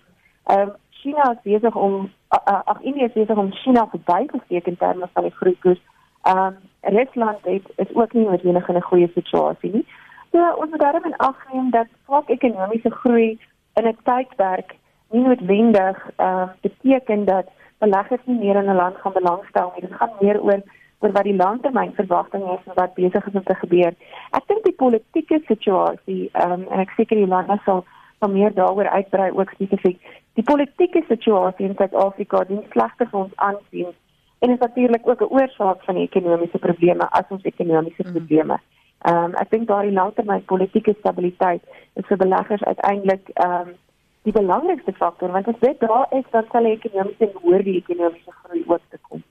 Ehm 0.54 0.68
um, 0.68 0.80
China 1.04 1.32
is 1.32 1.42
besig 1.44 1.74
om 1.76 2.10
ag 2.28 2.80
India 2.80 3.04
is 3.06 3.12
besig 3.12 3.36
om 3.36 3.52
China 3.52 3.84
verby 3.92 4.26
te 4.26 4.38
steek 4.44 4.70
in 4.70 4.76
terme 4.76 5.08
van 5.12 5.26
die 5.28 5.36
groeikoers. 5.40 5.82
Ehm 6.22 6.46
um, 6.46 6.54
Rusland 6.96 7.38
het 7.42 7.66
is 7.76 7.94
ook 7.94 8.12
nie 8.12 8.28
met 8.28 8.42
wenig 8.42 8.68
in 8.68 8.76
'n 8.76 8.88
goeie 8.88 9.10
situasie 9.14 9.72
nie. 9.72 9.86
So 10.32 10.38
ons 10.60 10.70
moet 10.70 10.80
daarom 10.80 11.04
in 11.04 11.16
ag 11.16 11.36
neem 11.52 11.70
dat 11.70 11.86
swak 12.04 12.28
ekonomiese 12.28 12.90
groei 12.90 13.38
in 13.74 13.86
'n 13.88 13.98
tydperk 14.04 14.74
nie 15.10 15.22
noodwendig 15.22 16.10
uh 16.18 16.48
beteken 16.60 17.24
dat 17.24 17.46
beleggers 17.78 18.24
nie 18.24 18.38
meer 18.38 18.56
in 18.56 18.70
'n 18.70 18.80
land 18.82 18.96
gaan 18.96 19.12
belangstel 19.12 19.72
nie. 19.72 19.88
Dit 19.88 19.98
gaan 19.98 20.10
meer 20.20 20.40
oor 20.42 20.62
oor 20.98 21.12
wat 21.12 21.24
die 21.24 21.36
langtermynverwagting 21.36 22.42
is 22.42 22.64
en 22.66 22.74
wat 22.74 22.94
besig 22.94 23.26
is 23.26 23.34
om 23.34 23.44
te 23.44 23.54
gebeur. 23.54 23.92
Ek 24.30 24.46
dink 24.46 24.64
die 24.64 24.80
politieke 24.84 25.42
situasie 25.46 26.30
um 26.44 26.64
en 26.70 26.78
ek 26.78 26.92
seker 26.96 27.16
die 27.16 27.32
land 27.34 27.60
sal 27.64 27.84
sal 28.18 28.30
meer 28.30 28.54
daaroor 28.54 28.88
uitbrei 28.88 29.30
ook 29.30 29.50
spesifiek. 29.50 30.00
Die 30.34 30.44
politieke 30.44 31.04
situasie 31.08 31.68
in 31.68 31.76
Suid-Afrika 31.78 32.44
dien 32.44 32.64
slegter 32.70 33.08
vir 33.10 33.20
ons 33.20 33.36
aansien 33.36 33.92
en 34.38 34.50
is 34.50 34.58
natuurlik 34.58 35.08
ook 35.08 35.20
'n 35.20 35.32
oorsaak 35.38 35.84
van 35.84 35.94
die 35.94 36.04
ekonomiese 36.04 36.58
probleme 36.58 37.10
as 37.10 37.28
ons 37.28 37.42
ekonomiese 37.42 38.02
mm. 38.06 38.12
probleme. 38.12 38.58
Ehm 39.04 39.24
um, 39.24 39.34
ek 39.34 39.50
dink 39.50 39.68
daardie 39.68 39.92
langtermyn 39.92 40.44
politieke 40.44 40.94
stabiliteit 40.98 41.62
is 41.94 42.06
vir 42.06 42.16
beleggers 42.16 42.64
uiteindelik 42.64 43.28
ehm 43.34 43.68
um, 43.68 43.74
die 44.22 44.32
belangrikste 44.32 44.92
faktor 44.92 45.32
want 45.32 45.48
as 45.48 45.58
dit 45.60 45.80
daar 45.80 46.06
is 46.10 46.24
dan 46.30 46.44
sal 46.52 46.64
die 46.64 46.76
ekonomiese 46.78 47.30
hoor 47.42 47.62
die 47.62 47.76
ekonomiese 47.76 48.32
groei 48.42 48.62
ook 48.66 48.80
te 48.88 48.98
kom. 49.08 49.22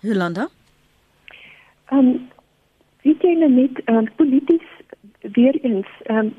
Jolanda? 0.00 0.48
Ehm 1.90 1.98
um, 1.98 2.28
wie 3.02 3.16
jy 3.20 3.34
net 3.34 3.80
ehm 3.84 3.96
um, 3.96 4.08
polities 4.16 4.68
weer 5.20 5.58
eens 5.62 5.88
ehm 6.02 6.18
um, 6.18 6.34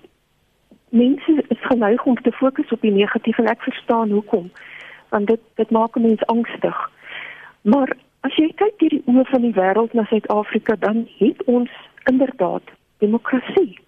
mense 0.90 1.44
is 1.48 1.66
geneig 1.70 2.06
om 2.06 2.16
te 2.22 2.32
fokus 2.32 2.72
op 2.72 2.82
die 2.82 2.92
negatief 2.92 3.38
en 3.38 3.50
ek 3.52 3.62
verstaan 3.62 4.12
hoekom 4.12 4.52
want 5.10 5.28
dit 5.28 5.40
dit 5.56 5.70
maak 5.72 5.96
mense 5.96 6.26
angstig. 6.26 6.78
Maar 7.62 7.96
as 8.28 8.36
jy 8.36 8.50
kyk 8.60 8.80
deur 8.80 8.96
die 8.96 9.04
oë 9.08 9.24
van 9.32 9.44
die 9.46 9.56
wêreld 9.56 9.94
na 9.96 10.04
Suid-Afrika 10.10 10.76
dan 10.80 11.06
het 11.18 11.44
ons 11.46 11.72
inderdaad 12.12 12.74
demokrasie. 13.04 13.80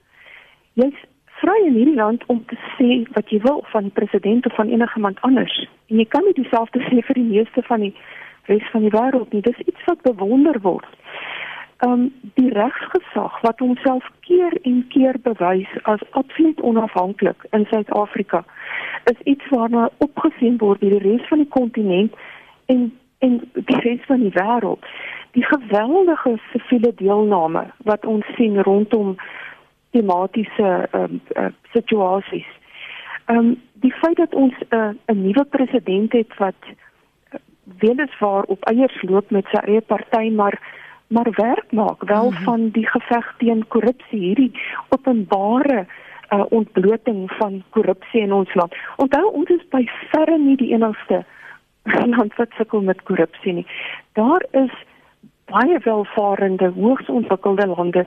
Jy's 0.80 1.02
vry 1.42 1.58
in 1.66 1.76
hierdie 1.76 1.98
land 2.00 2.24
om 2.28 2.40
te 2.48 2.58
sê 2.78 3.02
wat 3.16 3.32
jy 3.34 3.42
wil 3.44 3.64
van 3.74 3.88
die 3.88 3.96
president 3.96 4.48
of 4.48 4.56
van 4.56 4.72
enige 4.72 5.00
iemand 5.00 5.22
anders. 5.28 5.56
En 5.90 6.00
jy 6.00 6.06
kan 6.06 6.24
nie 6.28 6.36
dieselfde 6.40 6.84
sê 6.88 7.04
vir 7.10 7.20
die 7.20 7.30
meeste 7.32 7.64
van 7.68 7.84
die 7.88 7.94
res 8.52 8.72
van 8.74 8.88
die 8.88 8.94
wêreld 8.96 9.34
nie. 9.34 9.44
Dis 9.46 9.68
iets 9.68 9.86
wat 9.88 10.02
bewonder 10.08 10.60
word. 10.64 10.90
Um 11.80 12.13
die 12.34 12.50
regsgesag 12.54 13.42
wat 13.42 13.60
homself 13.60 14.10
keer 14.20 14.58
en 14.62 14.86
keer 14.88 15.15
bewys 15.24 15.70
as 15.82 16.02
absoluut 16.12 16.60
onafhanklik 16.62 17.46
in 17.50 17.65
Suid-Afrika 17.70 18.44
is 19.04 19.20
iets 19.24 19.50
waarna 19.50 19.89
opgesien 19.98 20.58
word 20.58 20.82
deur 20.82 21.00
die 21.00 21.12
res 21.12 21.28
van 21.28 21.38
die 21.38 21.48
kontinent 21.48 22.15
en 22.65 22.92
en 23.20 23.39
die 23.54 23.80
res 23.84 24.04
van 24.08 24.20
die 24.20 24.32
wêreld. 24.36 24.84
Die 25.32 25.46
geweldige 25.46 26.38
siviele 26.52 26.92
deelname 26.96 27.65
wat 27.88 28.06
ons 28.06 28.26
sien 28.36 28.62
rondom 28.63 29.15
tematiese 29.92 30.88
um, 30.92 31.22
uh, 31.36 31.48
situasies. 31.74 32.48
Ehm 33.26 33.38
um, 33.38 33.56
die 33.80 33.94
feit 33.94 34.18
dat 34.18 34.36
ons 34.36 34.56
'n 34.60 34.76
uh, 34.76 34.92
'n 35.08 35.22
nuwe 35.22 35.46
president 35.46 36.12
het 36.12 36.38
wat 36.38 36.62
uh, 36.68 37.39
weliswaar 37.80 38.44
op 38.44 38.63
eiers 38.63 39.02
loop 39.02 39.30
met 39.30 39.46
sy 39.52 39.58
eie 39.58 39.82
party 39.82 40.30
maar 40.30 40.60
maar 41.10 41.28
werk 41.32 41.72
maak 41.72 42.04
wel 42.04 42.30
mm 42.30 42.36
-hmm. 42.36 42.43
van 42.43 42.69
die 42.69 42.88
geveg 42.88 43.34
teen 43.38 43.67
korrupsie 43.67 44.19
hierdie 44.19 44.52
openbare 44.89 45.86
uh, 46.30 46.45
ontbloting 46.50 47.32
van 47.32 47.63
korrupsie 47.69 48.22
in 48.22 48.34
ons 48.34 48.54
land. 48.54 48.76
Onthou 48.95 49.32
ons 49.34 49.50
is 49.50 49.65
by 49.69 49.84
verre 50.12 50.38
nie 50.38 50.56
die 50.58 50.72
enigste 50.74 51.24
land 52.15 52.36
wat 52.36 52.52
sukkel 52.58 52.82
met 52.82 53.04
korrupsie 53.04 53.54
nie. 53.54 53.67
Daar 54.13 54.45
is 54.52 54.74
baie 55.45 55.80
welvarende, 55.84 56.72
hoogs 56.76 57.10
ontwikkelde 57.10 57.67
lande 57.67 58.06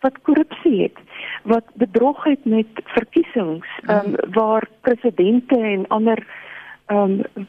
wat 0.00 0.20
korrupsie 0.22 0.82
het, 0.82 0.98
wat 1.42 1.64
bedrog 1.74 2.24
het 2.24 2.44
met 2.44 2.66
verkiesings, 2.84 3.66
ehm 3.86 4.06
um, 4.06 4.32
waar 4.32 4.68
presidente 4.80 5.58
en 5.58 5.86
ander 5.88 6.26
ehm 6.86 7.20
um, 7.36 7.46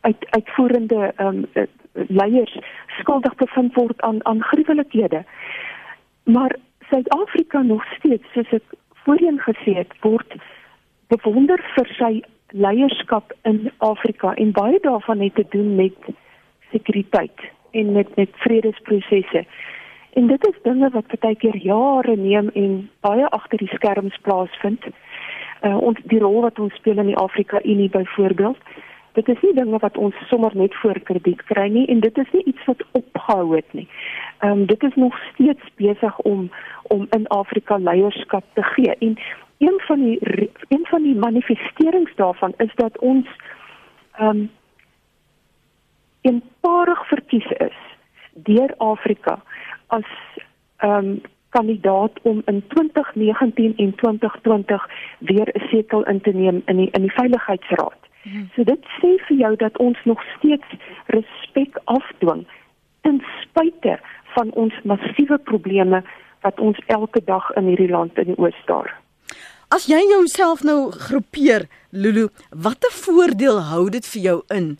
uit 0.00 0.26
uitvoerende 0.30 1.12
ehm 1.16 1.44
um, 1.52 1.66
leiers 2.06 2.58
skuldig 2.98 3.34
bevind 3.34 3.74
word 3.74 4.00
aan 4.02 4.24
aan 4.24 4.42
gruwelikhede. 4.42 5.24
Maar 6.24 6.56
Suid-Afrika 6.88 7.62
nog 7.62 7.84
steeds, 7.98 8.24
soos 8.32 8.50
ek 8.50 8.64
voorheen 9.04 9.40
gesê 9.44 9.74
het, 9.76 9.92
word 10.00 10.38
bewonder 11.08 11.60
vir 11.74 11.90
sy 11.98 12.12
leierskap 12.56 13.32
in 13.48 13.70
Afrika 13.84 14.34
en 14.34 14.52
baie 14.56 14.78
daarvan 14.80 15.20
het 15.20 15.34
te 15.34 15.44
doen 15.52 15.74
met 15.76 16.12
sekuriteit 16.72 17.40
en 17.70 17.92
met 17.92 18.16
met 18.16 18.30
vredesprosesse. 18.44 19.44
En 20.12 20.26
dit 20.26 20.46
is 20.48 20.62
dinge 20.62 20.90
wat 20.90 21.20
baie 21.20 21.36
keer 21.36 21.56
jare 21.56 22.16
neem 22.16 22.50
en 22.54 22.90
baie 23.00 23.26
agter 23.28 23.58
die 23.58 23.74
skerms 23.74 24.16
plaasvind. 24.22 24.84
Uh 25.62 25.76
ons 25.90 25.98
die 26.04 26.20
rol 26.22 26.40
wat 26.40 26.58
ons 26.58 26.74
speel 26.74 26.98
in 26.98 27.12
die 27.12 27.16
Afrika 27.16 27.60
Unie 27.64 27.90
byvoorbeeld. 27.90 28.58
Dit 29.18 29.28
is 29.28 29.40
nie 29.42 29.54
dinge 29.54 29.78
wat 29.82 29.96
ons 29.98 30.14
sommer 30.30 30.54
net 30.54 30.74
voor 30.78 30.98
krediet 31.08 31.40
kry 31.50 31.66
nie 31.74 31.86
en 31.90 32.00
dit 32.00 32.18
is 32.22 32.28
nie 32.32 32.44
iets 32.52 32.64
wat 32.70 32.84
opgehou 32.92 33.56
het 33.56 33.72
nie. 33.72 33.88
Ehm 34.38 34.60
um, 34.60 34.66
dit 34.66 34.82
is 34.82 34.94
nog 34.94 35.18
steeds 35.32 35.64
besig 35.76 36.18
om 36.18 36.50
om 36.82 37.06
in 37.16 37.26
Afrika 37.26 37.76
leierskap 37.76 38.44
te 38.52 38.62
gee. 38.62 38.94
En 38.98 39.18
een 39.58 39.80
van 39.86 40.04
die 40.04 40.18
een 40.68 40.86
van 40.90 41.02
die 41.02 41.16
manifesterings 41.16 42.14
daarvan 42.14 42.54
is 42.56 42.74
dat 42.74 42.98
ons 42.98 43.26
ehm 44.12 44.28
um, 44.28 44.50
eenparig 46.20 47.06
verkies 47.08 47.50
is 47.50 47.78
deur 48.34 48.74
Afrika 48.76 49.42
as 49.86 50.06
ehm 50.76 50.94
um, 50.94 51.20
kandidaat 51.48 52.12
om 52.22 52.42
in 52.44 52.64
2019 52.66 53.76
en 53.76 53.94
2020 53.94 54.88
weer 55.18 55.48
'n 55.52 55.68
setel 55.68 56.04
in 56.04 56.20
te 56.20 56.30
neem 56.30 56.62
in 56.64 56.76
die 56.76 56.90
in 56.90 57.00
die 57.00 57.12
veiligheidsraad. 57.12 58.07
Hmm. 58.22 58.48
So 58.54 58.64
dit 58.64 58.88
sê 59.00 59.14
vir 59.28 59.36
jou 59.36 59.56
dat 59.56 59.76
ons 59.78 59.98
nog 60.04 60.22
steeds 60.36 60.70
respek 61.14 61.78
afdwing 61.84 62.46
ten 63.06 63.22
spyte 63.42 63.98
van 64.36 64.50
ons 64.52 64.74
massiewe 64.84 65.38
probleme 65.38 66.02
wat 66.46 66.60
ons 66.60 66.78
elke 66.86 67.22
dag 67.24 67.50
in 67.56 67.70
hierdie 67.70 67.90
land 67.90 68.18
in 68.18 68.32
die 68.32 68.38
oos 68.38 68.56
staar. 68.62 68.90
As 69.68 69.84
jy 69.84 69.98
jouself 70.00 70.62
nou 70.64 70.88
groepeer, 70.96 71.66
Lulu, 71.92 72.30
watter 72.56 72.92
voordeel 72.92 73.58
hou 73.68 73.82
dit 73.92 74.06
vir 74.14 74.22
jou 74.24 74.36
in? 74.52 74.70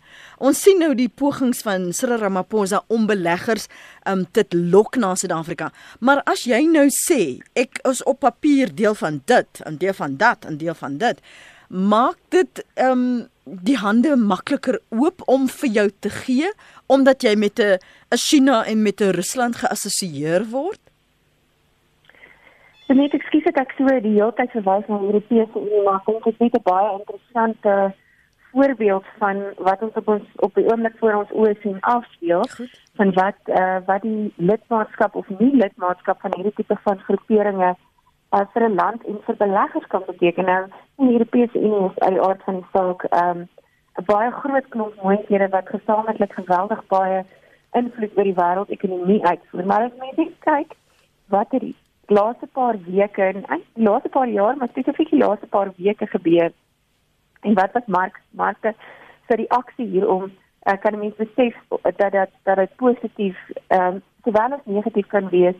Ons 0.41 0.63
sien 0.65 0.81
nou 0.81 0.95
die 0.97 1.09
pogings 1.09 1.61
van 1.65 1.91
Cyril 1.93 2.17
Ramaphosa 2.23 2.79
om 2.89 3.05
beleggers 3.09 3.67
um 4.09 4.23
te 4.33 4.45
lok 4.53 4.97
na 4.97 5.11
Suid-Afrika. 5.13 5.69
Maar 6.01 6.23
as 6.29 6.47
jy 6.49 6.63
nou 6.69 6.87
sê 6.93 7.37
ek 7.53 7.83
is 7.89 8.01
op 8.09 8.23
papier 8.25 8.73
deel 8.73 8.97
van 8.97 9.21
dit, 9.29 9.61
'n 9.65 9.77
deel 9.77 9.93
van 9.93 10.17
dat, 10.17 10.45
'n 10.45 10.57
deel 10.57 10.73
van 10.73 10.97
dit, 10.97 11.21
maak 11.69 12.17
dit 12.29 12.65
um 12.81 13.29
die 13.45 13.77
hande 13.77 14.15
makliker 14.17 14.79
oop 14.89 15.21
om 15.25 15.47
vir 15.47 15.69
jou 15.69 15.87
te 16.01 16.09
gee 16.09 16.51
omdat 16.87 17.23
jy 17.23 17.35
met 17.35 17.59
'n 17.59 17.77
China 18.17 18.65
en 18.65 18.83
met 18.83 19.01
'n 19.01 19.13
Rusland 19.13 19.55
geassosieer 19.55 20.45
word? 20.49 20.79
So 22.87 22.93
net 22.93 23.13
ekskuus 23.13 23.45
ek 23.45 23.57
ek 23.57 23.73
so 23.77 23.85
die 23.85 24.17
hele 24.17 24.33
tyd 24.33 24.51
verwys 24.51 24.87
na 24.87 24.99
Europese 24.99 25.57
Unie 25.59 25.83
maar 25.83 26.01
ek 26.01 26.05
dink 26.05 26.23
dit 26.23 26.41
is 26.41 26.53
'n 26.53 26.63
baie 26.63 26.99
interessante 26.99 27.93
voorbeeld 28.51 29.05
van 29.17 29.43
wat 29.57 29.81
ons 29.81 29.93
op 29.93 30.07
ons 30.07 30.23
op 30.35 30.53
die 30.53 30.65
oomblik 30.71 30.95
voor 30.97 31.13
ons 31.13 31.31
oë 31.31 31.53
sien 31.61 31.77
afspeel 31.79 32.43
Goed. 32.55 32.81
van 32.95 33.13
wat 33.13 33.39
uh, 33.45 33.77
wat 33.85 34.01
die 34.01 34.33
lidmaatskap 34.35 35.15
of 35.15 35.29
nie 35.37 35.55
lidmaatskap 35.55 36.21
van 36.21 36.33
hierdie 36.35 36.55
tipe 36.55 36.77
van 36.83 36.99
groeperinge 36.99 37.75
uh, 38.31 38.45
vir 38.53 38.69
'n 38.69 38.75
land 38.75 39.05
en 39.05 39.17
vir 39.25 39.35
beleggers 39.35 39.87
kan 39.87 40.03
beteken. 40.05 40.45
Nou 40.45 40.67
die 40.95 41.11
Europese 41.11 41.59
Unie 41.59 41.89
is 41.89 41.99
uit 41.99 42.13
die 42.13 42.21
aard 42.21 42.43
van 42.43 42.55
die 42.55 42.69
saak 42.71 43.03
ehm 43.03 43.37
um, 43.37 43.47
'n 43.99 44.05
baie 44.05 44.31
groot 44.31 44.67
klomp 44.69 44.95
moontlikhede 45.03 45.49
wat 45.49 45.69
gesamentlik 45.69 46.33
geweldig 46.33 46.87
baie 46.87 47.25
invloed 47.71 48.17
oor 48.17 48.23
die 48.23 48.39
wêreldekonomie 48.41 49.25
uitvoer. 49.25 49.65
Maar 49.65 49.83
as 49.83 49.97
mens 49.99 50.31
kyk 50.39 50.73
wat 51.27 51.53
er 51.53 51.65
laaste 52.07 52.47
paar 52.47 52.75
weke 52.85 53.21
en 53.21 53.45
die 53.73 53.83
laaste 53.83 54.09
paar 54.09 54.27
jaar, 54.27 54.57
maar 54.57 54.67
spesifiek 54.67 55.09
die 55.09 55.23
laaste 55.23 55.47
paar 55.47 55.71
weke 55.77 56.07
gebeur. 56.07 56.51
En 57.41 57.53
wat 57.53 57.71
was 57.71 57.85
mark 57.85 58.21
markte 58.29 58.73
se 59.27 59.35
reaksie 59.35 59.87
hierom? 59.87 60.31
Ek 60.59 60.81
kan 60.81 60.99
mense 60.99 61.17
besef 61.17 61.55
dat 61.81 62.11
dat 62.11 62.29
dat 62.43 62.57
dit 62.57 62.75
positief 62.75 63.37
ehm 63.67 63.95
um, 63.95 64.01
sowel 64.23 64.53
as 64.53 64.65
negatief 64.65 65.07
kan 65.07 65.29
wees, 65.29 65.55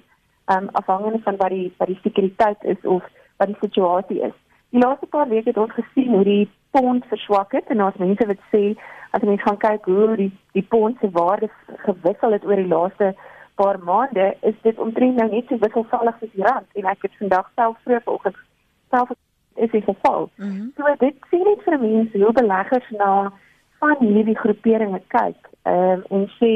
ehm 0.49 0.63
um, 0.63 0.69
afhangende 0.81 1.19
van 1.23 1.35
wat 1.37 1.49
die 1.49 1.73
wat 1.77 1.87
die 1.87 1.99
sekuriteit 2.03 2.63
is 2.63 2.81
of 2.83 3.03
wat 3.37 3.47
die 3.47 3.61
situasie 3.61 4.21
is. 4.29 4.37
Die 4.69 4.81
laaste 4.81 5.05
paar 5.05 5.29
weke 5.29 5.49
het 5.49 5.57
ons 5.57 5.73
gesien 5.73 6.13
hoe 6.13 6.23
die 6.23 6.49
pond 6.71 7.05
verswak 7.05 7.51
het 7.51 7.69
en 7.73 7.83
ons 7.83 7.97
mense 8.01 8.25
wat 8.31 8.41
sê 8.53 8.63
as 9.11 9.21
mense 9.21 9.45
gaan 9.45 9.57
kyk 9.57 9.85
hoe 9.85 10.15
die 10.15 10.31
die 10.57 10.65
pond 10.73 10.97
se 11.01 11.09
waarde 11.11 11.49
gewissel 11.85 12.35
het 12.37 12.45
oor 12.45 12.61
die 12.61 12.73
laaste 12.73 13.13
paar 13.61 13.79
maande 13.83 14.27
is 14.41 14.57
dit 14.61 14.77
omtrent 14.79 15.15
nou 15.21 15.29
net 15.31 15.47
so 15.49 15.61
wisselvallig 15.63 16.19
soos 16.19 16.35
die 16.35 16.45
rand 16.47 16.81
en 16.81 16.91
ek 16.93 17.07
het 17.07 17.17
vandag 17.21 17.49
self 17.55 17.77
vroeg 17.85 18.03
vanoggend 18.03 18.43
self 18.89 19.09
is 19.55 19.71
dit 19.71 19.83
geval. 19.83 20.29
Mm 20.35 20.49
-hmm. 20.49 20.71
So 20.77 20.95
dit 21.05 21.15
sien 21.29 21.43
net 21.43 21.63
vir 21.63 21.79
mense 21.79 22.23
hoe 22.23 22.33
beleggers 22.41 22.89
na 22.89 23.31
van 23.79 23.97
hierdie 23.99 24.37
groeperinge 24.37 25.01
kyk 25.07 25.49
um, 25.63 26.03
en 26.09 26.29
sê 26.39 26.53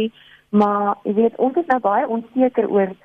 maar 0.49 0.97
jy 1.03 1.13
weet 1.13 1.35
ons 1.35 1.55
is 1.57 1.65
nou 1.65 1.79
baie 1.79 2.07
onseker 2.07 2.69
oor 2.69 2.95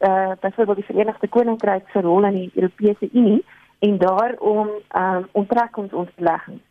uh 0.00 0.32
byvoorbeeld 0.40 0.76
die 0.76 0.84
Verenigde 0.84 1.28
Koninkryk 1.28 1.88
se 1.92 2.00
rol 2.00 2.24
in 2.24 2.34
die 2.34 2.50
Europese 2.54 3.08
Unie 3.12 3.44
en 3.78 3.98
daarom 3.98 4.68
ehm 4.88 5.16
um, 5.16 5.28
onttrek 5.32 5.76
ons 5.76 5.92
ons 5.92 6.08
beleggings. 6.14 6.62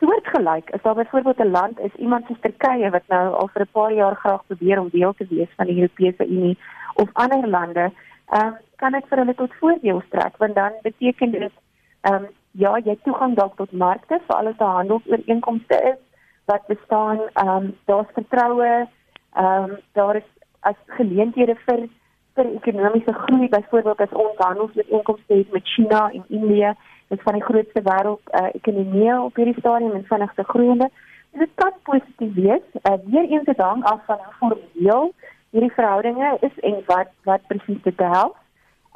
Soortgelyk 0.00 0.70
is 0.70 0.82
daar 0.82 0.94
byvoorbeeld 0.94 1.38
'n 1.38 1.50
land 1.50 1.80
is 1.80 1.94
iemand 1.94 2.26
soos 2.26 2.40
Turkye 2.40 2.90
wat 2.90 3.06
nou 3.08 3.34
al 3.34 3.48
vir 3.48 3.62
'n 3.62 3.72
paar 3.72 3.92
jaar 3.92 4.16
graag 4.16 4.46
probeer 4.46 4.80
om 4.80 4.88
deel 4.88 5.14
te 5.14 5.26
wees 5.30 5.48
van 5.56 5.66
die 5.66 5.80
Europese 5.80 6.26
Unie 6.26 6.58
of 6.94 7.08
ander 7.12 7.48
lande, 7.48 7.92
ehm 8.26 8.46
um, 8.46 8.56
kan 8.76 8.92
dit 8.92 9.06
vir 9.08 9.18
hulle 9.18 9.34
tot 9.34 9.54
voordeel 9.60 10.02
strek 10.06 10.36
want 10.36 10.54
dan 10.54 10.72
beteken 10.82 11.30
dit 11.30 11.52
ehm 12.00 12.14
um, 12.14 12.26
ja, 12.50 12.78
jy 12.78 12.98
toegang 13.02 13.34
dalk 13.34 13.56
tot 13.56 13.72
markte 13.72 14.20
vir 14.26 14.36
alles 14.36 14.56
wat 14.56 14.76
handelsooreenkomste 14.76 15.76
is 15.92 16.00
wat 16.44 16.66
bestaan, 16.66 17.18
ehm 17.32 17.48
um, 17.48 17.76
daar's 17.84 18.12
vertroue, 18.12 18.88
ehm 19.34 19.70
um, 19.70 19.76
daar 19.92 20.16
is 20.16 20.28
as 20.60 20.76
geleenthede 20.86 21.56
vir 21.66 21.88
vir 22.36 22.52
ekonomiese 22.58 23.12
groei 23.12 23.48
byvoorbeeld 23.48 24.00
as 24.04 24.14
ons 24.24 24.38
handelsooreenkomste 24.44 25.34
het 25.34 25.52
met 25.52 25.68
China 25.74 26.00
en 26.12 26.24
India, 26.28 26.74
dit 27.08 27.22
van 27.22 27.38
die 27.38 27.44
grootste 27.48 27.82
wêreld 27.88 28.32
uh, 28.40 28.48
ekonomieë 28.58 29.18
op 29.24 29.36
hierdie 29.40 29.58
stadium 29.58 29.94
en 29.98 30.08
vinnigste 30.08 30.44
groeiende. 30.52 30.90
Dit 31.36 31.52
kan 31.54 31.72
positief 31.82 32.34
wees. 32.34 32.66
Uh, 32.82 32.96
weer 33.04 33.28
eens 33.30 33.44
dit 33.44 33.62
hang 33.68 33.84
af 33.84 34.04
van 34.06 34.18
hoe 34.24 34.34
formeel 34.40 35.12
hierdie 35.50 35.72
verhoudinge 35.72 36.36
is 36.40 36.58
en 36.70 36.82
wat 36.86 37.12
wat 37.28 37.46
presies 37.46 37.82
dit 37.82 37.96
behels. 37.96 38.36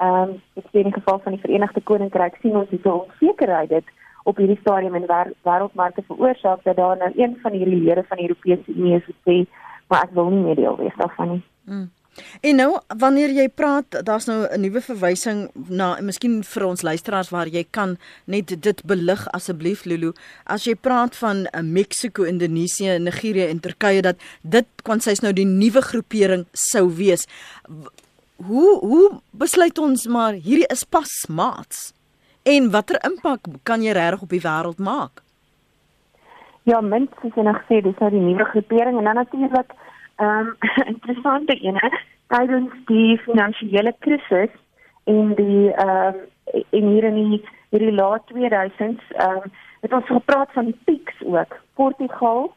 Ehm 0.00 0.30
um, 0.32 0.36
ek 0.56 0.68
sien 0.72 0.88
in 0.88 0.96
geval 0.96 1.18
van 1.24 1.36
die 1.36 1.40
Verenigde 1.40 1.80
Koninkryk 1.80 2.36
sien 2.40 2.56
ons 2.56 2.70
hoe 2.82 2.92
onsekerheid 2.92 3.68
dit 3.68 3.96
op 4.24 4.36
hierdie 4.36 4.58
stadium 4.60 4.94
in 4.94 5.08
wêreldmarkte 5.08 6.02
veroorsaak 6.06 6.64
dat 6.64 6.76
daar 6.76 6.96
nou 6.96 7.12
een 7.16 7.38
van 7.42 7.52
hierdie 7.52 7.82
lede 7.84 8.04
van 8.08 8.16
die 8.16 8.28
Europese 8.28 8.72
Unie 8.76 8.96
is 8.96 9.06
wat 9.06 9.20
sê 9.28 9.36
maar 9.88 10.04
ek 10.06 10.14
wil 10.14 10.30
nie 10.30 10.44
meer 10.44 10.58
deel 10.60 10.76
wees 10.76 10.96
daarvan 10.96 11.28
nie. 11.34 11.42
Mm. 11.64 11.88
En 12.40 12.56
nou 12.56 12.70
wanneer 12.98 13.32
jy 13.34 13.48
praat, 13.48 14.00
daar's 14.04 14.26
nou 14.26 14.46
'n 14.46 14.60
nuwe 14.60 14.80
verwysing 14.80 15.50
na 15.68 16.00
miskien 16.00 16.42
vir 16.44 16.66
ons 16.66 16.82
luisteraars 16.82 17.30
waar 17.30 17.48
jy 17.48 17.64
kan 17.70 17.98
net 18.24 18.62
dit 18.62 18.82
belig 18.84 19.28
asseblief 19.32 19.84
Lulu. 19.84 20.12
As 20.44 20.64
jy 20.64 20.74
praat 20.74 21.16
van 21.16 21.36
uh, 21.36 21.60
Mexico, 21.60 22.22
Indonesië, 22.22 22.98
Nigerië 22.98 23.46
en 23.48 23.60
Turkye 23.60 24.02
dat 24.02 24.16
dit 24.42 24.66
kon 24.82 25.00
sies 25.00 25.20
nou 25.20 25.32
die 25.32 25.46
nuwe 25.46 25.82
groepering 25.82 26.46
sou 26.52 26.94
wees. 26.94 27.26
Hoe 28.36 28.78
hoe 28.78 29.20
besluit 29.30 29.78
ons 29.78 30.06
maar 30.06 30.32
hierdie 30.32 30.68
is 30.70 30.84
pas 30.84 31.26
maats? 31.28 31.92
En 32.42 32.70
watter 32.70 32.96
impak 33.04 33.40
kan 33.62 33.82
jy 33.82 33.92
regtig 33.92 34.22
op 34.22 34.28
die 34.28 34.40
wêreld 34.40 34.78
maak? 34.78 35.22
Ja, 36.62 36.80
mens 36.80 37.10
is 37.22 37.36
en 37.40 37.48
ek 37.50 37.62
sê 37.68 37.80
dis 37.84 37.96
nou 38.00 38.10
die 38.12 38.20
nuwe 38.20 38.44
groepering 38.52 38.98
en 38.98 39.04
dan 39.08 39.18
natuurlik 39.20 39.72
ehm 40.20 40.52
um, 40.52 40.56
interessante 40.94 41.56
ene 41.60 41.92
tydens 42.32 42.76
die 42.92 43.18
finansiële 43.26 43.94
krisis 44.06 44.52
en 45.04 45.34
die 45.40 45.72
ehm 45.72 46.14
um, 46.14 46.62
en 46.70 46.86
hier 46.92 47.04
in 47.04 47.18
die 47.18 47.42
hierdie 47.70 47.96
laat 48.02 48.32
2000s 48.32 49.12
ehm 49.16 49.36
um, 49.36 49.52
het 49.80 49.92
ons 49.92 50.06
gepraat 50.06 50.52
van 50.52 50.64
die 50.64 50.78
pieks 50.84 51.22
ook 51.24 51.60
Portugal 51.74 52.50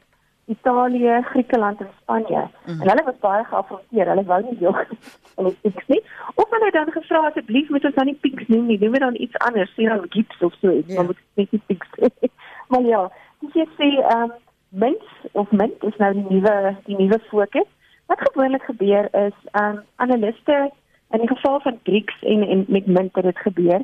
Italië, 0.45 1.21
Griekeland 1.21 1.79
en 1.79 1.89
Spanje. 2.01 2.47
Mm. 2.65 2.81
En 2.81 2.89
hulle 2.89 3.03
was 3.03 3.19
baie 3.19 3.43
geafronteer. 3.43 4.07
Hulle 4.07 4.23
wou 4.23 4.41
nie 4.43 4.57
jog 4.59 4.79
en 5.37 5.43
die 5.47 5.57
pieks 5.61 5.87
nie. 5.87 6.01
Of 6.35 6.49
hulle 6.49 6.71
dan 6.71 6.91
gevra 6.91 7.25
asseblief 7.27 7.69
moet 7.69 7.85
ons 7.85 7.95
dan 7.95 8.05
nie 8.05 8.19
pieks 8.25 8.47
noem 8.47 8.65
nie. 8.65 8.79
Noem 8.79 8.91
dit 8.91 9.01
dan 9.01 9.19
iets 9.25 9.37
anders, 9.47 9.73
sien 9.73 9.87
dan 9.87 10.05
gips 10.09 10.41
of 10.41 10.53
so 10.59 10.71
iets. 10.71 10.87
Yeah. 10.87 10.97
Maar 10.97 11.05
moet 11.05 11.21
net 11.33 11.51
nie 11.51 11.61
pieks. 11.65 11.89
maar 12.71 12.81
ja, 12.81 13.03
dis 13.39 13.61
jy 13.61 13.67
sê 13.77 13.89
ehm 14.01 14.23
um, 14.23 14.39
mens 14.73 15.03
of 15.31 15.51
mint 15.51 15.83
is 15.83 15.97
nou 15.97 16.13
die 16.13 16.25
nuwe 16.29 16.75
die 16.85 16.97
nuwe 16.97 17.19
fokus. 17.29 17.69
Wat 18.05 18.21
gewoonlik 18.21 18.63
gebeur 18.63 19.07
is 19.15 19.35
um 19.51 19.83
analiste 19.95 20.71
in 21.11 21.19
die 21.19 21.27
geval 21.27 21.59
van 21.59 21.79
Grieks 21.83 22.21
en 22.21 22.47
en 22.47 22.65
met 22.67 22.85
munt 22.85 23.15
het 23.15 23.23
dit 23.23 23.37
gebeur. 23.37 23.81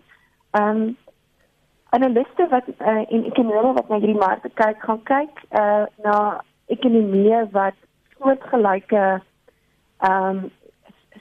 Um 0.52 0.98
analiste 1.90 2.48
wat 2.50 2.64
uh, 2.78 2.88
en 2.88 3.26
ekonome 3.26 3.74
wat 3.74 3.88
na 3.90 4.00
hierdie 4.00 4.18
markte 4.18 4.50
kyk, 4.54 4.82
gaan 4.82 5.04
kyk 5.04 5.44
uh 5.52 5.86
na 6.04 6.42
ekonomieë 6.66 7.46
wat 7.52 7.78
soortgelyke 8.18 9.22
um 10.10 10.50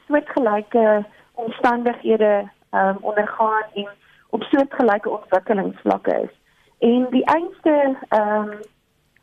soortgelyke 0.06 1.04
omstandighede 1.34 2.48
um 2.72 2.96
ondergaan 3.00 3.64
en 3.74 3.88
op 4.30 4.42
soortgelyke 4.42 5.10
ontwikkelingsvlakke 5.10 6.20
is. 6.24 6.34
En 6.78 7.06
die 7.10 7.24
einste 7.24 7.96
um 8.08 8.50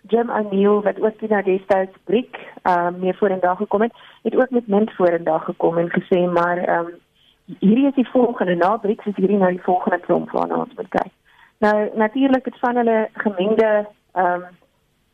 Jim 0.07 0.29
O'Neill 0.29 0.81
wat 0.81 1.01
ook 1.01 1.19
die 1.19 1.43
destyds 1.43 1.97
Brick 2.03 2.37
ehm 2.61 2.87
um, 2.87 2.99
meer 2.99 3.15
vorendag 3.15 3.57
gekom 3.57 3.81
het, 3.81 3.93
het 4.23 4.35
ook 4.35 4.49
met 4.49 4.67
Mint 4.67 4.91
vorendag 4.91 5.43
gekom 5.43 5.77
en 5.77 5.89
gesê 5.89 6.31
maar 6.31 6.57
ehm 6.57 6.85
um, 6.85 6.93
hierdie 7.59 7.87
is 7.87 7.95
die 7.95 8.09
volgende 8.09 8.55
na 8.55 8.77
Brick 8.77 9.05
is 9.05 9.15
hierdie 9.15 9.37
nou 9.37 9.51
die 9.51 9.63
volgende 9.63 9.99
klomp 9.99 10.31
waarna 10.31 10.55
ons 10.55 10.73
moet 10.75 10.89
kyk. 10.89 11.11
Nou 11.57 11.89
natuurlik 11.95 12.45
het 12.45 12.59
van 12.59 12.75
hulle 12.75 13.09
gemengde 13.13 13.87
ehm 14.11 14.33
um, 14.33 14.43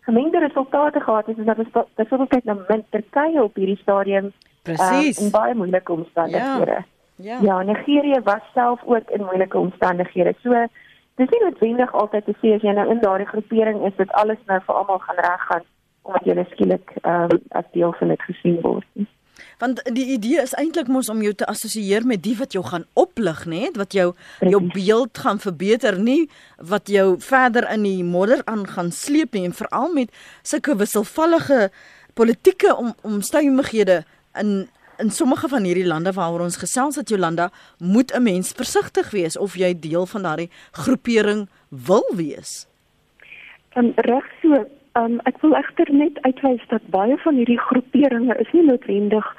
gemengde 0.02 0.40
resultate 0.40 1.00
gehad 1.00 1.26
het 1.26 1.38
en 1.38 1.46
dat 1.46 1.58
is 1.58 1.72
byvoorbeeld 1.96 2.30
kyk 2.30 2.44
na 2.44 2.58
Mint 2.68 2.86
Turkye 2.90 3.44
op 3.44 3.56
hierdie 3.56 3.78
stadium 3.82 4.32
presies 4.62 5.20
um, 5.20 5.26
in 5.26 5.32
baie 5.32 5.56
moeilike 5.56 5.92
omstandighede. 5.92 6.72
Ja. 6.72 6.86
Ja, 7.16 7.38
ja 7.42 7.62
Nigerië 7.62 8.22
was 8.24 8.42
self 8.54 8.82
ook 8.86 9.10
in 9.10 9.26
moeilike 9.26 9.58
omstandighede. 9.58 10.34
So 10.42 10.66
dis 11.20 11.30
nie 11.30 11.44
noodwendig 11.44 11.94
altyd 11.94 12.26
te 12.26 12.36
sê 12.42 12.56
as 12.56 12.66
jy 12.66 12.74
nou 12.78 12.88
in 12.92 13.02
daardie 13.04 13.30
groepering 13.30 13.86
is 13.88 13.96
dat 13.98 14.12
alles 14.22 14.40
nou 14.52 14.60
vir 14.66 14.76
almal 14.76 15.02
gaan 15.08 15.24
reggaan 15.26 15.68
omdat 16.08 16.26
jy 16.26 16.46
skielik 16.52 16.94
ehm 17.02 17.34
um, 17.36 17.42
as 17.60 17.68
deel 17.74 17.94
van 18.00 18.14
dit 18.14 18.22
gesien 18.30 18.62
word. 18.62 19.08
Want 19.62 19.82
die 19.94 20.08
idee 20.16 20.42
is 20.42 20.56
eintlik 20.58 20.90
mos 20.90 21.10
om 21.10 21.22
jou 21.22 21.34
te 21.38 21.46
assosieer 21.50 22.06
met 22.06 22.24
die 22.26 22.34
wat 22.38 22.56
jou 22.56 22.64
gaan 22.66 22.86
oplig, 22.98 23.44
nê, 23.46 23.70
wat 23.78 23.94
jou 23.94 24.08
jou 24.40 24.62
beeld 24.74 25.22
gaan 25.24 25.40
verbeter, 25.40 26.00
nie 26.02 26.30
wat 26.58 26.90
jou 26.90 27.20
verder 27.22 27.68
in 27.70 27.86
die 27.86 28.04
modder 28.04 28.42
aan 28.50 28.66
gaan 28.68 28.92
sleep 28.92 29.38
nie. 29.38 29.46
En 29.46 29.54
veral 29.54 29.94
met 29.94 30.22
sulke 30.42 30.76
wisselvallige 30.76 31.70
politieke 32.18 32.74
om, 32.76 32.94
omstandighede 33.06 34.02
in 34.34 34.70
in 35.02 35.10
sommige 35.10 35.48
van 35.48 35.64
hierdie 35.64 35.88
lande 35.88 36.14
waaroor 36.14 36.46
ons 36.48 36.58
gesels 36.58 36.96
het 36.96 37.10
Jolanda, 37.10 37.50
moet 37.78 38.14
'n 38.16 38.24
mens 38.24 38.52
versigtig 38.52 39.12
wees 39.12 39.38
of 39.38 39.56
jy 39.56 39.80
deel 39.80 40.06
van 40.06 40.22
daardie 40.22 40.50
groepering 40.72 41.50
wil 41.70 42.06
wees. 42.16 42.68
Um, 43.74 43.92
reg 43.96 44.26
so. 44.42 44.66
Um, 44.94 45.20
ek 45.24 45.38
wil 45.42 45.56
egter 45.56 45.88
net 45.94 46.22
uitwys 46.22 46.68
dat 46.68 46.82
baie 46.90 47.18
van 47.18 47.36
hierdie 47.36 47.60
groeperinge 47.60 48.36
is 48.36 48.52
nie 48.52 48.66
noodwendig 48.66 49.36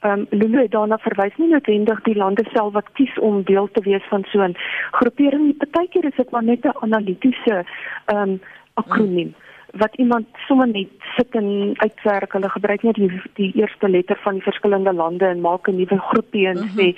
ehm 0.00 0.12
um, 0.12 0.26
Lulu 0.30 0.68
daarna 0.68 0.98
verwys 0.98 1.36
nie 1.36 1.48
noodwendig 1.48 2.02
die 2.02 2.16
lande 2.16 2.44
self 2.52 2.72
wat 2.72 2.92
kies 2.92 3.18
om 3.18 3.42
deel 3.42 3.68
te 3.72 3.80
wees 3.80 4.02
van 4.08 4.24
so 4.32 4.42
'n 4.42 4.56
groepering. 4.90 5.56
Partykeer 5.56 6.04
is 6.04 6.16
dit 6.16 6.30
maar 6.30 6.44
net 6.44 6.64
'n 6.64 6.76
analitiese 6.80 7.64
ehm 8.04 8.18
um, 8.18 8.40
akroniem. 8.74 9.26
Mm 9.26 9.45
wat 9.78 9.94
iemand 9.96 10.26
sommer 10.46 10.68
net 10.68 10.88
sit 11.16 11.34
en 11.34 11.74
uitwerk. 11.76 12.32
Hulle 12.32 12.48
gebruik 12.48 12.82
net 12.82 12.94
die, 12.94 13.10
die 13.34 13.52
eerste 13.54 13.88
letter 13.88 14.18
van 14.24 14.38
die 14.38 14.42
verskillende 14.42 14.92
lande 14.92 15.26
en 15.26 15.40
maak 15.40 15.68
'n 15.68 15.76
nuwe 15.76 15.98
groepie 15.98 16.46
en 16.46 16.56
sê, 16.76 16.94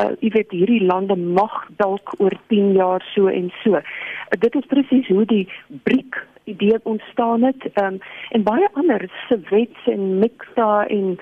uh, 0.00 0.12
jy 0.20 0.30
weet 0.36 0.50
hierdie 0.50 0.84
lande 0.84 1.16
mag 1.16 1.68
dalk 1.76 2.14
oor 2.18 2.34
10 2.48 2.72
jaar 2.72 3.02
so 3.14 3.26
en 3.26 3.52
so. 3.62 3.74
Uh, 3.76 4.38
dit 4.38 4.54
is 4.54 4.66
presies 4.66 5.08
hoe 5.08 5.24
die 5.24 5.48
BRIC 5.82 6.26
idee 6.44 6.80
ontstaan 6.82 7.42
het. 7.42 7.62
Um, 7.74 7.98
en 8.30 8.42
baie 8.42 8.68
ander 8.72 9.10
se 9.28 9.40
wets 9.50 9.86
en 9.86 10.18
mixa 10.18 10.86
en 10.86 11.18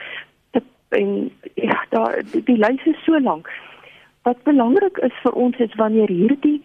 en 0.88 1.32
ja, 1.54 1.84
daar 1.90 2.22
die, 2.30 2.42
die 2.42 2.58
lys 2.58 2.84
is 2.84 3.04
so 3.04 3.20
lank. 3.20 3.50
Wat 4.22 4.42
belangrik 4.42 4.98
is 4.98 5.14
vir 5.22 5.32
ons 5.32 5.56
is 5.56 5.74
wanneer 5.74 6.08
hierdie 6.08 6.62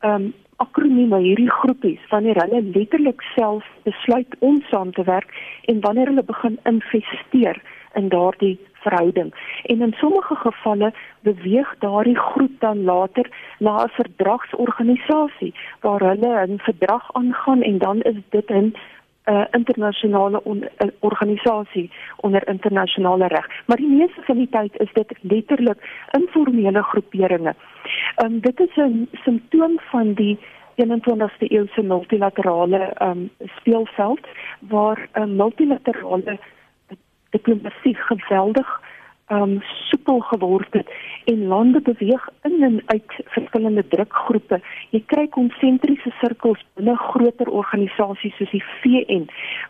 ehm 0.00 0.14
um, 0.14 0.32
akronieme 0.64 1.18
hierdie 1.24 1.50
groepies 1.50 2.02
wanneer 2.12 2.40
hulle 2.42 2.62
letterlik 2.74 3.22
self 3.34 3.66
besluit 3.88 4.36
om 4.38 4.62
saam 4.70 4.92
te 4.92 5.04
werk 5.08 5.32
en 5.72 5.80
wanneer 5.86 6.12
hulle 6.12 6.26
begin 6.32 6.58
investeer 6.72 7.62
in 7.98 8.08
daardie 8.08 8.58
verhouding. 8.82 9.34
En 9.62 9.82
in 9.82 9.94
sommige 9.96 10.34
gevalle 10.34 10.92
beweeg 11.20 11.74
daardie 11.78 12.18
groep 12.18 12.60
dan 12.60 12.84
later 12.84 13.26
na 13.58 13.84
'n 13.84 13.94
verdragsorganisasie 13.98 15.54
waar 15.80 16.00
hulle 16.00 16.46
'n 16.46 16.58
verdrag 16.58 17.12
aangaan 17.12 17.62
en 17.62 17.78
dan 17.78 18.00
is 18.00 18.16
dit 18.30 18.50
'n 18.50 18.74
uh, 19.30 19.44
internasionale 19.50 20.44
on, 20.44 20.62
uh, 20.62 20.88
organisasie 21.00 21.90
onder 22.16 22.48
internasionale 22.48 23.26
reg. 23.26 23.46
Maar 23.66 23.76
die 23.76 23.88
meeste 23.88 24.22
van 24.22 24.36
die 24.36 24.48
tyd 24.50 24.78
is 24.80 24.92
dit 24.92 25.12
letterlik 25.20 25.90
informele 26.18 26.82
groeperinge. 26.82 27.54
Um, 28.24 28.40
dit 28.40 28.60
is 28.60 28.76
'n 28.76 29.08
simptoom 29.12 29.80
van 29.90 30.12
die 30.14 30.38
21ste 30.74 31.46
eeuse 31.48 31.82
multilaterale 31.82 32.96
um, 33.02 33.30
speelveld 33.56 34.26
waar 34.58 35.08
'n 35.12 35.36
multilaterale 35.36 36.38
diplomatie 37.30 37.94
geweldig 37.94 38.80
um 39.30 39.60
soepel 39.88 40.20
geword 40.20 40.72
het 40.74 40.88
en 41.24 41.46
lande 41.46 41.80
beweeg 41.80 42.28
in 42.42 42.62
en 42.62 42.82
uit 42.86 43.12
verskillende 43.34 43.84
drukgroepe. 43.88 44.60
Jy 44.90 45.02
kry 45.06 45.26
konsentriese 45.36 46.10
sirkels 46.20 46.62
binne 46.74 46.96
groter 46.96 47.50
organisasies 47.62 48.34
soos 48.38 48.50
die 48.50 48.64
VN 48.80 49.28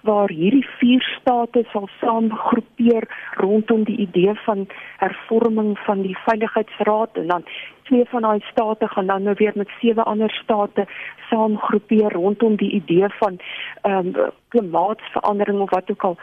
waar 0.08 0.32
hierdie 0.32 0.64
vier 0.80 1.04
state 1.18 1.64
sal 1.72 1.88
saamgroepeer 2.00 3.08
rondom 3.42 3.84
die 3.84 3.98
idee 4.06 4.34
van 4.46 4.66
hervorming 5.02 5.76
van 5.84 6.02
die 6.08 6.16
veiligheidsraad 6.24 7.20
en 7.20 7.32
dan 7.34 7.48
twee 7.90 8.04
van 8.08 8.22
daai 8.22 8.40
state 8.50 8.88
gaan 8.88 9.06
dan 9.06 9.22
nou 9.22 9.34
weer 9.38 9.52
met 9.54 9.78
sewe 9.80 10.02
ander 10.02 10.30
state 10.42 10.86
saamgroepeer 11.30 12.12
rondom 12.12 12.56
die 12.56 12.70
idee 12.82 13.08
van 13.18 13.40
ehm 13.82 14.14
um, 14.14 14.30
klimaatsverandering 14.48 15.60
of 15.60 15.70
wat 15.70 15.90
ook 15.90 16.04
al. 16.04 16.16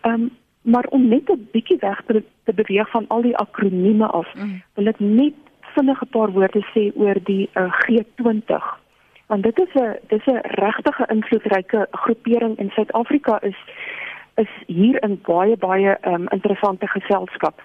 Ehm 0.00 0.14
um, 0.14 0.30
maar 0.64 0.86
om 0.88 1.08
net 1.08 1.28
'n 1.30 1.48
bietjie 1.52 1.76
weg 1.80 2.02
te, 2.06 2.22
te 2.44 2.52
beweeg 2.54 2.90
van 2.90 3.04
al 3.08 3.22
die 3.22 3.36
akronieme 3.36 4.06
af, 4.06 4.34
mm. 4.34 4.62
wil 4.74 4.86
ek 4.86 4.98
net 4.98 5.34
vinnig 5.74 6.00
'n 6.02 6.08
paar 6.16 6.30
woorde 6.32 6.64
sê 6.72 6.92
oor 6.94 7.18
die 7.24 7.50
uh, 7.54 7.72
G20. 7.82 8.64
Want 9.26 9.42
dit 9.42 9.58
is 9.58 9.74
'n 9.74 9.96
dis 10.08 10.26
'n 10.26 10.40
regtige 10.42 11.04
invloedryke 11.06 11.86
groepering 11.90 12.58
in 12.58 12.70
Suid-Afrika 12.70 13.40
is 13.42 13.58
is 14.34 14.52
hier 14.66 15.02
in 15.02 15.20
baie 15.22 15.56
baie 15.56 15.98
um, 16.06 16.28
interessante 16.28 16.86
geselskap. 16.86 17.62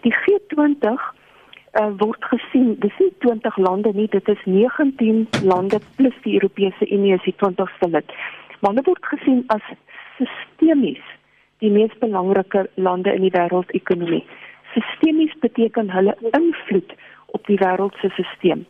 Die 0.00 0.14
G20 0.14 0.82
uh, 0.82 0.98
eh, 1.72 1.92
word 1.96 2.24
gesien, 2.24 2.76
dis 2.78 2.98
nie 2.98 3.12
20 3.18 3.56
lande 3.56 3.92
nie, 3.94 4.08
dit 4.08 4.28
is 4.28 4.44
19 4.44 5.28
lande 5.44 5.78
plus 5.96 6.14
die 6.22 6.34
Europese 6.34 6.90
Unie 6.90 7.14
is 7.14 7.22
die 7.22 7.34
20ste 7.36 7.90
lid. 7.90 8.12
Maar 8.60 8.74
dit 8.74 8.86
word 8.86 9.06
gesien 9.06 9.44
as 9.46 9.62
sistemies 10.16 11.04
die 11.60 11.70
mees 11.70 11.94
belangrike 12.02 12.66
lande 12.74 13.12
in 13.14 13.24
die 13.26 13.34
wêreldekonomie. 13.34 14.24
Sistemies 14.74 15.32
beteken 15.44 15.90
hulle 15.90 16.16
invloed 16.30 16.94
op 17.36 17.46
die 17.46 17.58
wêreld 17.60 17.96
se 18.00 18.10
stelsel. 18.16 18.64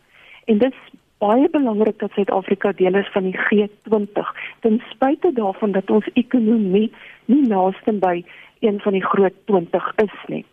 En 0.45 0.57
dit 0.57 0.73
is 0.73 0.99
baie 1.21 1.49
belangrik 1.49 1.99
dat 1.99 2.11
Suid-Afrika 2.11 2.71
deel 2.75 2.95
is 2.95 3.09
van 3.13 3.29
die 3.29 3.37
G20 3.37 4.31
ten 4.59 4.81
spyte 4.89 5.33
daarvan 5.33 5.71
dat 5.71 5.89
ons 5.89 6.07
ekonomie 6.13 6.89
nie 7.25 7.43
naaste 7.47 7.93
by 7.93 8.23
een 8.59 8.79
van 8.81 8.97
die 8.97 9.05
groot 9.05 9.37
20 9.45 9.91
is 9.95 10.17
nie. 10.27 10.45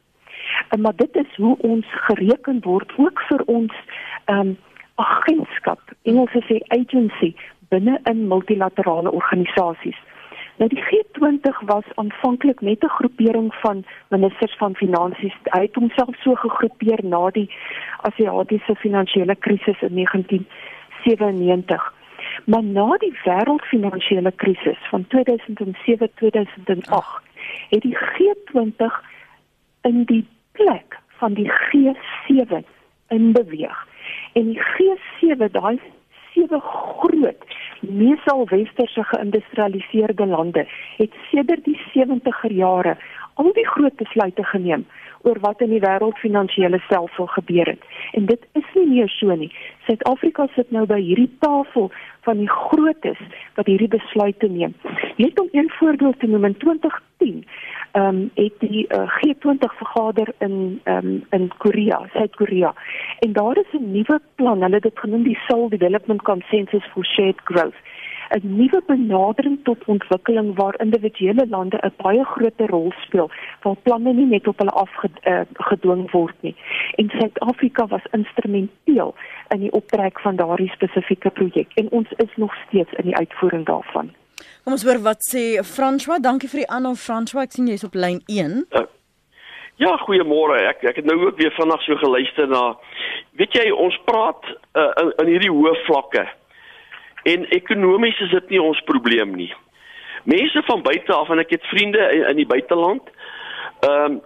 En 0.69 0.81
maar 0.81 0.97
dit 0.97 1.17
is 1.17 1.37
hoe 1.37 1.57
ons 1.59 1.87
gereken 2.09 2.61
word 2.65 2.93
ook 2.97 3.21
vir 3.29 3.45
ons 3.47 3.75
ehm 4.25 4.49
um, 4.49 4.57
agentskap, 4.99 5.81
Engels 6.03 6.33
sê 6.49 6.59
agency 6.75 7.29
binne 7.71 8.01
in 8.11 8.25
multilaterale 8.27 9.13
organisasies. 9.13 9.99
Nou 10.59 10.71
die 10.71 10.83
G20 10.83 11.59
was 11.67 11.85
aanvanklik 11.95 12.61
net 12.61 12.83
'n 12.83 12.89
groepering 12.89 13.55
van 13.55 13.85
ministers 14.09 14.57
van 14.57 14.75
finansies. 14.75 15.35
Hy 15.43 15.61
het 15.61 15.75
homself 15.75 16.17
so 16.17 16.35
gegroepeer 16.35 16.99
na 17.03 17.31
die 17.31 17.51
Asiatiese 18.01 18.75
finansiële 18.75 19.37
krisis 19.37 19.81
in 19.81 19.95
1997. 19.95 21.95
Maar 22.45 22.63
na 22.63 22.97
die 22.97 23.19
wêreldfinansiële 23.25 24.33
krisis 24.33 24.79
van 24.91 25.07
2007-2008 25.07 27.23
het 27.69 27.83
die 27.83 27.97
G20 27.97 29.01
in 29.83 30.05
die 30.05 30.27
plek 30.53 30.99
van 31.07 31.33
die 31.33 31.53
G7 31.53 32.65
in 33.09 33.33
beweeg. 33.33 33.87
En 34.33 34.45
die 34.45 34.63
G7, 34.63 35.51
daai 35.51 35.81
sewe 36.39 36.61
groot 36.61 37.37
meesal 37.81 38.47
westerse 38.47 39.03
geïndustrialiseerde 39.03 40.27
lande 40.27 40.67
het 40.97 41.15
sedert 41.31 41.65
die 41.65 41.81
70er 41.95 42.53
jare 42.53 42.97
al 43.35 43.53
die 43.55 43.67
groot 43.67 43.97
besluite 43.97 44.45
geneem 44.45 44.87
oor 45.23 45.39
wat 45.41 45.61
in 45.61 45.71
die 45.75 45.83
wêreld 45.83 46.19
finansiële 46.23 46.79
stelsel 46.87 47.27
gebeur 47.27 47.67
het. 47.67 47.83
En 48.13 48.27
dit 48.27 48.47
is 48.53 48.67
nie 48.75 48.87
meer 48.87 49.09
so 49.09 49.35
nie. 49.35 49.51
Suid-Afrika 49.87 50.47
sit 50.55 50.71
nou 50.75 50.85
by 50.87 51.01
hierdie 51.03 51.31
tafel 51.43 51.91
van 52.29 52.37
die 52.45 52.51
grootes 52.51 53.21
wat 53.57 53.67
hierdie 53.67 53.89
besluite 53.89 54.49
neem. 54.53 54.75
Net 55.17 55.41
om 55.41 55.49
een 55.53 55.71
voorbeeld 55.79 56.19
te 56.21 56.27
noem 56.27 56.45
in 56.45 56.57
2010 56.57 57.45
ehm 57.93 58.05
um, 58.05 58.31
het 58.35 58.57
die 58.59 58.85
uh, 58.89 58.99
eh, 58.99 59.09
G20 59.19 59.71
vergader 59.81 60.29
in 60.39 60.81
ehm 60.85 61.07
um, 61.07 61.25
in 61.31 61.51
Korea, 61.59 62.01
Suid-Korea. 62.13 62.75
En 63.19 63.33
daar 63.33 63.57
is 63.57 63.73
'n 63.73 63.91
nuwe 63.93 64.21
plan, 64.35 64.63
hulle 64.63 64.75
het 64.75 64.83
dit 64.83 64.99
genoem 64.99 65.23
die 65.23 65.39
Seoul 65.47 65.69
Development 65.69 66.23
Consensus 66.23 66.85
for 66.93 67.05
Shared 67.05 67.41
Growth. 67.45 67.81
'n 68.31 68.57
Nuwe 68.57 68.83
benadering 68.87 69.59
tot 69.65 69.85
ontwikkeling 69.85 70.57
waar 70.57 70.81
individuele 70.81 71.47
lande 71.49 71.79
'n 71.83 71.93
baie 71.97 72.25
groter 72.25 72.67
rol 72.67 72.93
speel, 73.05 73.31
waar 73.63 73.77
planne 73.83 74.13
nie 74.13 74.27
net 74.27 74.47
op 74.47 74.59
hulle 74.59 74.71
afgedwing 74.71 76.05
uh, 76.05 76.13
word 76.13 76.35
nie. 76.41 76.57
En 76.95 77.09
Suid-Afrika 77.09 77.87
was 77.87 78.03
instrumenteel 78.11 79.15
in 79.49 79.61
die 79.61 79.73
optrek 79.73 80.21
van 80.21 80.37
daardie 80.37 80.71
spesifieke 80.71 81.31
projek 81.31 81.69
en 81.75 81.91
ons 81.91 82.09
is 82.17 82.37
nog 82.37 82.55
steeds 82.67 82.93
in 82.93 83.05
die 83.05 83.17
uitvoering 83.17 83.67
daarvan. 83.67 84.13
Kom 84.65 84.73
ons 84.73 84.85
hoor 84.85 85.01
wat 85.03 85.25
sê 85.25 85.43
François. 85.65 86.21
Dankie 86.21 86.49
vir 86.49 86.61
die 86.61 86.71
aanhou 86.71 86.95
François. 86.95 87.47
Ek 87.49 87.53
sien 87.57 87.67
jy's 87.67 87.85
op 87.85 87.95
lyn 87.95 88.21
1. 88.27 88.67
Uh, 88.71 88.83
ja, 89.77 89.95
goeiemôre. 90.05 90.59
Ek 90.69 90.85
ek 90.91 91.01
het 91.01 91.09
nou 91.09 91.17
ook 91.27 91.39
weer 91.41 91.55
vanaand 91.57 91.83
so 91.87 91.97
geluister 91.97 92.49
na 92.51 92.77
weet 93.39 93.55
jy 93.55 93.71
ons 93.71 93.97
praat 94.05 94.45
uh, 94.75 94.91
in, 95.03 95.13
in 95.23 95.33
hierdie 95.33 95.55
hoë 95.55 95.75
vlakke. 95.87 96.27
En 97.29 97.45
ekonomies 97.55 98.21
is 98.25 98.31
dit 98.31 98.55
nie 98.55 98.63
ons 98.63 98.81
probleem 98.89 99.35
nie. 99.37 99.51
Mense 100.29 100.63
van 100.67 100.83
buite 100.83 101.13
af 101.15 101.31
en 101.33 101.43
ek 101.43 101.57
het 101.57 101.71
vriende 101.73 102.01
in, 102.15 102.25
in 102.33 102.43
die 102.43 102.51
buiteland. 102.55 103.15
Ehm 103.85 104.19
um, 104.19 104.21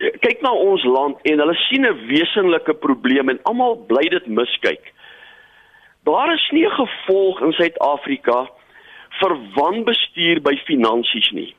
kyk 0.00 0.38
na 0.40 0.48
ons 0.56 0.84
land 0.88 1.18
en 1.28 1.42
hulle 1.42 1.54
sien 1.66 1.84
'n 1.84 2.06
wesenlike 2.08 2.72
probleem 2.80 3.28
en 3.28 3.40
almal 3.50 3.76
bly 3.90 4.08
dit 4.08 4.26
miskyk. 4.26 4.92
Daar 6.08 6.32
is 6.34 6.46
nie 6.50 6.64
'n 6.66 6.78
gevolg 6.78 7.40
in 7.40 7.52
Suid-Afrika 7.52 8.48
vir 9.20 9.36
wanbestuur 9.54 10.40
by 10.40 10.56
finansies 10.64 11.30
nie. 11.30 11.54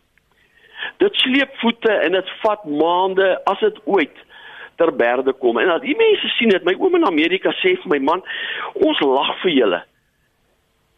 Dit 0.97 1.15
sleep 1.15 1.53
voete 1.61 1.93
en 1.93 2.11
dit 2.11 2.29
vat 2.41 2.65
maande 2.65 3.41
as 3.45 3.59
dit 3.59 3.77
ooit 3.85 4.17
ter 4.75 4.95
berde 4.95 5.33
kom. 5.33 5.59
En 5.59 5.69
al 5.69 5.79
die 5.79 5.95
mense 5.97 6.27
sien 6.27 6.49
dit, 6.49 6.63
my 6.63 6.73
oom 6.79 6.95
in 6.95 7.05
Amerika 7.05 7.53
sê 7.61 7.75
vir 7.83 7.91
my 7.93 7.99
man, 7.99 8.23
ons 8.73 8.99
lag 8.99 9.35
vir 9.43 9.51
julle. 9.51 9.81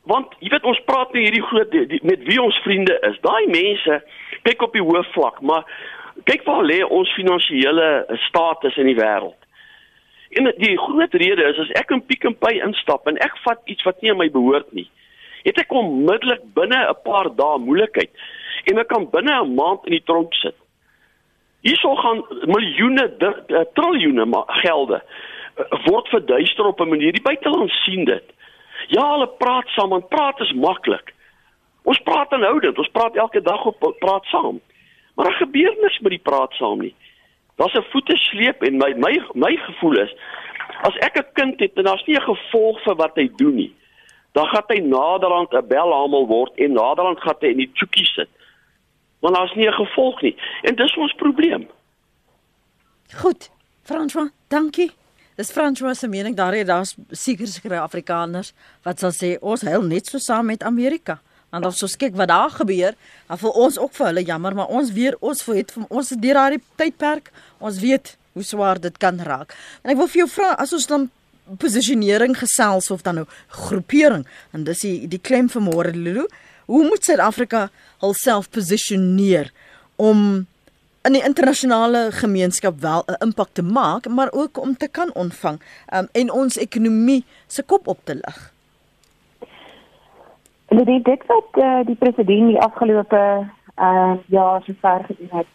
Want 0.09 0.33
jy 0.39 0.49
weet 0.51 0.67
ons 0.67 0.81
praat 0.85 1.13
nie 1.13 1.23
hierdie 1.23 1.45
groot 1.47 1.71
die, 1.71 1.85
die, 1.87 1.99
met 2.03 2.23
wie 2.27 2.41
ons 2.41 2.57
vriende 2.65 2.97
is. 3.07 3.19
Daai 3.23 3.47
mense 3.47 4.01
kyk 4.43 4.61
op 4.61 4.73
die 4.73 4.83
hoë 4.83 5.03
vlak, 5.13 5.39
maar 5.41 5.63
kyk 6.27 6.43
waar 6.45 6.65
lê 6.67 6.81
ons 6.83 7.13
finansiële 7.15 7.87
status 8.27 8.77
in 8.77 8.91
die 8.91 8.99
wêreld. 8.99 9.39
En 10.33 10.49
die 10.57 10.75
groot 10.77 11.13
rede 11.13 11.45
is 11.45 11.61
as 11.61 11.71
ek 11.79 11.93
in 11.95 12.03
Pick 12.05 12.25
n 12.27 12.35
Pay 12.35 12.59
instap 12.65 13.07
en 13.07 13.21
ek 13.23 13.37
vat 13.45 13.61
iets 13.69 13.85
wat 13.87 14.01
nie 14.01 14.11
aan 14.11 14.19
my 14.19 14.29
behoort 14.33 14.71
nie 14.73 14.89
het 15.43 15.59
ek 15.59 15.75
onmiddellik 15.75 16.43
binne 16.55 16.79
'n 16.89 17.01
paar 17.03 17.29
dae 17.35 17.57
moeilikheid 17.59 18.11
en 18.71 18.79
ek 18.79 18.87
kan 18.87 19.09
binne 19.09 19.33
'n 19.41 19.55
maand 19.55 19.85
in 19.85 19.91
die 19.91 20.03
tronk 20.05 20.33
sit. 20.33 20.55
Hierso 21.61 21.95
gaan 21.95 22.23
miljoene 22.45 23.05
eh, 23.19 23.65
triljoene 23.73 24.25
gelde 24.47 25.03
eh, 25.03 25.63
word 25.87 26.07
verduister 26.07 26.65
op 26.65 26.79
'n 26.81 26.89
manier 26.89 27.11
die 27.11 27.27
buiteland 27.29 27.71
sien 27.71 28.05
dit. 28.05 28.23
Ja, 28.88 29.11
hulle 29.11 29.27
praat 29.27 29.67
saam 29.67 29.93
en 29.93 30.07
praat 30.07 30.39
is 30.39 30.53
maklik. 30.53 31.13
Ons 31.84 31.99
praat 31.99 32.31
aanhoudend, 32.31 32.77
ons 32.77 32.91
praat 32.91 33.15
elke 33.15 33.41
dag 33.41 33.65
op 33.65 33.95
praat 33.99 34.25
saam. 34.25 34.61
Maar 35.15 35.25
daar 35.25 35.41
gebeur 35.45 35.75
niks 35.81 35.99
met 35.99 36.11
die 36.11 36.23
praat 36.23 36.53
saam 36.53 36.79
nie. 36.79 36.95
Daar's 37.55 37.73
'n 37.73 37.86
voete 37.91 38.17
sleep 38.17 38.63
en 38.63 38.77
my 38.77 38.93
my 38.97 39.21
my 39.34 39.55
gevoel 39.55 39.99
is 39.99 40.13
as 40.81 40.95
ek 40.97 41.17
'n 41.17 41.34
kind 41.34 41.59
het 41.59 41.73
en 41.75 41.84
daar's 41.84 42.05
nie 42.05 42.15
'n 42.15 42.21
gevolg 42.36 42.84
vir 42.84 42.95
wat 42.95 43.15
hy 43.15 43.31
doen 43.36 43.55
nie 43.55 43.73
dan 44.34 44.47
gaan 44.47 44.63
hy 44.67 44.79
naderhand 44.79 45.53
'n 45.53 45.67
belhamel 45.67 46.27
word 46.27 46.53
en 46.55 46.73
naderhand 46.73 47.21
gaan 47.21 47.36
hy 47.39 47.47
in 47.47 47.57
die 47.57 47.71
tjookie 47.73 48.05
sit. 48.05 48.29
Want 49.19 49.36
daar's 49.36 49.53
nie 49.53 49.67
'n 49.67 49.73
gevolg 49.73 50.21
nie 50.21 50.36
en 50.61 50.75
dis 50.75 50.97
ons 50.97 51.13
probleem. 51.13 51.69
Goed. 53.21 53.51
François, 53.84 54.29
dankie. 54.47 54.91
Dis 55.36 55.51
François 55.51 55.97
se 55.97 56.07
mening 56.07 56.36
daar 56.38 56.55
is 56.55 56.65
daar's 56.65 56.95
seker 57.11 57.47
seker 57.47 57.79
Afrikaners 57.79 58.53
wat 58.86 58.99
sal 58.99 59.13
sê 59.15 59.38
ons 59.41 59.61
huil 59.61 59.81
net 59.81 60.07
so 60.07 60.21
saam 60.21 60.45
met 60.45 60.63
Amerika. 60.63 61.19
Want 61.53 61.65
as 61.65 61.84
ons 61.86 61.97
kyk 61.97 62.15
wat 62.17 62.29
daar 62.29 62.49
gebeur, 62.49 62.95
dan 63.27 63.38
voel 63.38 63.57
ons 63.65 63.77
ook 63.77 63.93
vir 63.93 64.07
hulle 64.09 64.23
jammer, 64.25 64.55
maar 64.57 64.71
ons 64.73 64.91
weer 64.93 65.17
ons 65.21 65.43
voel 65.45 65.59
het 65.61 65.73
ons 65.89 66.13
deur 66.13 66.39
daardie 66.39 66.61
tydperk, 66.81 67.29
ons 67.59 67.77
weet 67.81 68.15
hoe 68.34 68.45
swaar 68.45 68.81
dit 68.81 68.95
kan 68.97 69.19
raak. 69.21 69.53
En 69.84 69.93
ek 69.93 69.99
wil 69.99 70.09
vir 70.09 70.23
jou 70.23 70.29
vra 70.34 70.53
as 70.61 70.73
ons 70.73 70.89
dan 70.89 71.09
posisionering 71.59 72.34
gesels 72.39 72.89
of 72.93 73.03
dan 73.03 73.21
nou 73.21 73.25
groepering 73.65 74.23
en 74.55 74.63
dis 74.63 74.86
die 74.86 75.09
die 75.11 75.19
klem 75.19 75.49
vir 75.51 75.63
môre 75.65 75.91
Lulu 75.91 76.23
hoe 76.71 76.84
moet 76.88 77.03
Suid-Afrika 77.03 77.67
hulself 78.01 78.49
posisioneer 78.53 79.51
om 79.99 80.45
in 81.03 81.13
die 81.13 81.23
internasionale 81.23 82.11
gemeenskap 82.11 82.79
wel 82.79 83.03
'n 83.07 83.23
impak 83.23 83.49
te 83.53 83.63
maak 83.63 84.07
maar 84.07 84.31
ook 84.31 84.57
om 84.57 84.77
te 84.77 84.87
kan 84.87 85.13
ontvang 85.13 85.61
um, 85.93 86.07
en 86.11 86.31
ons 86.31 86.57
ekonomie 86.57 87.25
se 87.47 87.63
kop 87.63 87.87
op 87.87 87.99
te 88.03 88.15
lig 88.15 88.53
Dit 90.67 90.85
dit 90.85 91.05
dit 91.05 91.25
wat 91.25 91.49
uh, 91.63 91.79
die 91.85 91.95
president 91.95 92.47
die 92.47 92.61
afgelope 92.61 93.47
uh, 93.79 94.13
jaar 94.25 94.61
so 94.63 94.73
ver 94.81 95.03
gedoen 95.05 95.37
het 95.37 95.47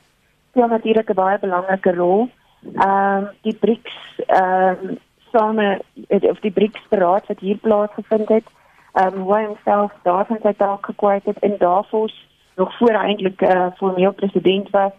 speel 0.50 0.68
natuurlik 0.68 1.10
'n 1.10 1.14
baie 1.14 1.38
belangrike 1.38 1.94
rol. 1.94 2.28
Ehm 2.74 3.16
um, 3.16 3.28
die 3.42 3.54
BRICS 3.54 3.94
ehm 4.26 4.76
um, 4.82 4.98
same 5.32 5.80
of 6.08 6.38
die 6.40 6.50
BRICS 6.50 6.88
beraad 6.88 7.26
wat 7.26 7.38
hier 7.38 7.56
plaasgevind 7.56 8.28
het, 8.28 8.44
ehm 8.92 9.14
um, 9.14 9.20
hoe 9.20 9.46
homself 9.46 9.92
daarvan 10.02 10.38
sy 10.42 10.52
taak 10.56 10.84
gekwyt 10.86 11.24
het 11.24 11.38
in 11.40 11.54
Davos 11.58 12.26
nog 12.56 12.76
voor 12.76 12.94
eintlik 12.94 13.40
eh 13.40 13.54
uh, 13.54 13.66
formeel 13.76 14.12
president 14.12 14.70
was. 14.70 14.92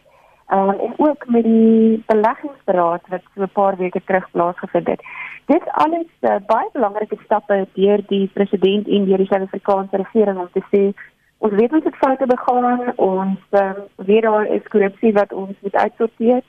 Um, 0.51 0.69
en 0.69 0.93
ook 0.97 1.27
met 1.27 1.43
die 1.43 2.03
beleggingsberaad 2.05 3.01
wat 3.07 3.21
so 3.35 3.41
'n 3.41 3.49
paar 3.53 3.77
weke 3.77 4.01
terug 4.05 4.31
plaasgevind 4.31 4.87
het. 4.87 5.01
Dit 5.45 5.63
alles 5.71 6.11
uh, 6.21 6.35
baie 6.45 6.69
belangrike 6.71 7.17
stappe 7.23 7.67
deur 7.73 8.01
die 8.07 8.29
president 8.33 8.87
en 8.87 9.05
deur 9.05 9.17
die 9.17 9.25
Suid-Afrikaanse 9.25 9.95
regering 9.95 10.37
om 10.37 10.49
te 10.51 10.63
sê 10.71 10.93
ons 11.37 11.53
weet 11.53 11.73
ons 11.73 11.83
het 11.83 11.95
foute 11.95 12.25
begaan, 12.25 12.93
ons 12.95 13.39
um, 13.49 13.75
weet 13.95 14.21
daar 14.21 14.45
is 14.45 14.67
korrupsie 14.67 15.13
wat 15.13 15.33
ons 15.33 15.55
moet 15.59 15.75
uitsorteer. 15.75 16.41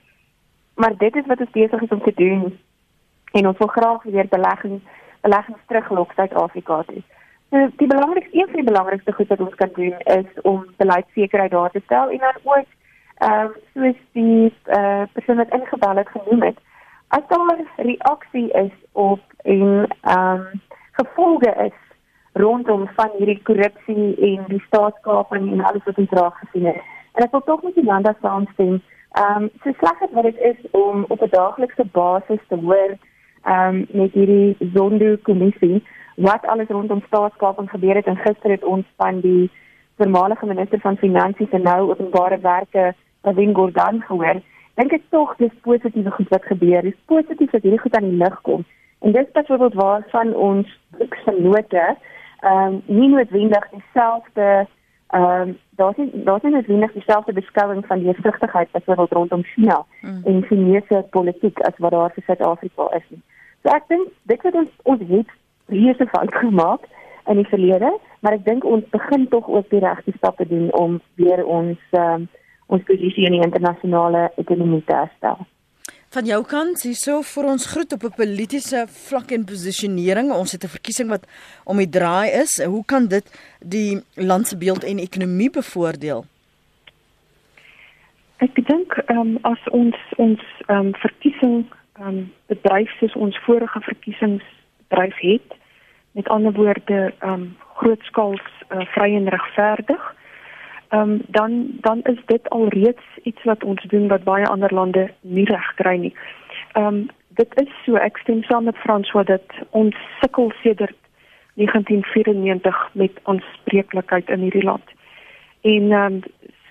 Maar 0.75 0.97
dit 0.97 1.15
is 1.15 1.25
wat 1.25 1.39
ons 1.39 1.51
besig 1.51 1.81
is 1.81 1.89
om 1.89 2.01
te 2.01 2.13
doen 2.15 2.59
en 3.31 3.47
ons 3.47 3.57
wil 3.57 3.67
graag 3.67 4.03
weer 4.03 4.27
belegging 4.27 4.81
beleggings 5.21 5.65
teruglok 5.67 6.11
Suid-Afrika 6.11 6.83
toe. 6.83 7.03
So 7.49 7.69
die 7.75 7.87
belangrikste 7.87 8.37
een 8.37 8.45
van 8.45 8.55
die 8.55 8.71
belangrikste 8.71 9.13
goed 9.13 9.27
wat 9.27 9.39
ons 9.39 9.55
kan 9.55 9.69
doen 9.73 9.95
is 9.97 10.41
om 10.41 10.65
beleidsekerheid 10.77 11.51
daar 11.51 11.71
te 11.71 11.81
stel 11.85 12.09
en 12.09 12.17
dan 12.17 12.37
ook 12.43 12.65
ehm 13.21 13.45
um, 13.45 13.51
soos 13.73 13.99
die 14.11 14.53
eh 14.65 14.77
uh, 14.77 15.03
persoon 15.13 15.41
wat 15.41 15.53
ingebel 15.57 15.95
het 15.95 16.09
genoem 16.09 16.41
het, 16.41 16.57
as 17.07 17.27
daar 17.27 17.59
reaksie 17.75 18.51
is 18.51 18.75
op 18.91 19.21
en 19.43 19.87
ehm 20.01 20.39
um, 20.39 20.61
gevolge 20.91 21.53
is 21.67 21.77
rondom 22.33 22.87
van 22.95 23.09
hierdie 23.17 23.41
korrupsie 23.43 24.15
en 24.15 24.43
die 24.47 24.63
staatskaping 24.67 25.51
en 25.51 25.63
alles 25.63 25.83
wat 25.83 25.97
ons 25.97 26.09
raak 26.09 26.35
gesien 26.35 26.65
het. 26.65 26.81
En 27.13 27.23
ek 27.23 27.31
wil 27.31 27.43
tog 27.43 27.63
met 27.63 27.75
Jolanda 27.75 28.15
saamstem. 28.21 28.81
Ehm 29.11 29.43
um, 29.43 29.49
so 29.63 29.73
sleg 29.77 29.99
dit 29.99 30.11
wat 30.11 30.23
dit 30.23 30.37
is 30.51 30.59
om 30.71 31.05
op 31.07 31.21
'n 31.21 31.35
daaglikse 31.37 31.85
basis 31.91 32.43
te 32.47 32.55
hoor 32.55 32.97
ehm 33.43 33.75
um, 33.75 33.87
met 33.89 34.11
hierdie 34.11 34.55
Zondo-kommissie 34.73 35.83
wat 36.15 36.45
alles 36.45 36.67
rondom 36.67 37.01
staatskaping 37.05 37.69
gebeur 37.69 37.95
het 37.95 38.05
en 38.05 38.17
gister 38.17 38.51
het 38.51 38.63
ons 38.63 38.85
van 38.97 39.19
die 39.19 39.51
voormalige 39.97 40.45
minister 40.45 40.79
van 40.79 40.97
finansies 40.97 41.49
en 41.49 41.61
nou 41.61 41.89
openbare 41.89 42.39
werke 42.39 42.93
Pravin 43.21 43.55
Gordhan 43.55 44.01
gehoor. 44.07 44.41
Dink 44.79 44.93
ek 44.93 45.03
tog 45.09 45.35
dis 45.37 45.53
positiewe 45.65 46.11
goed 46.11 46.29
wat 46.29 46.45
gebeur. 46.49 46.81
Dis 46.81 46.97
positief 47.05 47.51
dat 47.51 47.61
hierdie 47.61 47.81
goed 47.81 47.95
aan 47.95 48.09
die 48.09 48.21
lig 48.23 48.41
kom. 48.47 48.65
En 49.01 49.11
dis 49.11 49.31
byvoorbeeld 49.33 49.73
waar 49.73 50.05
van 50.09 50.33
ons 50.35 50.79
boeksgenote 50.97 51.95
ehm 52.41 52.73
um, 52.73 52.81
nie 52.85 53.09
noodwendig 53.09 53.69
dieselfde 53.69 54.67
ehm 55.07 55.23
um, 55.23 55.57
daar's 55.75 55.97
nie 55.97 56.23
daar's 56.23 56.41
nie 56.41 56.51
noodwendig 56.51 56.91
dieselfde 56.91 57.33
beskouing 57.33 57.85
van 57.85 57.99
die 57.99 58.13
vrugtigheid 58.13 58.71
byvoorbeeld 58.71 59.11
rondom 59.11 59.43
China 59.43 59.85
mm. 60.01 60.21
en 60.25 60.43
Chinese 60.43 61.05
politiek 61.09 61.59
as 61.59 61.77
wat 61.77 61.91
daar 61.91 62.11
vir 62.13 62.23
Suid-Afrika 62.23 62.87
is 62.95 63.05
nie. 63.07 63.21
So 63.61 63.69
ek 63.75 63.87
dink 63.87 64.09
dit 64.23 64.41
wat 64.41 64.53
ons 64.53 64.69
ons 64.83 65.01
het 65.09 65.29
reuse 65.65 66.07
fout 66.13 66.33
gemaak 66.35 66.87
in 67.29 67.37
die 67.37 67.47
verlede, 67.53 67.91
maar 68.19 68.33
ek 68.33 68.45
dink 68.45 68.65
ons 68.65 68.89
begin 68.89 69.27
tog 69.27 69.47
ook 69.47 69.69
die 69.69 69.83
regte 69.85 70.13
stappe 70.17 70.47
doen 70.47 70.71
om 70.71 71.01
weer 71.15 71.45
ons 71.45 71.79
ehm 71.91 72.13
um, 72.13 72.29
ons 72.71 72.85
posisie 72.87 73.27
in 73.27 73.35
die 73.37 73.43
internasionale 73.43 74.29
ekonomie 74.41 74.83
te 74.87 74.95
herstel. 74.95 75.43
Van 76.11 76.27
jou 76.27 76.41
kant, 76.43 76.81
hierso 76.83 77.21
vir 77.23 77.45
ons 77.53 77.65
groet 77.71 77.93
op 77.95 78.03
'n 78.03 78.17
politieke 78.17 78.83
vlak 79.07 79.31
en 79.31 79.45
posisionering. 79.45 80.31
Ons 80.31 80.51
het 80.51 80.63
'n 80.63 80.75
verkiesing 80.77 81.09
wat 81.09 81.27
om 81.63 81.77
die 81.77 81.89
draai 81.89 82.29
is. 82.43 82.63
Hoe 82.63 82.85
kan 82.85 83.07
dit 83.07 83.25
die 83.59 84.01
land 84.15 84.47
se 84.47 84.57
beeld 84.57 84.83
en 84.83 84.99
ekonomie 84.99 85.49
bevoordeel? 85.49 86.25
Ek 88.37 88.55
dink 88.67 88.97
ehm 89.05 89.17
um, 89.19 89.37
as 89.41 89.61
ons 89.71 89.95
ons 90.17 90.41
ehm 90.67 90.77
um, 90.77 90.93
verkiesing 90.93 91.65
ehm 91.99 92.07
um, 92.07 92.31
bedryf 92.47 92.89
soos 92.99 93.15
ons 93.15 93.37
vorige 93.45 93.79
verkiesings 93.81 94.43
bedryf 94.87 95.17
het, 95.19 95.49
met 96.11 96.27
ander 96.27 96.53
woorde 96.53 97.13
ehm 97.19 97.33
um, 97.33 97.57
grootskaals 97.75 98.47
uh, 98.69 98.85
vry 98.93 99.15
en 99.15 99.29
regverdig, 99.29 100.15
um, 100.91 101.21
dan 101.27 101.67
dan 101.81 101.99
is 102.03 102.19
dit 102.25 102.49
alreeds 102.49 103.03
iets 103.23 103.43
wat 103.43 103.63
ons 103.63 103.83
doen 103.83 104.07
wat 104.07 104.23
baie 104.23 104.47
ander 104.47 104.73
lande 104.73 105.11
nie 105.21 105.45
reg 105.45 105.73
kry 105.75 105.97
nie. 105.97 106.15
Ehm 106.73 106.85
um, 106.85 107.09
dit 107.29 107.59
is 107.61 107.69
so 107.85 107.95
ek 107.95 108.17
stem 108.17 108.43
saam 108.43 108.63
met 108.63 108.75
François 108.75 109.25
dat 109.25 109.53
ons 109.69 109.95
sukkel 110.19 110.51
sedert 110.61 110.97
1994 111.53 112.89
met 112.93 113.11
aanspreeklikheid 113.23 114.29
in 114.29 114.39
hierdie 114.39 114.63
land. 114.63 114.83
En 115.61 115.91
ehm 115.91 116.13
um, 116.13 116.21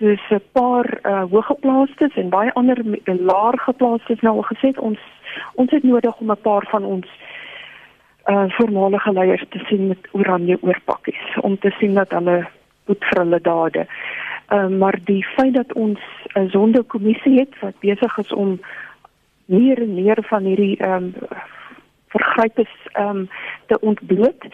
soos 0.01 0.29
'n 0.29 0.43
paar 0.51 0.99
uh, 1.03 1.23
hoëgeplaastes 1.29 2.15
en 2.15 2.29
baie 2.29 2.53
ander 2.53 2.77
laergeplaastes 3.05 4.21
nou 4.21 4.35
al 4.35 4.47
gesê 4.53 4.79
ons 4.79 4.99
ons 5.53 5.71
het 5.71 5.83
nodig 5.83 6.17
om 6.17 6.31
'n 6.31 6.41
paar 6.41 6.65
van 6.69 6.83
ons 6.83 7.07
uh 8.25 8.45
voormalige 8.47 9.11
leiers 9.13 9.45
te 9.49 9.59
sien 9.67 9.87
met 9.87 10.07
oranje 10.11 10.57
oorpakkies 10.61 11.37
om 11.41 11.59
te 11.59 11.69
sien 11.79 11.93
dat 11.93 12.11
hulle 12.11 12.47
boet 12.85 13.05
vir 13.09 13.23
hulle 13.23 13.41
dade. 13.41 13.87
Ehm 14.47 14.73
uh, 14.73 14.77
maar 14.79 14.99
die 15.03 15.23
feit 15.35 15.53
dat 15.53 15.73
ons 15.73 15.99
'n 16.33 16.49
sondekommissie 16.49 17.39
het 17.39 17.59
wat 17.59 17.79
besig 17.79 18.17
is 18.17 18.33
om 18.33 18.59
meer 19.45 19.81
en 19.81 19.93
meer 19.93 20.23
van 20.23 20.43
hierdie 20.43 20.77
ehm 20.77 20.93
um, 20.93 21.13
vergrypes 22.07 22.73
ehm 22.91 23.07
um, 23.07 23.29
te 23.65 23.79
ontbloot, 23.79 24.47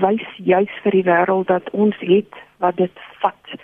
wys 0.00 0.26
juis 0.36 0.72
vir 0.82 0.90
die 0.90 1.04
wêreld 1.04 1.46
dat 1.46 1.70
ons 1.70 1.96
het 1.98 2.40
wat 2.62 2.76
dit 2.76 3.04
vat 3.20 3.54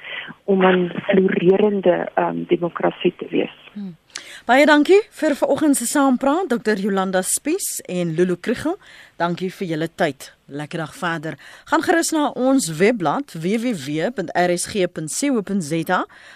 om 0.45 0.65
'n 0.67 0.91
florerende 1.09 1.97
ehm 2.15 2.29
um, 2.29 2.45
demokrasie 2.49 3.15
te 3.17 3.27
wees. 3.31 3.57
Hmm. 3.73 3.97
Baie 4.49 4.67
dankie 4.67 5.01
vir 5.11 5.35
vanoggend 5.37 5.77
se 5.77 5.87
saampraat 5.87 6.49
Dr. 6.49 6.77
Jolanda 6.81 7.23
Spies 7.23 7.81
en 7.89 8.15
Lulu 8.17 8.37
Krugel. 8.37 8.79
Dankie 9.19 9.51
vir 9.53 9.67
julle 9.69 9.89
tyd. 9.95 10.33
Lekker 10.49 10.79
dag 10.81 10.95
verder. 10.97 11.35
Gaan 11.69 11.83
gerus 11.85 12.11
na 12.15 12.31
ons 12.33 12.69
webblad 12.79 13.35
www.rsg.co.za 13.37 14.31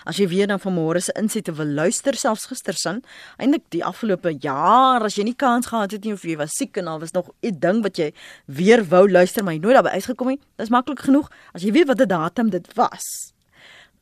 as 0.05 0.17
jy 0.21 0.27
weer 0.29 0.47
dan 0.51 0.61
vanmôre 0.61 1.01
se 1.01 1.13
insette 1.17 1.53
wil 1.57 1.71
luister 1.79 2.15
selfs 2.21 2.45
gistersin. 2.51 3.01
Eindelik 3.39 3.65
die 3.73 3.85
afgelope 3.85 4.37
jaar 4.45 5.01
as 5.07 5.17
jy 5.17 5.25
nie 5.31 5.39
kans 5.39 5.67
gehad 5.73 5.97
het 5.97 6.05
nie 6.05 6.13
of 6.13 6.23
jy 6.29 6.37
was 6.37 6.53
siek 6.59 6.77
en 6.83 6.89
al 6.93 7.01
was 7.01 7.17
nog 7.17 7.33
'n 7.41 7.57
ding 7.59 7.83
wat 7.83 7.97
jy 7.97 8.13
weer 8.47 8.85
wou 8.85 9.09
luister 9.09 9.45
maar 9.45 9.55
jy 9.55 9.61
nooit 9.61 9.75
daarby 9.75 9.97
uitgekom 9.97 10.29
het. 10.29 10.41
Dis 10.59 10.69
maklik 10.69 11.01
genoeg 11.01 11.31
as 11.55 11.63
jy 11.63 11.73
weet 11.73 11.87
wat 11.87 11.99
die 11.99 12.07
datum 12.07 12.51
dit 12.51 12.75
was 12.75 13.32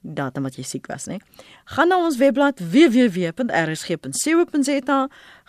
datum 0.00 0.42
wat 0.48 0.56
jy 0.58 0.64
siek 0.64 0.86
was, 0.90 1.06
né? 1.10 1.18
Gaan 1.76 1.88
na 1.92 1.96
ons 2.00 2.16
webblad 2.20 2.60
www.rsg.co.za, 2.60 4.18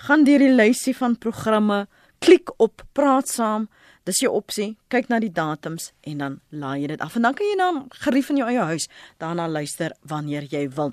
gaan 0.08 0.24
deur 0.28 0.40
die 0.44 0.56
lysie 0.56 0.96
van 0.98 1.16
programme, 1.16 1.88
klik 2.22 2.50
op 2.62 2.82
praat 2.94 3.28
saam. 3.32 3.70
Dis 4.06 4.20
jou 4.24 4.32
opsie. 4.34 4.78
Kyk 4.90 5.10
na 5.12 5.20
die 5.22 5.30
datums 5.34 5.92
en 6.10 6.18
dan 6.18 6.40
laai 6.50 6.82
jy 6.82 6.88
dit 6.96 7.02
af. 7.06 7.16
En 7.16 7.22
dan 7.28 7.36
kan 7.38 7.46
jy 7.46 7.56
na 7.60 7.86
gerief 8.02 8.30
in 8.34 8.38
jou 8.42 8.48
eie 8.50 8.64
huis 8.74 8.90
daarna 9.22 9.48
luister 9.48 9.94
wanneer 10.10 10.44
jy 10.50 10.70
wil. 10.74 10.92